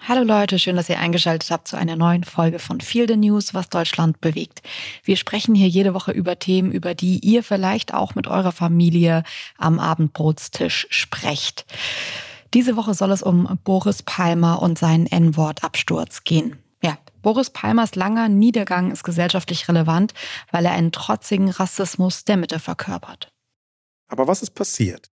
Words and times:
Hallo 0.00 0.22
Leute, 0.22 0.58
schön, 0.58 0.76
dass 0.76 0.88
ihr 0.88 0.98
eingeschaltet 0.98 1.50
habt 1.50 1.66
zu 1.68 1.76
einer 1.76 1.96
neuen 1.96 2.24
Folge 2.24 2.58
von 2.58 2.80
Feel 2.80 3.08
the 3.08 3.16
News, 3.16 3.54
was 3.54 3.68
Deutschland 3.68 4.20
bewegt. 4.20 4.62
Wir 5.02 5.16
sprechen 5.16 5.54
hier 5.54 5.68
jede 5.68 5.94
Woche 5.94 6.12
über 6.12 6.38
Themen, 6.38 6.70
über 6.70 6.94
die 6.94 7.18
ihr 7.20 7.42
vielleicht 7.42 7.92
auch 7.92 8.14
mit 8.14 8.26
eurer 8.26 8.52
Familie 8.52 9.24
am 9.58 9.78
Abendbrotstisch 9.80 10.86
sprecht. 10.90 11.66
Diese 12.54 12.76
Woche 12.76 12.94
soll 12.94 13.10
es 13.10 13.22
um 13.22 13.58
Boris 13.64 14.02
Palmer 14.02 14.62
und 14.62 14.78
seinen 14.78 15.06
N-Wort-Absturz 15.06 16.22
gehen. 16.24 16.56
Ja, 16.82 16.98
Boris 17.22 17.50
Palmers 17.50 17.96
langer 17.96 18.28
Niedergang 18.28 18.92
ist 18.92 19.02
gesellschaftlich 19.02 19.68
relevant, 19.68 20.14
weil 20.52 20.66
er 20.66 20.72
einen 20.72 20.92
trotzigen 20.92 21.50
Rassismus 21.50 22.24
der 22.24 22.36
Mitte 22.36 22.60
verkörpert. 22.60 23.28
Aber 24.08 24.28
was 24.28 24.42
ist 24.42 24.54
passiert? 24.54 25.10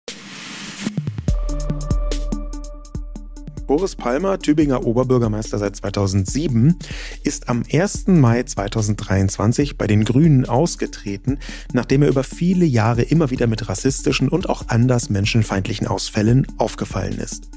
Boris 3.73 3.97
Palmer, 3.97 4.39
Tübinger 4.39 4.85
Oberbürgermeister 4.85 5.57
seit 5.57 5.77
2007, 5.77 6.77
ist 7.25 7.49
am 7.49 7.63
1. 7.73 8.07
Mai 8.09 8.43
2023 8.43 9.79
bei 9.79 9.87
den 9.87 10.05
Grünen 10.05 10.47
ausgetreten, 10.47 11.39
nachdem 11.73 12.03
er 12.03 12.11
über 12.11 12.23
viele 12.23 12.67
Jahre 12.67 13.01
immer 13.01 13.31
wieder 13.31 13.47
mit 13.47 13.71
rassistischen 13.71 14.29
und 14.29 14.51
auch 14.51 14.69
anders 14.69 15.09
menschenfeindlichen 15.09 15.87
Ausfällen 15.87 16.47
aufgefallen 16.59 17.17
ist. 17.17 17.49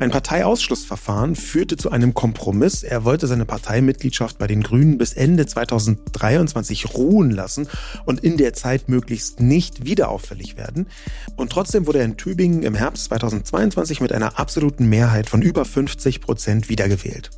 Ein 0.00 0.12
Parteiausschlussverfahren 0.12 1.34
führte 1.34 1.76
zu 1.76 1.90
einem 1.90 2.14
Kompromiss. 2.14 2.84
Er 2.84 3.04
wollte 3.04 3.26
seine 3.26 3.44
Parteimitgliedschaft 3.44 4.38
bei 4.38 4.46
den 4.46 4.62
Grünen 4.62 4.96
bis 4.96 5.12
Ende 5.12 5.44
2023 5.44 6.94
ruhen 6.94 7.32
lassen 7.32 7.68
und 8.04 8.22
in 8.22 8.36
der 8.36 8.52
Zeit 8.52 8.88
möglichst 8.88 9.40
nicht 9.40 9.84
wieder 9.86 10.08
auffällig 10.10 10.56
werden. 10.56 10.86
Und 11.34 11.50
trotzdem 11.50 11.88
wurde 11.88 11.98
er 11.98 12.04
in 12.04 12.16
Tübingen 12.16 12.62
im 12.62 12.76
Herbst 12.76 13.06
2022 13.06 14.00
mit 14.00 14.12
einer 14.12 14.38
absoluten 14.38 14.88
Mehrheit 14.88 15.28
von 15.28 15.42
über 15.42 15.64
50 15.64 16.20
Prozent 16.20 16.68
wiedergewählt. 16.68 17.30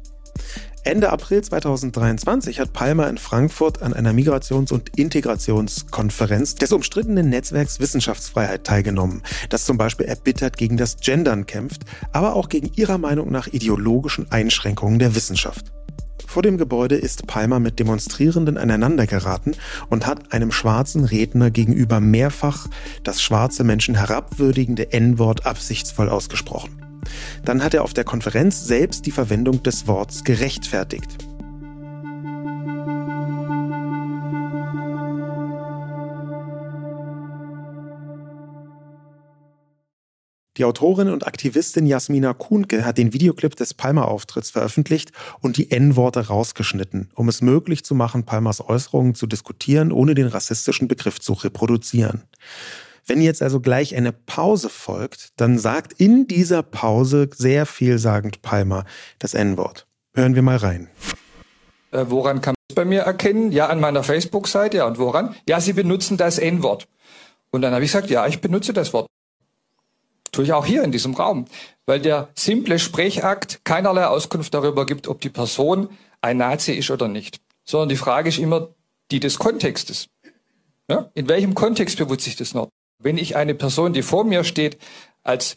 Ende 0.82 1.10
April 1.12 1.42
2023 1.42 2.58
hat 2.58 2.72
Palmer 2.72 3.08
in 3.08 3.18
Frankfurt 3.18 3.82
an 3.82 3.92
einer 3.92 4.14
Migrations- 4.14 4.72
und 4.72 4.96
Integrationskonferenz 4.96 6.54
des 6.54 6.72
umstrittenen 6.72 7.28
Netzwerks 7.28 7.80
Wissenschaftsfreiheit 7.80 8.64
teilgenommen, 8.64 9.22
das 9.50 9.66
zum 9.66 9.76
Beispiel 9.76 10.06
erbittert 10.06 10.56
gegen 10.56 10.78
das 10.78 10.96
Gendern 10.96 11.44
kämpft, 11.44 11.82
aber 12.12 12.34
auch 12.34 12.48
gegen 12.48 12.70
ihrer 12.76 12.96
Meinung 12.96 13.30
nach 13.30 13.46
ideologischen 13.46 14.32
Einschränkungen 14.32 14.98
der 14.98 15.14
Wissenschaft. 15.14 15.70
Vor 16.26 16.42
dem 16.42 16.56
Gebäude 16.56 16.94
ist 16.94 17.26
Palmer 17.26 17.60
mit 17.60 17.78
Demonstrierenden 17.78 18.56
aneinandergeraten 18.56 19.56
und 19.90 20.06
hat 20.06 20.32
einem 20.32 20.50
schwarzen 20.50 21.04
Redner 21.04 21.50
gegenüber 21.50 22.00
mehrfach 22.00 22.68
das 23.04 23.20
schwarze 23.20 23.64
Menschen 23.64 23.96
herabwürdigende 23.96 24.92
N-Wort 24.92 25.44
absichtsvoll 25.44 26.08
ausgesprochen. 26.08 26.89
Dann 27.44 27.62
hat 27.62 27.74
er 27.74 27.84
auf 27.84 27.94
der 27.94 28.04
Konferenz 28.04 28.64
selbst 28.64 29.06
die 29.06 29.12
Verwendung 29.12 29.62
des 29.62 29.86
Worts 29.86 30.24
gerechtfertigt. 30.24 31.18
Die 40.60 40.66
Autorin 40.66 41.08
und 41.08 41.26
Aktivistin 41.26 41.86
Jasmina 41.86 42.34
Kuhnke 42.34 42.84
hat 42.84 42.98
den 42.98 43.14
Videoclip 43.14 43.56
des 43.56 43.72
Palmer-Auftritts 43.72 44.50
veröffentlicht 44.50 45.10
und 45.40 45.56
die 45.56 45.70
N-Worte 45.70 46.26
rausgeschnitten, 46.26 47.08
um 47.14 47.30
es 47.30 47.40
möglich 47.40 47.82
zu 47.82 47.94
machen, 47.94 48.26
Palmers 48.26 48.60
Äußerungen 48.60 49.14
zu 49.14 49.26
diskutieren, 49.26 49.90
ohne 49.90 50.14
den 50.14 50.26
rassistischen 50.26 50.86
Begriff 50.86 51.18
zu 51.18 51.32
reproduzieren. 51.32 52.24
Wenn 53.10 53.22
jetzt 53.22 53.42
also 53.42 53.58
gleich 53.58 53.96
eine 53.96 54.12
Pause 54.12 54.68
folgt, 54.68 55.32
dann 55.34 55.58
sagt 55.58 55.94
in 55.94 56.28
dieser 56.28 56.62
Pause 56.62 57.28
sehr 57.34 57.66
vielsagend 57.66 58.40
Palmer 58.40 58.84
das 59.18 59.34
N-Wort. 59.34 59.88
Hören 60.14 60.36
wir 60.36 60.42
mal 60.42 60.58
rein. 60.58 60.88
Äh, 61.90 62.04
woran 62.06 62.40
kann 62.40 62.52
man 62.52 62.64
es 62.68 62.76
bei 62.76 62.84
mir 62.84 63.00
erkennen? 63.00 63.50
Ja, 63.50 63.66
an 63.66 63.80
meiner 63.80 64.04
Facebook-Seite. 64.04 64.76
Ja, 64.76 64.86
und 64.86 64.98
woran? 64.98 65.34
Ja, 65.48 65.60
Sie 65.60 65.72
benutzen 65.72 66.18
das 66.18 66.38
N-Wort. 66.38 66.86
Und 67.50 67.62
dann 67.62 67.74
habe 67.74 67.84
ich 67.84 67.90
gesagt, 67.90 68.10
ja, 68.10 68.28
ich 68.28 68.40
benutze 68.40 68.72
das 68.72 68.92
Wort. 68.92 69.08
Tue 70.30 70.44
ich 70.44 70.52
auch 70.52 70.64
hier 70.64 70.84
in 70.84 70.92
diesem 70.92 71.14
Raum. 71.14 71.46
Weil 71.86 71.98
der 71.98 72.28
simple 72.36 72.78
Sprechakt 72.78 73.64
keinerlei 73.64 74.06
Auskunft 74.06 74.54
darüber 74.54 74.86
gibt, 74.86 75.08
ob 75.08 75.20
die 75.20 75.30
Person 75.30 75.88
ein 76.20 76.36
Nazi 76.36 76.74
ist 76.74 76.92
oder 76.92 77.08
nicht. 77.08 77.40
Sondern 77.64 77.88
die 77.88 77.96
Frage 77.96 78.28
ist 78.28 78.38
immer 78.38 78.68
die 79.10 79.18
des 79.18 79.40
Kontextes. 79.40 80.06
Ja? 80.88 81.10
In 81.14 81.28
welchem 81.28 81.54
Kontext 81.54 81.98
bewusst 81.98 82.20
sich 82.20 82.36
das 82.36 82.54
noch? 82.54 82.68
Wenn 83.00 83.18
ich 83.18 83.36
eine 83.36 83.54
Person, 83.54 83.92
die 83.92 84.02
vor 84.02 84.24
mir 84.24 84.44
steht, 84.44 84.78
als 85.22 85.56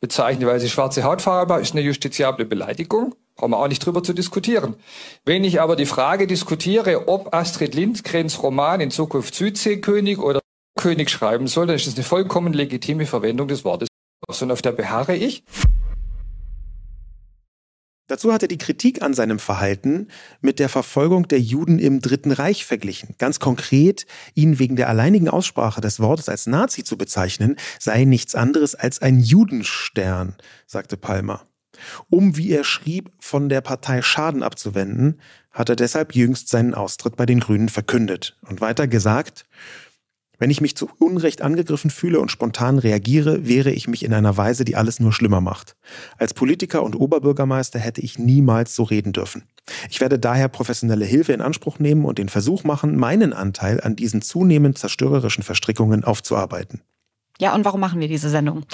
bezeichne, 0.00 0.46
weil 0.46 0.60
sie 0.60 0.68
schwarze 0.68 1.02
Hautfarbe 1.02 1.54
hat, 1.54 1.62
ist 1.62 1.72
eine 1.72 1.80
justiziable 1.80 2.44
Beleidigung. 2.44 3.14
Brauchen 3.36 3.50
wir 3.50 3.58
auch 3.58 3.68
nicht 3.68 3.84
drüber 3.84 4.02
zu 4.02 4.12
diskutieren. 4.12 4.76
Wenn 5.24 5.42
ich 5.42 5.60
aber 5.60 5.74
die 5.74 5.86
Frage 5.86 6.26
diskutiere, 6.26 7.08
ob 7.08 7.34
Astrid 7.34 7.74
Lindgrens 7.74 8.42
Roman 8.42 8.80
in 8.80 8.92
Zukunft 8.92 9.34
Südseekönig 9.34 10.18
oder 10.18 10.40
König 10.76 11.10
schreiben 11.10 11.48
soll, 11.48 11.66
dann 11.66 11.76
ist 11.76 11.86
das 11.86 11.94
eine 11.94 12.04
vollkommen 12.04 12.52
legitime 12.52 13.06
Verwendung 13.06 13.48
des 13.48 13.64
Wortes. 13.64 13.88
Und 14.40 14.52
auf 14.52 14.62
der 14.62 14.72
beharre 14.72 15.16
ich. 15.16 15.42
Dazu 18.06 18.34
hat 18.34 18.42
er 18.42 18.48
die 18.48 18.58
Kritik 18.58 19.00
an 19.00 19.14
seinem 19.14 19.38
Verhalten 19.38 20.08
mit 20.42 20.58
der 20.58 20.68
Verfolgung 20.68 21.26
der 21.26 21.40
Juden 21.40 21.78
im 21.78 22.00
Dritten 22.00 22.32
Reich 22.32 22.66
verglichen. 22.66 23.14
Ganz 23.16 23.40
konkret, 23.40 24.04
ihn 24.34 24.58
wegen 24.58 24.76
der 24.76 24.90
alleinigen 24.90 25.30
Aussprache 25.30 25.80
des 25.80 26.00
Wortes 26.00 26.28
als 26.28 26.46
Nazi 26.46 26.84
zu 26.84 26.98
bezeichnen, 26.98 27.56
sei 27.78 28.04
nichts 28.04 28.34
anderes 28.34 28.74
als 28.74 29.00
ein 29.00 29.20
Judenstern, 29.20 30.36
sagte 30.66 30.98
Palmer. 30.98 31.46
Um, 32.10 32.36
wie 32.36 32.52
er 32.52 32.62
schrieb, 32.62 33.10
von 33.20 33.48
der 33.48 33.62
Partei 33.62 34.02
Schaden 34.02 34.42
abzuwenden, 34.42 35.20
hat 35.50 35.70
er 35.70 35.76
deshalb 35.76 36.14
jüngst 36.14 36.48
seinen 36.48 36.74
Austritt 36.74 37.16
bei 37.16 37.26
den 37.26 37.40
Grünen 37.40 37.68
verkündet 37.68 38.36
und 38.42 38.60
weiter 38.60 38.86
gesagt, 38.86 39.46
wenn 40.38 40.50
ich 40.50 40.60
mich 40.60 40.76
zu 40.76 40.88
Unrecht 40.98 41.42
angegriffen 41.42 41.90
fühle 41.90 42.20
und 42.20 42.30
spontan 42.30 42.78
reagiere, 42.78 43.46
wehre 43.46 43.70
ich 43.70 43.88
mich 43.88 44.04
in 44.04 44.14
einer 44.14 44.36
Weise, 44.36 44.64
die 44.64 44.76
alles 44.76 45.00
nur 45.00 45.12
schlimmer 45.12 45.40
macht. 45.40 45.76
Als 46.18 46.34
Politiker 46.34 46.82
und 46.82 46.96
Oberbürgermeister 46.96 47.78
hätte 47.78 48.00
ich 48.00 48.18
niemals 48.18 48.74
so 48.74 48.82
reden 48.82 49.12
dürfen. 49.12 49.44
Ich 49.88 50.00
werde 50.00 50.18
daher 50.18 50.48
professionelle 50.48 51.04
Hilfe 51.04 51.32
in 51.32 51.40
Anspruch 51.40 51.78
nehmen 51.78 52.04
und 52.04 52.18
den 52.18 52.28
Versuch 52.28 52.64
machen, 52.64 52.96
meinen 52.96 53.32
Anteil 53.32 53.80
an 53.80 53.96
diesen 53.96 54.22
zunehmend 54.22 54.78
zerstörerischen 54.78 55.42
Verstrickungen 55.42 56.04
aufzuarbeiten. 56.04 56.82
Ja, 57.40 57.52
und 57.52 57.64
warum 57.64 57.80
machen 57.80 58.00
wir 58.00 58.06
diese 58.06 58.30
Sendung? 58.30 58.64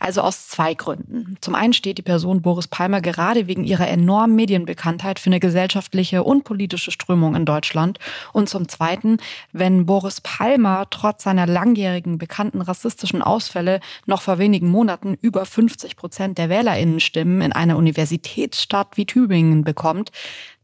Also 0.00 0.22
aus 0.22 0.48
zwei 0.48 0.74
Gründen. 0.74 1.36
Zum 1.40 1.54
einen 1.54 1.72
steht 1.72 1.98
die 1.98 2.02
Person 2.02 2.42
Boris 2.42 2.66
Palmer 2.66 3.00
gerade 3.00 3.46
wegen 3.46 3.62
ihrer 3.62 3.86
enormen 3.86 4.34
Medienbekanntheit 4.34 5.20
für 5.20 5.30
eine 5.30 5.38
gesellschaftliche 5.38 6.24
und 6.24 6.42
politische 6.42 6.90
Strömung 6.90 7.36
in 7.36 7.44
Deutschland. 7.44 8.00
Und 8.32 8.48
zum 8.48 8.68
zweiten, 8.68 9.18
wenn 9.52 9.86
Boris 9.86 10.20
Palmer 10.20 10.88
trotz 10.90 11.22
seiner 11.22 11.46
langjährigen 11.46 12.18
bekannten 12.18 12.60
rassistischen 12.60 13.22
Ausfälle 13.22 13.78
noch 14.06 14.22
vor 14.22 14.38
wenigen 14.38 14.68
Monaten 14.68 15.16
über 15.20 15.46
50 15.46 15.94
Prozent 15.94 16.38
der 16.38 16.48
Wählerinnenstimmen 16.48 17.40
in 17.40 17.52
einer 17.52 17.76
Universitätsstadt 17.76 18.96
wie 18.96 19.06
Tübingen 19.06 19.62
bekommt, 19.62 20.10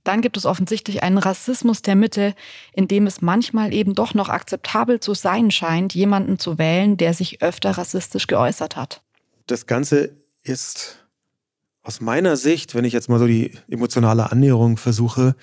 dann 0.04 0.20
gibt 0.20 0.36
es 0.36 0.46
offensichtlich 0.46 1.02
einen 1.02 1.18
Rassismus 1.18 1.82
der 1.82 1.96
Mitte, 1.96 2.34
in 2.72 2.88
dem 2.88 3.06
es 3.06 3.22
manchmal 3.22 3.72
eben 3.72 3.94
doch 3.94 4.14
noch 4.14 4.28
akzeptabel 4.28 5.00
zu 5.00 5.14
sein 5.14 5.50
scheint, 5.50 5.94
jemanden 5.94 6.38
zu 6.38 6.58
wählen, 6.58 6.96
der 6.96 7.14
sich 7.14 7.42
öfter 7.42 7.72
rassistisch 7.72 8.26
geäußert 8.26 8.76
hat. 8.76 9.02
Das 9.46 9.66
Ganze 9.66 10.10
ist 10.42 11.04
aus 11.82 12.00
meiner 12.00 12.36
Sicht, 12.36 12.74
wenn 12.74 12.84
ich 12.84 12.92
jetzt 12.92 13.08
mal 13.08 13.18
so 13.18 13.26
die 13.26 13.52
emotionale 13.68 14.30
Annäherung 14.30 14.76
versuche, 14.76 15.34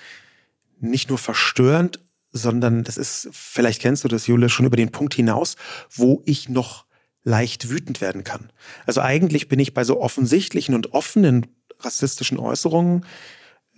nicht 0.79 1.09
nur 1.09 1.17
verstörend, 1.17 1.99
sondern 2.31 2.83
das 2.83 2.97
ist, 2.97 3.29
vielleicht 3.31 3.81
kennst 3.81 4.03
du 4.03 4.07
das, 4.07 4.27
Jule, 4.27 4.49
schon 4.49 4.65
über 4.65 4.77
den 4.77 4.91
Punkt 4.91 5.13
hinaus, 5.13 5.55
wo 5.89 6.21
ich 6.25 6.49
noch 6.49 6.85
leicht 7.23 7.69
wütend 7.69 8.01
werden 8.01 8.23
kann. 8.23 8.51
Also 8.85 9.01
eigentlich 9.01 9.47
bin 9.47 9.59
ich 9.59 9.73
bei 9.73 9.83
so 9.83 10.01
offensichtlichen 10.01 10.73
und 10.73 10.93
offenen 10.93 11.47
rassistischen 11.79 12.39
Äußerungen 12.39 13.05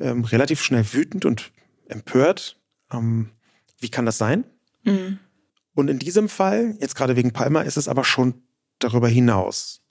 ähm, 0.03 0.23
relativ 0.25 0.61
schnell 0.61 0.85
wütend 0.93 1.25
und 1.25 1.51
empört. 1.87 2.59
Ähm, 2.91 3.31
wie 3.79 3.89
kann 3.89 4.05
das 4.05 4.17
sein? 4.17 4.43
Mhm. 4.83 5.19
Und 5.75 5.89
in 5.89 5.99
diesem 5.99 6.29
Fall, 6.29 6.75
jetzt 6.79 6.95
gerade 6.95 7.15
wegen 7.15 7.33
Palmer, 7.33 7.65
ist 7.65 7.77
es 7.77 7.87
aber 7.87 8.03
schon 8.03 8.35
darüber 8.79 9.07
hinaus. 9.07 9.81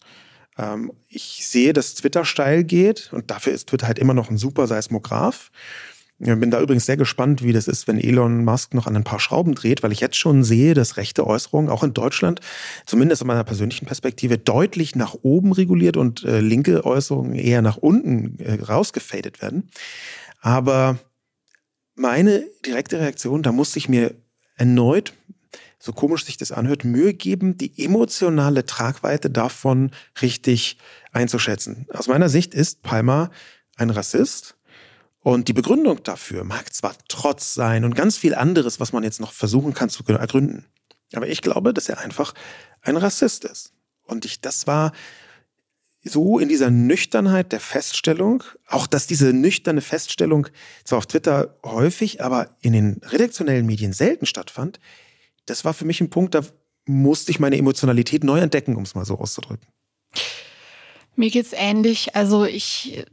Ähm, 0.59 0.93
ich 1.09 1.47
sehe, 1.49 1.73
dass 1.73 1.95
Twitter 1.95 2.25
steil 2.25 2.63
geht 2.65 3.13
und 3.13 3.31
dafür 3.31 3.53
ist 3.53 3.69
Twitter 3.69 3.87
halt 3.87 3.99
immer 3.99 4.15
noch 4.15 4.31
ein 4.31 4.37
super 4.37 4.67
Seismograph. 4.67 5.51
Ich 6.19 6.29
bin 6.29 6.53
da 6.53 6.61
übrigens 6.61 6.87
sehr 6.87 6.97
gespannt, 6.97 7.43
wie 7.43 7.53
das 7.53 7.67
ist, 7.67 7.89
wenn 7.89 7.99
Elon 7.99 8.45
Musk 8.45 8.75
noch 8.75 8.87
an 8.87 8.95
ein 8.95 9.03
paar 9.03 9.19
Schrauben 9.19 9.57
dreht, 9.57 9.83
weil 9.83 9.91
ich 9.91 10.01
jetzt 10.01 10.17
schon 10.17 10.45
sehe, 10.45 10.75
dass 10.75 10.97
rechte 10.97 11.27
Äußerungen 11.27 11.69
auch 11.69 11.83
in 11.83 11.95
Deutschland, 11.95 12.41
zumindest 12.87 13.23
aus 13.23 13.27
meiner 13.27 13.43
persönlichen 13.43 13.87
Perspektive, 13.87 14.39
deutlich 14.39 14.95
nach 14.95 15.17
oben 15.23 15.53
reguliert 15.53 15.97
und 15.97 16.23
äh, 16.23 16.41
linke 16.41 16.85
Äußerungen 16.85 17.35
eher 17.35 17.61
nach 17.61 17.77
unten 17.77 18.39
äh, 18.39 18.63
rausgefadet 18.63 19.43
werden. 19.43 19.69
Aber 20.41 20.99
meine 21.95 22.45
direkte 22.65 23.01
Reaktion, 23.01 23.43
da 23.43 23.51
musste 23.51 23.79
ich 23.79 23.89
mir 23.89 24.15
erneut, 24.57 25.15
so 25.83 25.93
komisch 25.93 26.25
sich 26.25 26.37
das 26.37 26.53
anhört, 26.53 26.85
Mühe 26.85 27.13
geben, 27.13 27.57
die 27.57 27.85
emotionale 27.85 28.65
Tragweite 28.65 29.31
davon 29.31 29.91
richtig 30.21 30.79
einzuschätzen. 31.11 31.87
Aus 31.93 32.07
meiner 32.07 32.29
Sicht 32.29 32.55
ist 32.55 32.83
Palmer 32.83 33.33
ein 33.77 33.91
Rassist. 33.91 34.57
Und 35.23 35.47
die 35.47 35.53
Begründung 35.53 36.03
dafür 36.03 36.43
mag 36.45 36.73
zwar 36.75 36.95
Trotz 37.09 37.55
sein 37.55 37.85
und 37.85 37.95
ganz 37.95 38.17
viel 38.17 38.35
anderes, 38.35 38.81
was 38.81 38.93
man 38.93 39.05
jetzt 39.05 39.21
noch 39.21 39.33
versuchen 39.33 39.73
kann 39.73 39.89
zu 39.89 40.03
ergründen. 40.05 40.67
Aber 41.15 41.29
ich 41.29 41.43
glaube, 41.43 41.73
dass 41.73 41.89
er 41.89 41.99
einfach 42.01 42.35
ein 42.81 42.97
Rassist 42.97 43.45
ist. 43.45 43.73
Und 44.03 44.25
ich, 44.25 44.41
das 44.41 44.67
war 44.67 44.93
so 46.03 46.41
in 46.41 46.49
dieser 46.49 46.71
Nüchternheit 46.71 47.53
der 47.53 47.61
Feststellung, 47.61 48.43
auch 48.67 48.89
dass 48.89 49.07
diese 49.07 49.33
nüchterne 49.33 49.81
Feststellung 49.81 50.49
zwar 50.85 50.99
auf 50.99 51.07
Twitter 51.07 51.57
häufig, 51.65 52.25
aber 52.25 52.57
in 52.61 52.73
den 52.73 53.01
redaktionellen 53.05 53.67
Medien 53.67 53.93
selten 53.93 54.27
stattfand, 54.27 54.81
das 55.47 55.65
war 55.65 55.75
für 55.75 55.85
mich 55.85 56.01
ein 56.01 56.11
Punkt, 56.11 56.35
da 56.35 56.43
musste 56.85 57.31
ich 57.31 57.39
meine 57.39 57.57
Emotionalität 57.57 58.25
neu 58.25 58.41
entdecken, 58.41 58.75
um 58.75 58.83
es 58.83 58.97
mal 58.97 59.05
so 59.05 59.19
auszudrücken. 59.19 59.69
Mir 61.15 61.31
geht's 61.31 61.53
ähnlich. 61.53 62.17
Also 62.17 62.45
ich 62.45 63.05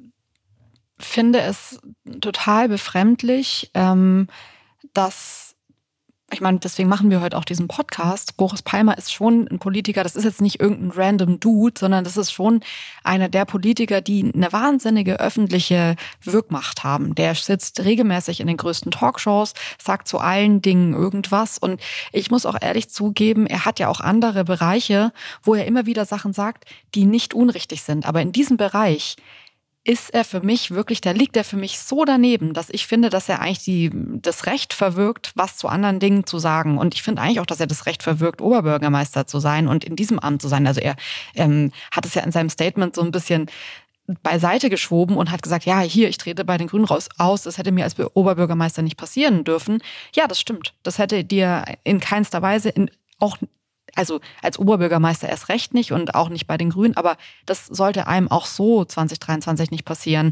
finde 0.99 1.41
es 1.41 1.79
total 2.21 2.69
befremdlich, 2.69 3.71
ähm, 3.73 4.27
dass 4.93 5.49
ich 6.31 6.41
meine, 6.41 6.59
deswegen 6.59 6.89
machen 6.89 7.09
wir 7.09 7.21
heute 7.21 7.37
auch 7.37 7.45
diesen 7.45 7.67
Podcast. 7.67 8.37
Boris 8.37 8.61
Palmer 8.61 8.97
ist 8.97 9.11
schon 9.11 9.47
ein 9.47 9.59
Politiker, 9.59 10.03
das 10.03 10.15
ist 10.15 10.25
jetzt 10.25 10.41
nicht 10.41 10.59
irgendein 10.59 10.91
random 10.91 11.39
Dude, 11.39 11.79
sondern 11.79 12.03
das 12.03 12.17
ist 12.17 12.31
schon 12.31 12.61
einer 13.03 13.29
der 13.29 13.45
Politiker, 13.45 14.01
die 14.01 14.31
eine 14.33 14.51
wahnsinnige 14.53 15.19
öffentliche 15.19 15.95
Wirkmacht 16.23 16.83
haben. 16.83 17.15
Der 17.15 17.33
sitzt 17.35 17.79
regelmäßig 17.83 18.41
in 18.41 18.47
den 18.47 18.57
größten 18.57 18.91
Talkshows, 18.91 19.53
sagt 19.81 20.07
zu 20.07 20.19
allen 20.19 20.61
Dingen 20.61 20.93
irgendwas. 20.93 21.57
Und 21.57 21.81
ich 22.11 22.29
muss 22.29 22.45
auch 22.45 22.57
ehrlich 22.61 22.89
zugeben, 22.89 23.47
er 23.47 23.65
hat 23.65 23.79
ja 23.79 23.87
auch 23.87 23.99
andere 23.99 24.43
Bereiche, 24.43 25.11
wo 25.41 25.55
er 25.55 25.65
immer 25.65 25.85
wieder 25.85 26.05
Sachen 26.05 26.33
sagt, 26.33 26.65
die 26.95 27.05
nicht 27.05 27.33
unrichtig 27.33 27.81
sind. 27.81 28.05
Aber 28.05 28.21
in 28.21 28.31
diesem 28.31 28.57
Bereich 28.57 29.15
ist 29.89 30.13
er 30.13 30.23
für 30.23 30.41
mich 30.41 30.69
wirklich, 30.69 31.01
da 31.01 31.09
liegt 31.09 31.35
er 31.35 31.43
für 31.43 31.57
mich 31.57 31.79
so 31.79 32.05
daneben, 32.05 32.53
dass 32.53 32.69
ich 32.69 32.85
finde, 32.85 33.09
dass 33.09 33.27
er 33.27 33.41
eigentlich 33.41 33.63
die, 33.63 33.89
das 33.91 34.45
Recht 34.45 34.75
verwirkt, 34.75 35.31
was 35.33 35.57
zu 35.57 35.67
anderen 35.67 35.99
Dingen 35.99 36.27
zu 36.27 36.37
sagen. 36.37 36.77
Und 36.77 36.93
ich 36.93 37.01
finde 37.01 37.23
eigentlich 37.23 37.39
auch, 37.39 37.47
dass 37.47 37.59
er 37.59 37.65
das 37.65 37.87
Recht 37.87 38.03
verwirkt, 38.03 38.39
Oberbürgermeister 38.39 39.25
zu 39.25 39.39
sein 39.39 39.67
und 39.67 39.83
in 39.83 39.95
diesem 39.95 40.19
Amt 40.19 40.43
zu 40.43 40.47
sein. 40.47 40.67
Also 40.67 40.79
er 40.79 40.95
ähm, 41.33 41.71
hat 41.89 42.05
es 42.05 42.13
ja 42.13 42.21
in 42.21 42.31
seinem 42.31 42.51
Statement 42.51 42.95
so 42.95 43.01
ein 43.01 43.09
bisschen 43.09 43.47
beiseite 44.21 44.69
geschoben 44.69 45.17
und 45.17 45.31
hat 45.31 45.41
gesagt, 45.41 45.65
ja, 45.65 45.79
hier, 45.79 46.07
ich 46.07 46.19
trete 46.19 46.45
bei 46.45 46.59
den 46.59 46.67
Grünen 46.67 46.85
raus 46.85 47.09
aus, 47.17 47.41
das 47.41 47.57
hätte 47.57 47.71
mir 47.71 47.83
als 47.83 47.97
Oberbürgermeister 47.97 48.83
nicht 48.83 48.95
passieren 48.95 49.43
dürfen. 49.43 49.81
Ja, 50.15 50.27
das 50.27 50.39
stimmt. 50.39 50.75
Das 50.83 50.99
hätte 50.99 51.23
dir 51.23 51.65
in 51.83 51.99
keinster 51.99 52.43
Weise 52.43 52.69
in, 52.69 52.91
auch 53.17 53.37
also 53.99 54.21
als 54.41 54.57
Oberbürgermeister 54.57 55.27
erst 55.27 55.49
recht 55.49 55.73
nicht 55.73 55.91
und 55.91 56.15
auch 56.15 56.29
nicht 56.29 56.47
bei 56.47 56.57
den 56.57 56.69
Grünen, 56.69 56.95
aber 56.95 57.17
das 57.45 57.65
sollte 57.65 58.07
einem 58.07 58.31
auch 58.31 58.45
so 58.45 58.85
2023 58.85 59.71
nicht 59.71 59.83
passieren. 59.83 60.31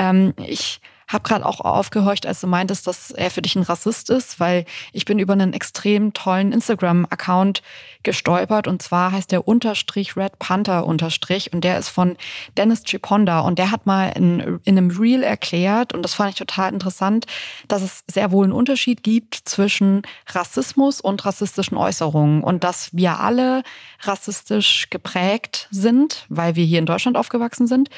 Ähm, 0.00 0.34
ich 0.36 0.80
habe 1.08 1.22
gerade 1.22 1.46
auch 1.46 1.60
aufgehorcht, 1.60 2.26
als 2.26 2.40
du 2.40 2.46
meintest, 2.46 2.86
dass 2.86 3.10
er 3.10 3.30
für 3.30 3.42
dich 3.42 3.56
ein 3.56 3.62
Rassist 3.62 4.10
ist, 4.10 4.40
weil 4.40 4.64
ich 4.92 5.04
bin 5.04 5.18
über 5.18 5.32
einen 5.32 5.52
extrem 5.52 6.12
tollen 6.12 6.52
Instagram-Account 6.52 7.62
gestolpert 8.02 8.68
und 8.68 8.82
zwar 8.82 9.12
heißt 9.12 9.32
der 9.32 9.48
Unterstrich 9.48 10.16
Red 10.16 10.38
Panther 10.38 10.86
Unterstrich 10.86 11.52
und 11.52 11.62
der 11.62 11.78
ist 11.78 11.88
von 11.88 12.16
Dennis 12.56 12.84
Chiponda 12.84 13.40
und 13.40 13.58
der 13.58 13.70
hat 13.70 13.86
mal 13.86 14.08
in, 14.08 14.60
in 14.64 14.78
einem 14.78 14.90
Reel 14.90 15.22
erklärt 15.22 15.92
und 15.92 16.02
das 16.02 16.14
fand 16.14 16.30
ich 16.30 16.36
total 16.36 16.72
interessant, 16.72 17.26
dass 17.68 17.82
es 17.82 18.04
sehr 18.06 18.30
wohl 18.30 18.44
einen 18.44 18.52
Unterschied 18.52 19.02
gibt 19.02 19.34
zwischen 19.44 20.02
Rassismus 20.28 21.00
und 21.00 21.24
rassistischen 21.24 21.76
Äußerungen 21.76 22.42
und 22.42 22.64
dass 22.64 22.94
wir 22.94 23.20
alle 23.20 23.62
rassistisch 24.00 24.88
geprägt 24.90 25.68
sind, 25.70 26.26
weil 26.28 26.56
wir 26.56 26.64
hier 26.64 26.78
in 26.78 26.86
Deutschland 26.86 27.16
aufgewachsen 27.16 27.66
sind 27.66 27.88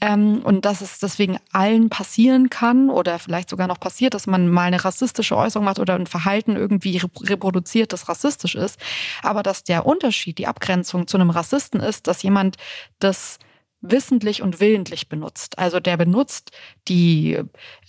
ähm, 0.00 0.40
und 0.44 0.64
dass 0.64 0.80
es 0.80 0.98
deswegen 0.98 1.38
allen 1.52 1.88
passieren 1.88 2.50
kann 2.52 2.90
oder 2.90 3.18
vielleicht 3.18 3.48
sogar 3.48 3.66
noch 3.66 3.80
passiert, 3.80 4.12
dass 4.12 4.26
man 4.26 4.46
mal 4.48 4.64
eine 4.64 4.84
rassistische 4.84 5.34
Äußerung 5.34 5.64
macht 5.64 5.78
oder 5.78 5.94
ein 5.94 6.06
Verhalten 6.06 6.54
irgendwie 6.54 7.00
reproduziert, 7.22 7.94
das 7.94 8.10
rassistisch 8.10 8.54
ist. 8.54 8.78
Aber 9.22 9.42
dass 9.42 9.64
der 9.64 9.86
Unterschied, 9.86 10.36
die 10.36 10.46
Abgrenzung 10.46 11.06
zu 11.06 11.16
einem 11.16 11.30
Rassisten 11.30 11.80
ist, 11.80 12.06
dass 12.06 12.22
jemand 12.22 12.56
das 12.98 13.38
wissentlich 13.82 14.42
und 14.42 14.60
willentlich 14.60 15.08
benutzt. 15.08 15.58
Also 15.58 15.80
der 15.80 15.96
benutzt 15.96 16.52
die 16.88 17.38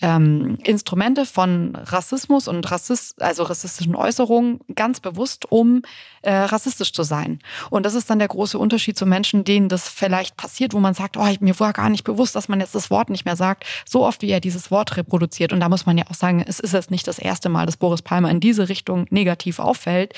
ähm, 0.01 0.57
Instrumente 0.63 1.25
von 1.25 1.75
Rassismus 1.75 2.47
und 2.47 2.69
Rassist, 2.69 3.21
also 3.21 3.43
rassistischen 3.43 3.95
Äußerungen 3.95 4.59
ganz 4.73 4.99
bewusst, 4.99 5.49
um 5.51 5.83
äh, 6.23 6.33
rassistisch 6.33 6.93
zu 6.93 7.03
sein. 7.03 7.39
Und 7.69 7.85
das 7.85 7.93
ist 7.93 8.09
dann 8.09 8.19
der 8.19 8.27
große 8.27 8.57
Unterschied 8.57 8.97
zu 8.97 9.05
Menschen, 9.05 9.43
denen 9.43 9.69
das 9.69 9.87
vielleicht 9.87 10.35
passiert, 10.35 10.73
wo 10.73 10.79
man 10.79 10.95
sagt, 10.95 11.15
oh, 11.15 11.27
mir 11.39 11.59
war 11.59 11.73
gar 11.73 11.89
nicht 11.89 12.03
bewusst, 12.03 12.35
dass 12.35 12.49
man 12.49 12.59
jetzt 12.59 12.75
das 12.75 12.89
Wort 12.89 13.09
nicht 13.09 13.25
mehr 13.25 13.35
sagt, 13.35 13.65
so 13.87 14.03
oft 14.03 14.23
wie 14.23 14.31
er 14.31 14.39
dieses 14.39 14.71
Wort 14.71 14.97
reproduziert. 14.97 15.53
Und 15.53 15.59
da 15.59 15.69
muss 15.69 15.85
man 15.85 15.97
ja 15.97 16.05
auch 16.09 16.15
sagen, 16.15 16.43
es 16.45 16.59
ist 16.59 16.73
jetzt 16.73 16.91
nicht 16.91 17.07
das 17.07 17.19
erste 17.19 17.49
Mal, 17.49 17.67
dass 17.67 17.77
Boris 17.77 18.01
Palmer 18.01 18.31
in 18.31 18.39
diese 18.39 18.67
Richtung 18.67 19.05
negativ 19.11 19.59
auffällt. 19.59 20.13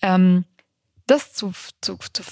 Ähm, 0.00 0.44
das 1.10 1.32
zu, 1.32 1.52
zu, 1.80 1.98
zu, 2.12 2.24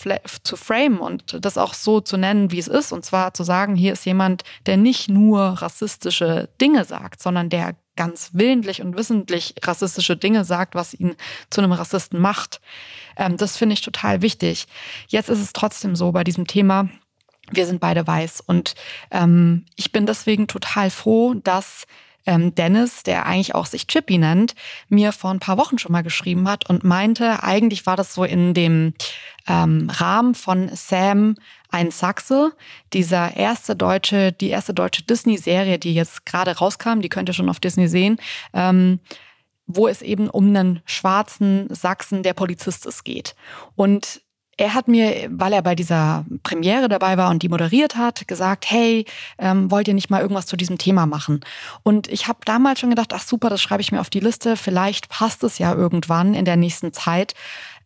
zu 0.43 0.57
frame 0.57 1.01
und 1.01 1.45
das 1.45 1.59
auch 1.59 1.75
so 1.75 2.01
zu 2.01 2.17
nennen, 2.17 2.53
wie 2.53 2.59
es 2.59 2.69
ist. 2.69 2.93
Und 2.93 3.05
zwar 3.05 3.35
zu 3.35 3.43
sagen, 3.43 3.75
hier 3.75 3.93
ist 3.93 4.07
jemand, 4.07 4.45
der 4.67 4.77
nicht 4.77 5.09
nur 5.09 5.41
rassistische 5.41 6.49
Dinge 6.61 6.85
sagt, 6.85 7.21
sondern 7.21 7.49
der 7.51 7.75
ganz 7.97 8.31
willentlich 8.35 8.81
und 8.81 8.97
wissentlich 8.97 9.57
rassistische 9.65 10.17
Dinge 10.17 10.45
sagt, 10.45 10.77
was 10.77 10.95
ihn 10.95 11.17
zu 11.51 11.61
einem 11.61 11.73
Rassisten 11.73 12.21
macht. 12.21 12.61
Ähm, 13.17 13.37
das 13.37 13.57
finde 13.57 13.73
ich 13.73 13.81
total 13.81 14.23
wichtig. 14.23 14.69
Jetzt 15.09 15.29
ist 15.29 15.41
es 15.41 15.53
trotzdem 15.53 15.97
so 15.97 16.13
bei 16.13 16.23
diesem 16.23 16.47
Thema, 16.47 16.89
wir 17.51 17.67
sind 17.67 17.81
beide 17.81 18.07
weiß. 18.07 18.43
Und 18.47 18.77
ähm, 19.11 19.67
ich 19.75 19.91
bin 19.91 20.07
deswegen 20.07 20.47
total 20.47 20.91
froh, 20.91 21.35
dass 21.35 21.87
ähm, 22.29 22.55
Dennis, 22.55 23.05
der 23.05 23.25
eigentlich 23.25 23.55
auch 23.55 23.65
sich 23.65 23.87
Chippy 23.87 24.19
nennt, 24.19 24.55
mir 24.91 25.13
vor 25.13 25.31
ein 25.31 25.41
paar 25.41 25.57
Wochen 25.57 25.79
schon 25.79 25.93
mal 25.93 26.03
geschrieben 26.03 26.47
hat 26.47 26.69
und 26.69 26.85
meinte, 26.85 27.43
eigentlich 27.43 27.87
war 27.87 27.97
das 27.97 28.13
so 28.13 28.23
in 28.23 28.53
dem 28.53 28.93
ähm, 29.47 29.89
Rahmen 29.91 30.35
von 30.35 30.69
Sam 30.75 31.37
ein 31.71 31.91
Sachse, 31.91 32.53
dieser 32.93 33.35
erste 33.35 33.75
deutsche, 33.75 34.33
die 34.33 34.51
erste 34.51 34.75
deutsche 34.75 35.05
Disney-Serie, 35.05 35.79
die 35.79 35.95
jetzt 35.95 36.27
gerade 36.27 36.59
rauskam, 36.59 37.01
die 37.01 37.09
könnt 37.09 37.31
ihr 37.31 37.35
schon 37.35 37.49
auf 37.49 37.61
Disney 37.61 37.89
sehen. 37.89 38.19
Ähm, 38.53 39.01
wo 39.71 39.87
es 39.87 40.01
eben 40.01 40.31
um 40.31 40.49
einen 40.49 40.81
schwarzen 40.87 41.69
Sachsen, 41.75 42.23
der 42.23 42.33
Polizist 42.33 42.87
ist, 42.87 43.05
geht. 43.05 43.37
Und 43.75 44.23
er 44.59 44.75
hat 44.75 44.89
mir, 44.89 45.29
weil 45.31 45.53
er 45.53 45.63
bei 45.63 45.77
dieser 45.77 46.27
Premiere 46.43 46.89
dabei 46.89 47.17
war 47.17 47.31
und 47.31 47.43
die 47.45 47.49
moderiert 47.49 47.97
hat, 47.97 48.27
gesagt, 48.27 48.69
hey, 48.69 49.07
ähm, 49.39 49.71
wollt 49.71 49.87
ihr 49.87 49.95
nicht 49.95 50.11
mal 50.11 50.21
irgendwas 50.21 50.47
zu 50.47 50.57
diesem 50.57 50.79
Thema 50.79 51.07
machen? 51.07 51.41
Und 51.85 52.09
ich 52.09 52.27
habe 52.27 52.41
damals 52.45 52.81
schon 52.81 52.91
gedacht, 52.91 53.13
ach 53.15 53.23
super, 53.23 53.51
das 53.51 53.63
schreibe 53.63 53.83
ich 53.83 53.93
mir 53.93 54.01
auf 54.01 54.11
die 54.11 54.21
Liste, 54.21 54.57
vielleicht 54.57 55.09
passt 55.09 55.45
es 55.45 55.59
ja 55.59 55.73
irgendwann 55.73 56.35
in 56.35 56.45
der 56.45 56.57
nächsten 56.57 56.93
Zeit. 56.93 57.35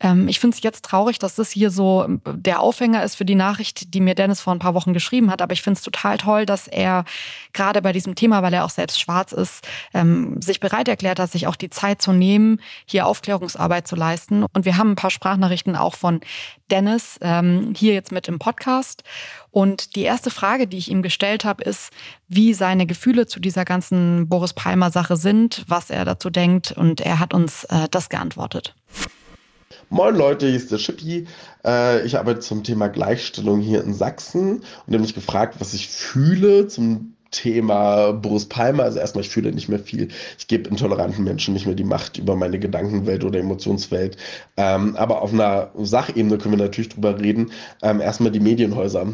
Ähm, 0.03 0.29
ich 0.29 0.41
finde 0.41 0.57
es 0.57 0.63
jetzt 0.63 0.85
traurig, 0.85 1.19
dass 1.19 1.37
das 1.37 1.51
hier 1.51 1.71
so 1.71 2.05
ähm, 2.05 2.21
der 2.27 2.61
Aufhänger 2.61 3.03
ist 3.05 3.15
für 3.15 3.25
die 3.25 3.37
Nachricht, 3.37 3.95
die 3.95 4.01
mir 4.01 4.15
Dennis 4.15 4.41
vor 4.41 4.53
ein 4.53 4.59
paar 4.59 4.75
Wochen 4.75 4.93
geschrieben 4.93 5.31
hat. 5.31 5.41
Aber 5.41 5.53
ich 5.53 5.63
finde 5.63 5.79
es 5.79 5.85
total 5.85 6.19
toll, 6.19 6.45
dass 6.45 6.67
er 6.67 7.05
gerade 7.53 7.81
bei 7.81 7.93
diesem 7.93 8.15
Thema, 8.15 8.43
weil 8.43 8.53
er 8.53 8.65
auch 8.65 8.71
selbst 8.71 9.01
schwarz 9.01 9.33
ist, 9.33 9.67
ähm, 9.95 10.43
sich 10.43 10.61
bereit 10.61 10.89
erklärt 10.89 11.21
hat, 11.21 11.31
sich 11.31 11.47
auch 11.47 11.57
die 11.57 11.71
Zeit 11.71 12.03
zu 12.03 12.13
nehmen, 12.13 12.61
hier 12.85 13.07
Aufklärungsarbeit 13.07 13.87
zu 13.87 13.97
leisten. 13.97 14.45
Und 14.53 14.65
wir 14.65 14.77
haben 14.77 14.93
ein 14.93 14.97
paar 14.97 15.11
Sprachnachrichten 15.11 15.77
auch 15.77 15.95
von 15.95 16.21
Dennis 16.71 17.19
ähm, 17.21 17.75
hier 17.77 17.95
jetzt 17.95 18.13
mit 18.13 18.29
im 18.29 18.39
Podcast. 18.39 19.05
Und 19.51 19.95
die 19.95 20.03
erste 20.03 20.31
Frage, 20.31 20.67
die 20.67 20.79
ich 20.79 20.91
ihm 20.91 21.03
gestellt 21.03 21.45
habe, 21.45 21.63
ist, 21.63 21.91
wie 22.27 22.55
seine 22.55 22.87
Gefühle 22.87 23.27
zu 23.27 23.39
dieser 23.39 23.65
ganzen 23.65 24.29
Boris 24.29 24.55
Palmer 24.55 24.91
Sache 24.91 25.17
sind, 25.17 25.65
was 25.69 25.91
er 25.91 26.07
dazu 26.07 26.31
denkt. 26.31 26.73
Und 26.73 27.03
er 27.03 27.19
hat 27.19 27.35
uns 27.35 27.65
äh, 27.65 27.89
das 27.91 28.09
geantwortet. 28.09 28.75
Moin 29.93 30.17
Leute, 30.17 30.47
hier 30.47 30.57
ist 30.57 30.73
der 30.73 30.79
Chippy. 30.79 31.27
Äh, 31.67 32.07
ich 32.07 32.17
arbeite 32.17 32.41
zum 32.41 32.65
Thema 32.65 32.89
Gleichstellung 32.89 33.61
hier 33.61 33.85
in 33.85 33.93
Sachsen 33.93 34.63
und 34.87 34.87
habe 34.87 35.01
mich 35.01 35.15
gefragt, 35.15 35.57
was 35.59 35.75
ich 35.75 35.87
fühle 35.87 36.67
zum 36.67 37.13
Thema 37.31 38.13
Boris 38.13 38.47
Palmer. 38.47 38.85
Also 38.85 39.01
erstmal, 39.01 39.23
ich 39.23 39.29
fühle 39.29 39.53
nicht 39.53 39.69
mehr 39.69 39.79
viel. 39.79 40.09
Ich 40.39 40.47
gebe 40.47 40.71
intoleranten 40.71 41.23
Menschen 41.25 41.53
nicht 41.53 41.67
mehr 41.67 41.75
die 41.75 41.85
Macht 41.85 42.17
über 42.17 42.37
meine 42.37 42.59
Gedankenwelt 42.59 43.23
oder 43.23 43.39
Emotionswelt. 43.39 44.17
Ähm, 44.57 44.97
aber 44.97 45.21
auf 45.21 45.35
einer 45.35 45.73
Sachebene 45.77 46.39
können 46.39 46.57
wir 46.57 46.65
natürlich 46.65 46.89
drüber 46.89 47.21
reden. 47.21 47.53
Ähm, 47.83 48.01
erstmal 48.01 48.33
die 48.33 48.41
Medienhäuser 48.41 49.09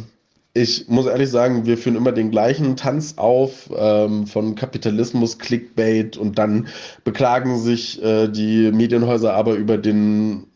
ich 0.59 0.89
muss 0.89 1.07
ehrlich 1.07 1.31
sagen, 1.31 1.67
wir 1.67 1.79
führen 1.79 1.95
immer 1.95 2.11
den 2.11 2.31
gleichen 2.31 2.77
Tanz 2.77 3.15
auf 3.17 3.71
ähm, 3.77 4.27
von 4.27 4.57
Kapitalismus, 4.57 5.39
Clickbait 5.39 6.17
und 6.17 6.37
dann 6.39 6.67
beklagen 7.05 7.61
sich 7.61 8.03
äh, 8.03 8.29
die 8.29 8.73
Medienhäuser 8.73 9.35
aber 9.35 9.55
über 9.55 9.79
den 9.79 10.49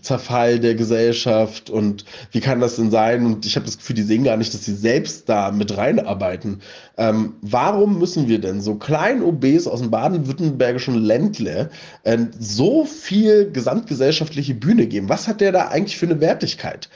Zerfall 0.00 0.60
der 0.60 0.76
Gesellschaft 0.76 1.70
und 1.70 2.04
wie 2.30 2.40
kann 2.40 2.60
das 2.60 2.76
denn 2.76 2.92
sein? 2.92 3.26
Und 3.26 3.44
ich 3.46 3.56
habe 3.56 3.66
das 3.66 3.78
Gefühl, 3.78 3.96
die 3.96 4.02
sehen 4.02 4.22
gar 4.22 4.36
nicht, 4.36 4.54
dass 4.54 4.64
sie 4.64 4.74
selbst 4.74 5.28
da 5.28 5.50
mit 5.50 5.76
reinarbeiten. 5.76 6.60
Ähm, 6.96 7.34
warum 7.40 7.98
müssen 7.98 8.28
wir 8.28 8.40
denn 8.40 8.60
so 8.60 8.76
kleinen 8.76 9.22
OBs 9.22 9.66
aus 9.66 9.80
dem 9.80 9.90
baden-württembergischen 9.90 10.94
Ländle 10.94 11.70
äh, 12.04 12.18
so 12.38 12.84
viel 12.84 13.50
gesamtgesellschaftliche 13.50 14.54
Bühne 14.54 14.86
geben? 14.86 15.08
Was 15.08 15.26
hat 15.26 15.40
der 15.40 15.50
da 15.50 15.68
eigentlich 15.68 15.98
für 15.98 16.06
eine 16.06 16.20
Wertigkeit? 16.20 16.88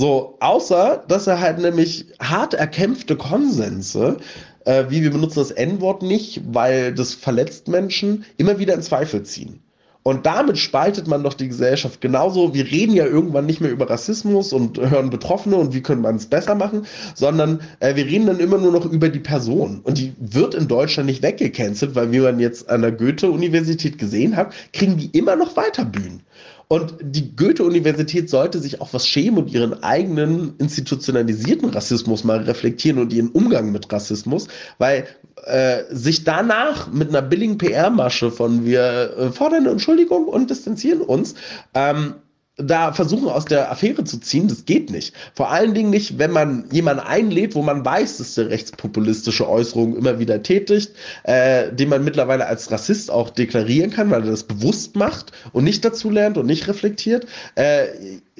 So, 0.00 0.36
außer, 0.38 1.04
dass 1.08 1.26
er 1.26 1.40
halt 1.40 1.58
nämlich 1.58 2.06
hart 2.20 2.54
erkämpfte 2.54 3.16
Konsense, 3.16 4.18
äh, 4.64 4.84
wie 4.88 5.02
wir 5.02 5.10
benutzen 5.10 5.40
das 5.40 5.50
N-Wort 5.50 6.02
nicht, 6.02 6.40
weil 6.46 6.94
das 6.94 7.14
verletzt 7.14 7.66
Menschen, 7.66 8.24
immer 8.36 8.60
wieder 8.60 8.74
in 8.74 8.82
Zweifel 8.82 9.24
ziehen. 9.24 9.60
Und 10.04 10.24
damit 10.24 10.56
spaltet 10.56 11.08
man 11.08 11.24
doch 11.24 11.34
die 11.34 11.48
Gesellschaft 11.48 12.00
genauso. 12.00 12.54
Wir 12.54 12.64
reden 12.64 12.94
ja 12.94 13.06
irgendwann 13.06 13.46
nicht 13.46 13.60
mehr 13.60 13.72
über 13.72 13.90
Rassismus 13.90 14.52
und 14.52 14.78
hören 14.78 15.10
Betroffene 15.10 15.56
und 15.56 15.74
wie 15.74 15.82
können 15.82 16.02
man 16.02 16.14
es 16.14 16.26
besser 16.26 16.54
machen, 16.54 16.86
sondern 17.14 17.60
äh, 17.80 17.96
wir 17.96 18.06
reden 18.06 18.26
dann 18.26 18.38
immer 18.38 18.58
nur 18.58 18.70
noch 18.70 18.86
über 18.86 19.08
die 19.08 19.18
Person. 19.18 19.80
Und 19.82 19.98
die 19.98 20.14
wird 20.20 20.54
in 20.54 20.68
Deutschland 20.68 21.08
nicht 21.08 21.24
weggecancelt, 21.24 21.96
weil 21.96 22.12
wie 22.12 22.20
man 22.20 22.38
jetzt 22.38 22.70
an 22.70 22.82
der 22.82 22.92
Goethe-Universität 22.92 23.98
gesehen 23.98 24.36
hat, 24.36 24.54
kriegen 24.72 24.96
die 24.96 25.10
immer 25.18 25.34
noch 25.34 25.56
weiter 25.56 25.84
Bühnen. 25.84 26.22
Und 26.70 26.96
die 27.00 27.34
Goethe-Universität 27.34 28.28
sollte 28.28 28.58
sich 28.58 28.82
auch 28.82 28.92
was 28.92 29.06
schämen 29.06 29.38
und 29.38 29.50
ihren 29.50 29.82
eigenen 29.82 30.54
institutionalisierten 30.58 31.70
Rassismus 31.70 32.24
mal 32.24 32.42
reflektieren 32.42 32.98
und 32.98 33.10
ihren 33.10 33.30
Umgang 33.30 33.72
mit 33.72 33.90
Rassismus, 33.90 34.48
weil 34.76 35.06
äh, 35.44 35.84
sich 35.88 36.24
danach 36.24 36.92
mit 36.92 37.08
einer 37.08 37.22
billigen 37.22 37.56
PR-Masche 37.56 38.30
von 38.30 38.66
wir 38.66 39.16
äh, 39.16 39.30
fordern 39.30 39.60
eine 39.60 39.70
Entschuldigung 39.70 40.26
und 40.26 40.50
distanzieren 40.50 41.00
uns, 41.00 41.34
ähm, 41.72 42.16
da 42.58 42.92
versuchen 42.92 43.28
aus 43.28 43.44
der 43.44 43.70
Affäre 43.70 44.02
zu 44.04 44.18
ziehen, 44.18 44.48
das 44.48 44.64
geht 44.64 44.90
nicht. 44.90 45.14
Vor 45.34 45.50
allen 45.50 45.74
Dingen 45.74 45.90
nicht, 45.90 46.18
wenn 46.18 46.32
man 46.32 46.64
jemanden 46.72 47.04
einlädt, 47.06 47.54
wo 47.54 47.62
man 47.62 47.84
weiß, 47.84 48.18
dass 48.18 48.34
der 48.34 48.50
rechtspopulistische 48.50 49.48
Äußerungen 49.48 49.96
immer 49.96 50.18
wieder 50.18 50.42
tätigt, 50.42 50.92
äh, 51.22 51.72
den 51.72 51.88
man 51.88 52.04
mittlerweile 52.04 52.46
als 52.46 52.70
Rassist 52.70 53.10
auch 53.10 53.30
deklarieren 53.30 53.90
kann, 53.90 54.10
weil 54.10 54.24
er 54.24 54.30
das 54.30 54.42
bewusst 54.42 54.96
macht 54.96 55.32
und 55.52 55.64
nicht 55.64 55.84
dazu 55.84 56.10
lernt 56.10 56.36
und 56.36 56.46
nicht 56.46 56.66
reflektiert. 56.66 57.26
Äh, 57.54 57.86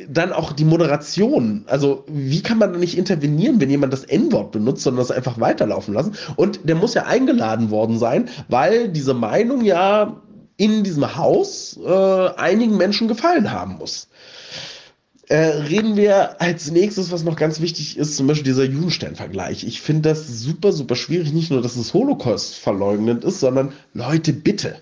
dann 0.09 0.33
auch 0.33 0.53
die 0.53 0.65
Moderation. 0.65 1.65
Also, 1.67 2.05
wie 2.09 2.43
kann 2.43 2.59
man 2.59 2.73
da 2.73 2.79
nicht 2.79 2.97
intervenieren, 2.97 3.61
wenn 3.61 3.71
jemand 3.71 3.93
das 3.93 4.05
N-Wort 4.05 4.53
benutzt, 4.53 4.83
sondern 4.83 5.07
das 5.07 5.11
einfach 5.11 5.41
weiterlaufen 5.41 5.95
lassen? 5.95 6.15
Und 6.37 6.61
der 6.65 6.77
muss 6.77 6.95
ja 6.95 7.05
eingeladen 7.05 7.71
worden 7.71 7.99
sein, 7.99 8.29
weil 8.49 8.89
diese 8.89 9.15
Meinung 9.15 9.65
ja 9.65 10.21
in 10.59 10.85
diesem 10.85 11.17
Haus 11.17 11.79
äh, 11.83 12.29
einigen 12.37 12.77
Menschen 12.77 13.09
gefallen 13.09 13.51
haben 13.51 13.77
muss. 13.79 14.09
Äh, 15.29 15.37
reden 15.37 15.97
wir 15.97 16.41
als 16.41 16.71
nächstes, 16.71 17.11
was 17.11 17.23
noch 17.23 17.37
ganz 17.37 17.61
wichtig 17.61 17.97
ist, 17.97 18.17
zum 18.17 18.27
Beispiel 18.27 18.45
dieser 18.45 18.65
Judenstern-Vergleich. 18.65 19.65
Ich 19.65 19.81
finde 19.81 20.09
das 20.09 20.41
super, 20.41 20.73
super 20.73 20.97
schwierig. 20.97 21.33
Nicht 21.33 21.51
nur, 21.51 21.63
dass 21.63 21.77
es 21.77 21.95
Holocaust 21.95 22.55
verleugnend 22.55 23.25
ist, 23.25 23.41
sondern 23.41 23.73
Leute, 23.95 24.33
bitte 24.33 24.77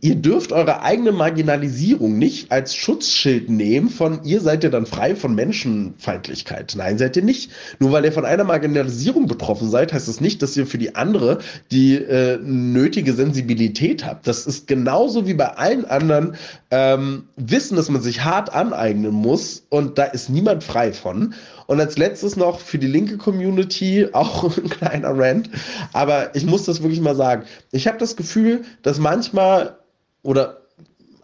ihr 0.00 0.16
dürft 0.16 0.52
eure 0.52 0.82
eigene 0.82 1.12
Marginalisierung 1.12 2.18
nicht 2.18 2.52
als 2.52 2.74
Schutzschild 2.74 3.50
nehmen 3.50 3.88
von, 3.88 4.22
ihr 4.24 4.40
seid 4.40 4.64
ja 4.64 4.70
dann 4.70 4.86
frei 4.86 5.16
von 5.16 5.34
Menschenfeindlichkeit. 5.34 6.74
Nein, 6.76 6.98
seid 6.98 7.16
ihr 7.16 7.22
nicht. 7.22 7.50
Nur 7.78 7.92
weil 7.92 8.04
ihr 8.04 8.12
von 8.12 8.24
einer 8.24 8.44
Marginalisierung 8.44 9.26
betroffen 9.26 9.70
seid, 9.70 9.92
heißt 9.92 10.08
das 10.08 10.20
nicht, 10.20 10.42
dass 10.42 10.56
ihr 10.56 10.66
für 10.66 10.78
die 10.78 10.94
andere 10.94 11.38
die 11.70 11.96
äh, 11.96 12.38
nötige 12.42 13.12
Sensibilität 13.12 14.04
habt. 14.04 14.26
Das 14.26 14.46
ist 14.46 14.66
genauso 14.66 15.26
wie 15.26 15.34
bei 15.34 15.48
allen 15.56 15.84
anderen 15.84 16.36
ähm, 16.70 17.28
Wissen, 17.36 17.76
dass 17.76 17.88
man 17.88 18.02
sich 18.02 18.24
hart 18.24 18.52
aneignen 18.52 19.12
muss 19.12 19.64
und 19.68 19.98
da 19.98 20.04
ist 20.04 20.28
niemand 20.28 20.64
frei 20.64 20.92
von. 20.92 21.34
Und 21.66 21.80
als 21.80 21.96
letztes 21.96 22.36
noch 22.36 22.60
für 22.60 22.78
die 22.78 22.86
linke 22.86 23.16
Community 23.16 24.08
auch 24.12 24.56
ein 24.56 24.68
kleiner 24.68 25.16
Rant. 25.16 25.50
Aber 25.92 26.34
ich 26.34 26.44
muss 26.44 26.64
das 26.64 26.82
wirklich 26.82 27.00
mal 27.00 27.16
sagen. 27.16 27.44
Ich 27.70 27.86
habe 27.86 27.98
das 27.98 28.16
Gefühl, 28.16 28.62
dass 28.82 28.98
manchmal 28.98 29.76
oder 30.24 30.64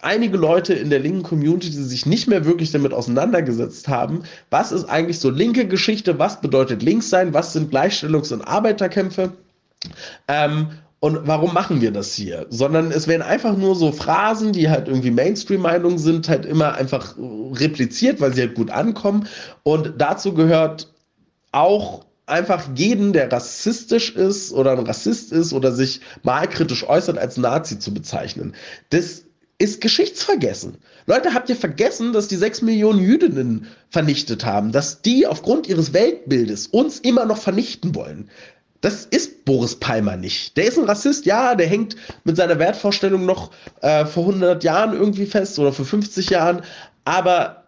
einige 0.03 0.37
Leute 0.37 0.75
in 0.75 0.91
der 0.91 1.01
linken 1.01 1.23
Community, 1.23 1.71
die 1.71 1.83
sich 1.83 2.07
nicht 2.07 2.29
mehr 2.29 2.45
wirklich 2.45 2.71
damit 2.71 2.93
auseinandergesetzt 2.93 3.89
haben, 3.89 4.23
was 4.51 4.73
ist 4.73 4.85
eigentlich 4.85 5.19
so 5.19 5.31
linke 5.31 5.67
Geschichte, 5.67 6.19
was 6.19 6.41
bedeutet 6.41 6.83
links 6.83 7.11
sein, 7.11 7.35
was 7.35 7.53
sind 7.53 7.73
Gleichstellungs- 7.73 8.33
und 8.33 8.43
Arbeiterkämpfe. 8.43 9.33
Ähm, 10.29 10.69
und 11.01 11.27
warum 11.27 11.55
machen 11.55 11.81
wir 11.81 11.93
das 11.93 12.15
hier? 12.15 12.47
Sondern 12.51 12.93
es 12.93 13.09
werden 13.09 13.23
einfach 13.23 13.57
nur 13.57 13.75
so 13.75 13.91
Phrasen, 13.91 14.53
die 14.53 14.69
halt 14.69 14.87
irgendwie 14.87 15.11
Mainstream-Meinungen 15.11 15.99
sind, 15.99 16.29
halt 16.29 16.45
immer 16.45 16.75
einfach 16.75 17.17
repliziert, 17.19 18.21
weil 18.21 18.35
sie 18.35 18.43
halt 18.43 18.55
gut 18.55 18.71
ankommen. 18.71 19.27
Und 19.63 19.95
dazu 19.97 20.35
gehört 20.35 20.93
auch 21.53 22.05
einfach 22.31 22.69
jeden, 22.75 23.13
der 23.13 23.31
rassistisch 23.31 24.15
ist 24.15 24.53
oder 24.53 24.73
ein 24.73 24.87
Rassist 24.87 25.33
ist 25.33 25.53
oder 25.53 25.73
sich 25.73 26.01
malkritisch 26.23 26.89
äußert, 26.89 27.19
als 27.19 27.37
Nazi 27.37 27.79
zu 27.79 27.93
bezeichnen. 27.93 28.55
Das 28.91 29.25
ist 29.59 29.81
Geschichtsvergessen. 29.83 30.79
Leute, 31.07 31.35
habt 31.35 31.51
ihr 31.51 31.57
vergessen, 31.57 32.13
dass 32.15 32.29
die 32.29 32.37
sechs 32.37 32.63
Millionen 32.63 33.01
Jüdinnen 33.01 33.67
vernichtet 33.91 34.45
haben, 34.47 34.73
dass 34.73 35.03
die 35.03 35.27
aufgrund 35.27 35.69
ihres 35.69 35.93
Weltbildes 35.93 36.67
uns 36.69 36.99
immer 37.01 37.27
noch 37.27 37.37
vernichten 37.37 37.95
wollen? 37.95 38.31
Das 38.81 39.05
ist 39.05 39.45
Boris 39.45 39.75
Palmer 39.79 40.17
nicht. 40.17 40.57
Der 40.57 40.65
ist 40.65 40.79
ein 40.79 40.85
Rassist, 40.85 41.27
ja, 41.27 41.55
der 41.55 41.67
hängt 41.67 41.97
mit 42.25 42.37
seiner 42.37 42.59
Wertvorstellung 42.59 43.27
noch 43.27 43.51
äh, 43.83 44.07
vor 44.07 44.27
100 44.29 44.65
Jahren 44.65 44.95
irgendwie 44.95 45.27
fest 45.27 45.59
oder 45.59 45.73
vor 45.73 45.85
50 45.85 46.31
Jahren. 46.31 46.63
Aber 47.05 47.65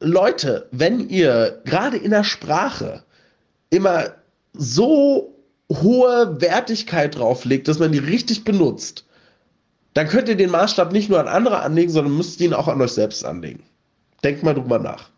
Leute, 0.00 0.68
wenn 0.70 1.08
ihr 1.08 1.62
gerade 1.64 1.96
in 1.96 2.10
der 2.10 2.24
Sprache 2.24 3.04
immer 3.72 4.14
so 4.52 5.34
hohe 5.70 6.40
Wertigkeit 6.40 7.16
drauflegt, 7.16 7.66
dass 7.66 7.78
man 7.78 7.90
die 7.90 7.98
richtig 7.98 8.44
benutzt, 8.44 9.06
dann 9.94 10.08
könnt 10.08 10.28
ihr 10.28 10.36
den 10.36 10.50
Maßstab 10.50 10.92
nicht 10.92 11.08
nur 11.08 11.18
an 11.18 11.28
andere 11.28 11.60
anlegen, 11.60 11.90
sondern 11.90 12.16
müsst 12.16 12.40
ihn 12.40 12.52
auch 12.52 12.68
an 12.68 12.80
euch 12.80 12.92
selbst 12.92 13.24
anlegen. 13.24 13.62
Denkt 14.22 14.42
mal 14.42 14.54
drüber 14.54 14.78
nach. 14.78 15.10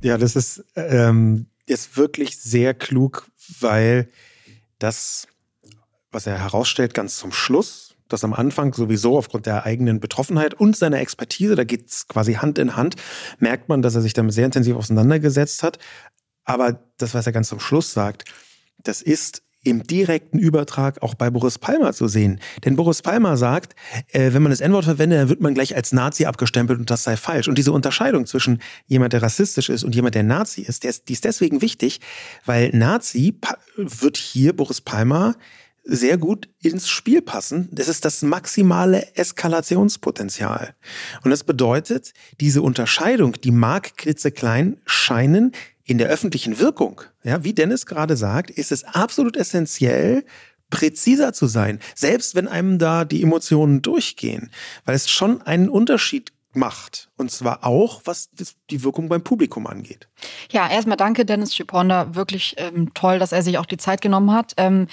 Ja, 0.00 0.16
das 0.16 0.36
ist, 0.36 0.64
ähm, 0.76 1.46
ist 1.66 1.96
wirklich 1.96 2.38
sehr 2.38 2.74
klug, 2.74 3.26
weil 3.60 4.08
das, 4.78 5.26
was 6.12 6.26
er 6.26 6.38
herausstellt, 6.38 6.94
ganz 6.94 7.16
zum 7.16 7.32
Schluss, 7.32 7.94
das 8.08 8.22
am 8.22 8.32
Anfang 8.32 8.72
sowieso 8.72 9.18
aufgrund 9.18 9.46
der 9.46 9.64
eigenen 9.64 9.98
Betroffenheit 9.98 10.54
und 10.54 10.76
seiner 10.76 11.00
Expertise, 11.00 11.56
da 11.56 11.64
geht 11.64 11.88
es 11.88 12.06
quasi 12.06 12.34
Hand 12.34 12.58
in 12.58 12.76
Hand, 12.76 12.94
merkt 13.40 13.68
man, 13.68 13.82
dass 13.82 13.96
er 13.96 14.02
sich 14.02 14.12
damit 14.12 14.32
sehr 14.32 14.46
intensiv 14.46 14.76
auseinandergesetzt 14.76 15.64
hat. 15.64 15.78
Aber 16.46 16.80
das, 16.96 17.12
was 17.12 17.26
er 17.26 17.32
ganz 17.32 17.48
zum 17.48 17.60
Schluss 17.60 17.92
sagt, 17.92 18.24
das 18.82 19.02
ist 19.02 19.42
im 19.66 19.82
direkten 19.82 20.38
Übertrag 20.38 21.02
auch 21.02 21.14
bei 21.14 21.28
Boris 21.28 21.58
Palmer 21.58 21.92
zu 21.92 22.06
sehen. 22.06 22.40
Denn 22.64 22.76
Boris 22.76 23.02
Palmer 23.02 23.36
sagt, 23.36 23.74
äh, 24.12 24.32
wenn 24.32 24.42
man 24.42 24.50
das 24.50 24.60
N-Wort 24.60 24.84
verwendet, 24.84 25.18
dann 25.18 25.28
wird 25.28 25.40
man 25.40 25.54
gleich 25.54 25.74
als 25.74 25.92
Nazi 25.92 26.24
abgestempelt 26.24 26.78
und 26.78 26.88
das 26.88 27.02
sei 27.02 27.16
falsch. 27.16 27.48
Und 27.48 27.58
diese 27.58 27.72
Unterscheidung 27.72 28.26
zwischen 28.26 28.62
jemand, 28.86 29.12
der 29.12 29.22
rassistisch 29.22 29.68
ist 29.68 29.82
und 29.82 29.94
jemand, 29.94 30.14
der 30.14 30.22
Nazi 30.22 30.62
ist, 30.62 30.84
der 30.84 30.90
ist 30.90 31.08
die 31.08 31.14
ist 31.14 31.24
deswegen 31.24 31.62
wichtig, 31.62 32.00
weil 32.44 32.70
Nazi 32.70 33.34
wird 33.76 34.16
hier 34.16 34.54
Boris 34.54 34.80
Palmer 34.80 35.34
sehr 35.82 36.18
gut 36.18 36.48
ins 36.62 36.88
Spiel 36.88 37.22
passen. 37.22 37.68
Das 37.72 37.88
ist 37.88 38.04
das 38.04 38.22
maximale 38.22 39.16
Eskalationspotenzial. 39.16 40.74
Und 41.22 41.30
das 41.30 41.44
bedeutet, 41.44 42.12
diese 42.40 42.62
Unterscheidung, 42.62 43.32
die 43.32 43.52
mag 43.52 43.96
klitzeklein 43.96 44.80
scheinen, 44.84 45.52
in 45.86 45.98
der 45.98 46.08
öffentlichen 46.08 46.58
Wirkung, 46.58 47.00
ja, 47.22 47.44
wie 47.44 47.54
Dennis 47.54 47.86
gerade 47.86 48.16
sagt, 48.16 48.50
ist 48.50 48.72
es 48.72 48.84
absolut 48.84 49.36
essentiell, 49.36 50.24
präziser 50.68 51.32
zu 51.32 51.46
sein, 51.46 51.78
selbst 51.94 52.34
wenn 52.34 52.48
einem 52.48 52.78
da 52.78 53.04
die 53.04 53.22
Emotionen 53.22 53.82
durchgehen, 53.82 54.50
weil 54.84 54.96
es 54.96 55.08
schon 55.08 55.42
einen 55.42 55.68
Unterschied 55.68 56.32
macht. 56.52 57.08
Und 57.16 57.30
zwar 57.30 57.64
auch, 57.64 58.02
was 58.04 58.30
die 58.70 58.82
Wirkung 58.82 59.08
beim 59.08 59.22
Publikum 59.22 59.66
angeht. 59.68 60.08
Ja, 60.50 60.68
erstmal 60.68 60.96
danke, 60.96 61.24
Dennis 61.24 61.54
Schiponda. 61.54 62.16
Wirklich 62.16 62.54
ähm, 62.56 62.92
toll, 62.94 63.20
dass 63.20 63.32
er 63.32 63.42
sich 63.42 63.58
auch 63.58 63.66
die 63.66 63.76
Zeit 63.76 64.00
genommen 64.00 64.32
hat. 64.32 64.54
Ähm, 64.56 64.88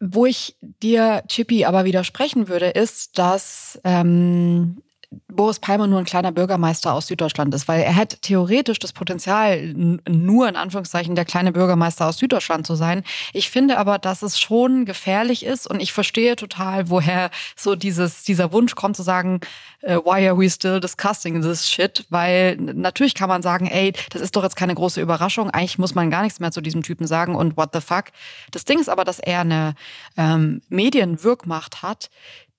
wo 0.00 0.26
ich 0.26 0.56
dir, 0.60 1.22
Chippy, 1.28 1.64
aber 1.64 1.84
widersprechen 1.84 2.48
würde, 2.48 2.70
ist, 2.70 3.18
dass 3.18 3.80
ähm, 3.84 4.82
Boris 5.28 5.58
Palmer 5.58 5.86
nur 5.86 5.98
ein 5.98 6.04
kleiner 6.04 6.32
Bürgermeister 6.32 6.92
aus 6.92 7.06
Süddeutschland 7.06 7.54
ist, 7.54 7.68
weil 7.68 7.82
er 7.82 7.92
hätte 7.92 8.18
theoretisch 8.18 8.78
das 8.78 8.92
Potenzial, 8.92 9.74
nur 10.08 10.48
in 10.48 10.56
Anführungszeichen 10.56 11.14
der 11.14 11.24
kleine 11.24 11.52
Bürgermeister 11.52 12.06
aus 12.06 12.18
Süddeutschland 12.18 12.66
zu 12.66 12.74
sein. 12.74 13.04
Ich 13.32 13.50
finde 13.50 13.78
aber, 13.78 13.98
dass 13.98 14.22
es 14.22 14.40
schon 14.40 14.84
gefährlich 14.84 15.44
ist 15.44 15.66
und 15.66 15.80
ich 15.80 15.92
verstehe 15.92 16.36
total, 16.36 16.90
woher 16.90 17.30
so 17.54 17.74
dieses, 17.74 18.24
dieser 18.24 18.52
Wunsch 18.52 18.74
kommt 18.74 18.96
zu 18.96 19.02
sagen, 19.02 19.40
uh, 19.82 19.96
why 20.04 20.26
are 20.26 20.38
we 20.38 20.48
still 20.48 20.80
discussing 20.80 21.42
this 21.42 21.68
shit? 21.68 22.06
Weil 22.10 22.56
natürlich 22.56 23.14
kann 23.14 23.28
man 23.28 23.42
sagen, 23.42 23.66
ey, 23.66 23.92
das 24.10 24.22
ist 24.22 24.36
doch 24.36 24.42
jetzt 24.42 24.56
keine 24.56 24.74
große 24.74 25.00
Überraschung, 25.00 25.50
eigentlich 25.50 25.78
muss 25.78 25.94
man 25.94 26.10
gar 26.10 26.22
nichts 26.22 26.40
mehr 26.40 26.52
zu 26.52 26.60
diesem 26.60 26.82
Typen 26.82 27.06
sagen 27.06 27.34
und 27.34 27.56
what 27.56 27.70
the 27.72 27.80
fuck. 27.80 28.06
Das 28.50 28.64
Ding 28.64 28.78
ist 28.78 28.88
aber, 28.88 29.04
dass 29.04 29.18
er 29.18 29.40
eine 29.40 29.74
ähm, 30.16 30.62
Medienwirkmacht 30.68 31.82
hat, 31.82 32.10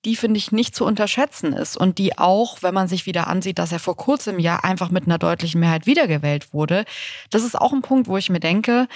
die 0.08 0.16
finde 0.16 0.38
ich 0.38 0.52
nicht 0.52 0.74
zu 0.74 0.86
unterschätzen 0.86 1.52
ist 1.52 1.76
und 1.76 1.98
die 1.98 2.16
auch, 2.16 2.62
wenn 2.62 2.72
man 2.72 2.88
sich 2.88 3.04
wieder 3.04 3.26
ansieht, 3.26 3.58
dass 3.58 3.72
er 3.72 3.78
vor 3.78 3.94
kurzem 3.94 4.38
ja 4.38 4.56
einfach 4.56 4.88
mit 4.88 5.04
einer 5.04 5.18
deutlichen 5.18 5.60
Mehrheit 5.60 5.84
wiedergewählt 5.84 6.54
wurde, 6.54 6.86
das 7.28 7.44
ist 7.44 7.54
auch 7.54 7.74
ein 7.74 7.82
Punkt, 7.82 8.08
wo 8.08 8.16
ich 8.16 8.30
mir 8.30 8.40
denke, 8.40 8.88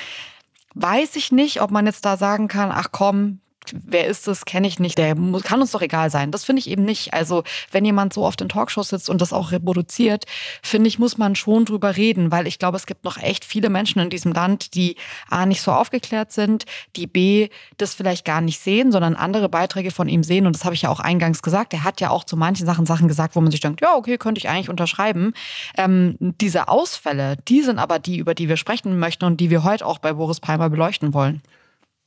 weiß 0.75 1.17
ich 1.17 1.31
nicht, 1.31 1.61
ob 1.61 1.71
man 1.71 1.85
jetzt 1.85 2.07
da 2.07 2.17
sagen 2.17 2.49
kann, 2.49 2.73
ach 2.73 2.89
komm, 2.93 3.41
wer 3.73 4.07
ist 4.07 4.27
das, 4.27 4.45
kenne 4.45 4.67
ich 4.67 4.79
nicht, 4.79 4.99
der 4.99 5.15
muss, 5.15 5.43
kann 5.43 5.61
uns 5.61 5.73
doch 5.73 5.83
egal 5.83 6.11
sein. 6.11 6.31
Das 6.31 6.45
finde 6.45 6.61
ich 6.61 6.69
eben 6.69 6.85
nicht. 6.85 7.15
Also 7.15 7.43
wenn 7.71 7.85
jemand 7.85 8.13
so 8.13 8.25
oft 8.25 8.41
in 8.41 8.49
Talkshows 8.49 8.89
sitzt 8.89 9.11
und 9.11 9.21
das 9.21 9.33
auch 9.33 9.53
reproduziert, 9.53 10.25
finde 10.63 10.89
ich, 10.89 10.99
muss 10.99 11.19
man 11.19 11.35
schon 11.35 11.65
drüber 11.65 11.97
reden, 11.97 12.31
weil 12.31 12.47
ich 12.47 12.59
glaube, 12.59 12.77
es 12.77 12.87
gibt 12.87 13.05
noch 13.05 13.17
echt 13.17 13.45
viele 13.45 13.71
Menschen 13.71 14.01
in 14.01 14.11
diesem 14.11 14.33
Land, 14.33 14.75
die 14.75 14.97
A, 15.29 15.47
nicht 15.47 15.63
so 15.63 15.73
aufgeklärt 15.73 16.33
sind, 16.33 16.65
die 16.97 17.07
B, 17.07 17.49
das 17.79 17.95
vielleicht 17.95 18.25
gar 18.25 18.41
nicht 18.41 18.61
sehen, 18.61 18.93
sondern 18.93 19.15
andere 19.15 19.49
Beiträge 19.49 19.91
von 19.91 20.09
ihm 20.09 20.23
sehen. 20.23 20.47
Und 20.47 20.57
das 20.57 20.65
habe 20.65 20.75
ich 20.75 20.83
ja 20.83 20.91
auch 20.91 21.01
eingangs 21.01 21.43
gesagt. 21.43 21.73
Er 21.73 21.85
hat 21.85 22.01
ja 22.01 22.11
auch 22.11 22.25
zu 22.25 22.37
manchen 22.37 22.67
Sachen 22.67 22.87
Sachen 22.87 23.09
gesagt, 23.09 23.37
wo 23.37 23.41
man 23.41 23.51
sich 23.51 23.61
denkt, 23.61 23.81
ja, 23.81 23.95
okay, 23.95 24.19
könnte 24.19 24.39
ich 24.39 24.49
eigentlich 24.49 24.71
unterschreiben. 24.71 25.35
Ähm, 25.77 26.17
diese 26.21 26.69
Ausfälle, 26.69 27.37
die 27.49 27.63
sind 27.63 27.79
aber 27.79 27.99
die, 27.99 28.19
über 28.19 28.35
die 28.35 28.49
wir 28.49 28.57
sprechen 28.57 28.99
möchten 28.99 29.25
und 29.25 29.39
die 29.39 29.51
wir 29.51 29.65
heute 29.65 29.87
auch 29.87 29.99
bei 29.99 30.13
Boris 30.13 30.41
Palmer 30.41 30.71
beleuchten 30.71 31.15
wollen. 31.15 31.43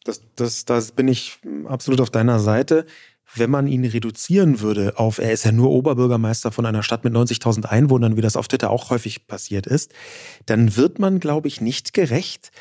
Das, 0.06 0.22
das, 0.36 0.66
das 0.66 0.92
bin 0.92 1.08
ich 1.08 1.40
absolut 1.68 2.00
auf 2.00 2.12
deiner 2.12 2.40
Seite. 2.40 2.86
Wenn 3.34 3.50
man 3.50 3.68
ihn 3.68 3.84
reduzieren 3.84 4.62
würde 4.62 4.98
auf, 4.98 5.18
er 5.18 5.34
ist 5.34 5.46
ja 5.46 5.52
nur 5.52 5.72
Oberbürgermeister 5.72 6.52
von 6.52 6.66
einer 6.66 6.84
Stadt 6.84 7.04
mit 7.04 7.14
90.000 7.14 7.66
Einwohnern, 7.66 8.16
wie 8.16 8.22
das 8.22 8.38
auf 8.38 8.48
Twitter 8.48 8.70
auch 8.70 8.92
häufig 8.92 9.28
passiert 9.28 9.66
ist, 9.66 9.94
dann 10.46 10.78
wird 10.78 11.00
man, 11.00 11.20
glaube 11.20 11.48
ich, 11.48 11.60
nicht 11.60 11.94
gerecht 11.94 12.52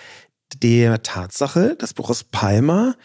der 0.62 1.02
Tatsache, 1.02 1.76
dass 1.76 1.92
Boris 1.92 2.24
Palmer 2.24 2.96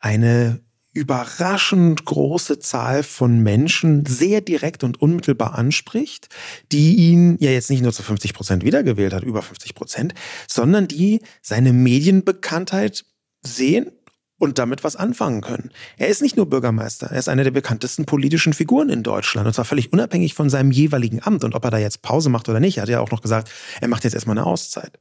eine 0.00 0.60
überraschend 0.92 2.04
große 2.04 2.58
Zahl 2.58 3.02
von 3.02 3.40
Menschen 3.40 4.06
sehr 4.06 4.40
direkt 4.40 4.84
und 4.84 5.00
unmittelbar 5.00 5.54
anspricht, 5.54 6.28
die 6.72 6.96
ihn 6.96 7.36
ja 7.40 7.50
jetzt 7.50 7.70
nicht 7.70 7.82
nur 7.82 7.92
zu 7.92 8.02
50 8.02 8.34
Prozent 8.34 8.64
wiedergewählt 8.64 9.12
hat, 9.12 9.22
über 9.24 9.42
50 9.42 9.74
Prozent, 9.74 10.14
sondern 10.48 10.88
die 10.88 11.20
seine 11.42 11.72
Medienbekanntheit 11.72 13.04
sehen 13.46 13.90
und 14.38 14.58
damit 14.58 14.84
was 14.84 14.96
anfangen 14.96 15.40
können. 15.40 15.70
Er 15.96 16.08
ist 16.08 16.22
nicht 16.22 16.36
nur 16.36 16.48
Bürgermeister, 16.50 17.08
er 17.10 17.18
ist 17.18 17.28
eine 17.28 17.44
der 17.44 17.50
bekanntesten 17.50 18.04
politischen 18.04 18.52
Figuren 18.52 18.88
in 18.88 19.02
Deutschland 19.02 19.46
und 19.46 19.54
zwar 19.54 19.64
völlig 19.64 19.92
unabhängig 19.92 20.34
von 20.34 20.50
seinem 20.50 20.70
jeweiligen 20.70 21.22
Amt 21.22 21.44
und 21.44 21.54
ob 21.54 21.64
er 21.64 21.70
da 21.70 21.78
jetzt 21.78 22.02
Pause 22.02 22.30
macht 22.30 22.48
oder 22.48 22.60
nicht. 22.60 22.78
Er 22.78 22.82
hat 22.82 22.88
ja 22.88 23.00
auch 23.00 23.10
noch 23.10 23.22
gesagt, 23.22 23.50
er 23.80 23.88
macht 23.88 24.04
jetzt 24.04 24.14
erstmal 24.14 24.36
eine 24.36 24.46
Auszeit. 24.46 24.98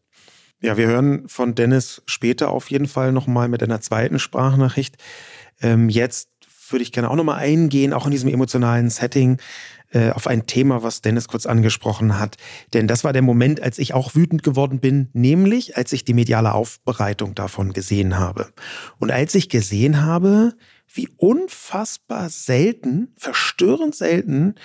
Ja, 0.62 0.78
wir 0.78 0.88
hören 0.88 1.28
von 1.28 1.56
Dennis 1.56 2.02
später 2.06 2.50
auf 2.50 2.72
jeden 2.72 2.88
Fall 2.88 3.12
nochmal 3.12 3.50
mit 3.50 3.62
einer 3.62 3.82
zweiten 3.82 4.18
Sprachnachricht. 4.18 4.96
Ähm, 5.62 5.90
jetzt 5.90 6.30
würde 6.74 6.84
ich 6.84 6.92
gerne 6.92 7.10
auch 7.10 7.16
nochmal 7.16 7.40
eingehen, 7.40 7.94
auch 7.94 8.06
in 8.06 8.12
diesem 8.12 8.30
emotionalen 8.30 8.90
Setting, 8.90 9.38
äh, 9.94 10.10
auf 10.10 10.28
ein 10.28 10.48
Thema, 10.48 10.82
was 10.84 11.02
Dennis 11.02 11.28
kurz 11.28 11.46
angesprochen 11.46 12.20
hat. 12.20 12.38
Denn 12.74 12.88
das 12.88 13.04
war 13.04 13.14
der 13.14 13.22
Moment, 13.22 13.62
als 13.62 13.78
ich 13.78 13.94
auch 13.94 14.16
wütend 14.16 14.42
geworden 14.44 14.80
bin, 14.80 15.10
nämlich 15.14 15.78
als 15.78 15.94
ich 15.94 16.04
die 16.04 16.16
mediale 16.16 16.54
Aufbereitung 16.54 17.36
davon 17.36 17.74
gesehen 17.74 18.18
habe. 18.18 18.52
Und 18.98 19.12
als 19.12 19.36
ich 19.36 19.50
gesehen 19.50 20.04
habe, 20.04 20.54
wie 20.92 21.10
unfassbar 21.18 22.30
selten, 22.30 23.14
verstörend 23.18 23.96
selten 23.96 24.56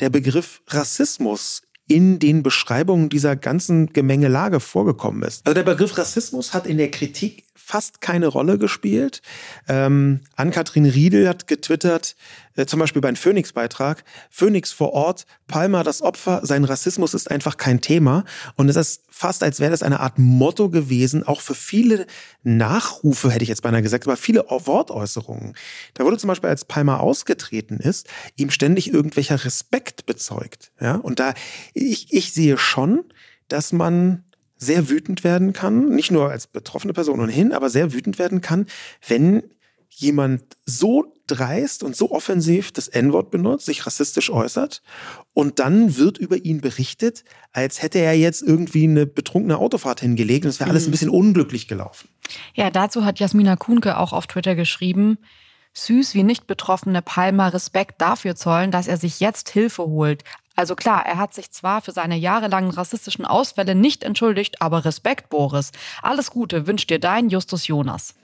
der 0.00 0.10
Begriff 0.10 0.62
Rassismus 0.68 1.62
in 1.86 2.18
den 2.18 2.42
Beschreibungen 2.42 3.10
dieser 3.10 3.36
ganzen 3.36 3.92
Gemengelage 3.92 4.60
vorgekommen 4.60 5.22
ist. 5.22 5.46
Also 5.46 5.54
der 5.54 5.64
Begriff 5.64 5.98
Rassismus 5.98 6.54
hat 6.54 6.66
in 6.66 6.78
der 6.78 6.90
Kritik 6.90 7.44
fast 7.72 8.02
keine 8.02 8.26
Rolle 8.26 8.58
gespielt. 8.58 9.22
Ähm, 9.66 10.20
Ann-Kathrin 10.36 10.84
Riedel 10.84 11.26
hat 11.26 11.46
getwittert, 11.46 12.16
äh, 12.54 12.66
zum 12.66 12.78
Beispiel 12.80 13.00
beim 13.00 13.16
Phoenix-Beitrag, 13.16 14.04
Phoenix 14.28 14.72
vor 14.72 14.92
Ort, 14.92 15.24
Palmer 15.48 15.82
das 15.82 16.02
Opfer, 16.02 16.40
sein 16.44 16.64
Rassismus 16.64 17.14
ist 17.14 17.30
einfach 17.30 17.56
kein 17.56 17.80
Thema. 17.80 18.26
Und 18.56 18.68
es 18.68 18.76
ist 18.76 19.04
fast, 19.08 19.42
als 19.42 19.58
wäre 19.58 19.70
das 19.70 19.82
eine 19.82 20.00
Art 20.00 20.18
Motto 20.18 20.68
gewesen, 20.68 21.26
auch 21.26 21.40
für 21.40 21.54
viele 21.54 22.06
Nachrufe, 22.42 23.30
hätte 23.30 23.42
ich 23.42 23.48
jetzt 23.48 23.62
beinahe 23.62 23.80
gesagt, 23.80 24.06
aber 24.06 24.18
viele 24.18 24.44
Wortäußerungen. 24.50 25.54
Da 25.94 26.04
wurde 26.04 26.18
zum 26.18 26.28
Beispiel, 26.28 26.50
als 26.50 26.66
Palmer 26.66 27.00
ausgetreten 27.00 27.78
ist, 27.78 28.06
ihm 28.36 28.50
ständig 28.50 28.92
irgendwelcher 28.92 29.46
Respekt 29.46 30.04
bezeugt. 30.04 30.72
Ja? 30.78 30.96
Und 30.96 31.20
da, 31.20 31.32
ich, 31.72 32.12
ich 32.12 32.34
sehe 32.34 32.58
schon, 32.58 33.04
dass 33.48 33.72
man 33.72 34.24
sehr 34.62 34.88
wütend 34.88 35.24
werden 35.24 35.52
kann, 35.52 35.88
nicht 35.88 36.10
nur 36.10 36.30
als 36.30 36.46
betroffene 36.46 36.92
Person 36.92 37.20
ohnehin, 37.20 37.52
aber 37.52 37.68
sehr 37.68 37.92
wütend 37.92 38.18
werden 38.18 38.40
kann, 38.40 38.66
wenn 39.06 39.42
jemand 39.88 40.42
so 40.64 41.12
dreist 41.26 41.82
und 41.82 41.96
so 41.96 42.10
offensiv 42.10 42.72
das 42.72 42.88
N-Wort 42.88 43.30
benutzt, 43.30 43.66
sich 43.66 43.86
rassistisch 43.86 44.30
äußert 44.30 44.82
und 45.34 45.58
dann 45.58 45.96
wird 45.96 46.18
über 46.18 46.36
ihn 46.36 46.60
berichtet, 46.60 47.24
als 47.52 47.82
hätte 47.82 47.98
er 47.98 48.14
jetzt 48.14 48.42
irgendwie 48.42 48.84
eine 48.84 49.06
betrunkene 49.06 49.58
Autofahrt 49.58 50.00
hingelegt 50.00 50.44
und 50.44 50.50
es 50.50 50.60
wäre 50.60 50.70
alles 50.70 50.84
ein 50.84 50.88
mhm. 50.88 50.92
bisschen 50.92 51.10
unglücklich 51.10 51.68
gelaufen. 51.68 52.08
Ja, 52.54 52.70
dazu 52.70 53.04
hat 53.04 53.20
Jasmina 53.20 53.56
Kuhnke 53.56 53.98
auch 53.98 54.12
auf 54.12 54.26
Twitter 54.26 54.54
geschrieben, 54.54 55.18
süß 55.74 56.14
wie 56.14 56.22
nicht 56.22 56.46
betroffene 56.46 57.02
Palmer 57.02 57.52
Respekt 57.52 58.00
dafür 58.00 58.34
zollen, 58.34 58.70
dass 58.70 58.88
er 58.88 58.96
sich 58.96 59.20
jetzt 59.20 59.50
Hilfe 59.50 59.82
holt. 59.82 60.24
Also 60.56 60.74
klar, 60.74 61.04
er 61.06 61.18
hat 61.18 61.34
sich 61.34 61.50
zwar 61.50 61.80
für 61.80 61.92
seine 61.92 62.16
jahrelangen 62.16 62.70
rassistischen 62.70 63.24
Ausfälle 63.24 63.74
nicht 63.74 64.04
entschuldigt, 64.04 64.60
aber 64.60 64.84
Respekt, 64.84 65.30
Boris. 65.30 65.72
Alles 66.02 66.30
Gute 66.30 66.66
wünscht 66.66 66.90
dir 66.90 66.98
dein 66.98 67.28
Justus 67.28 67.66
Jonas. 67.66 68.14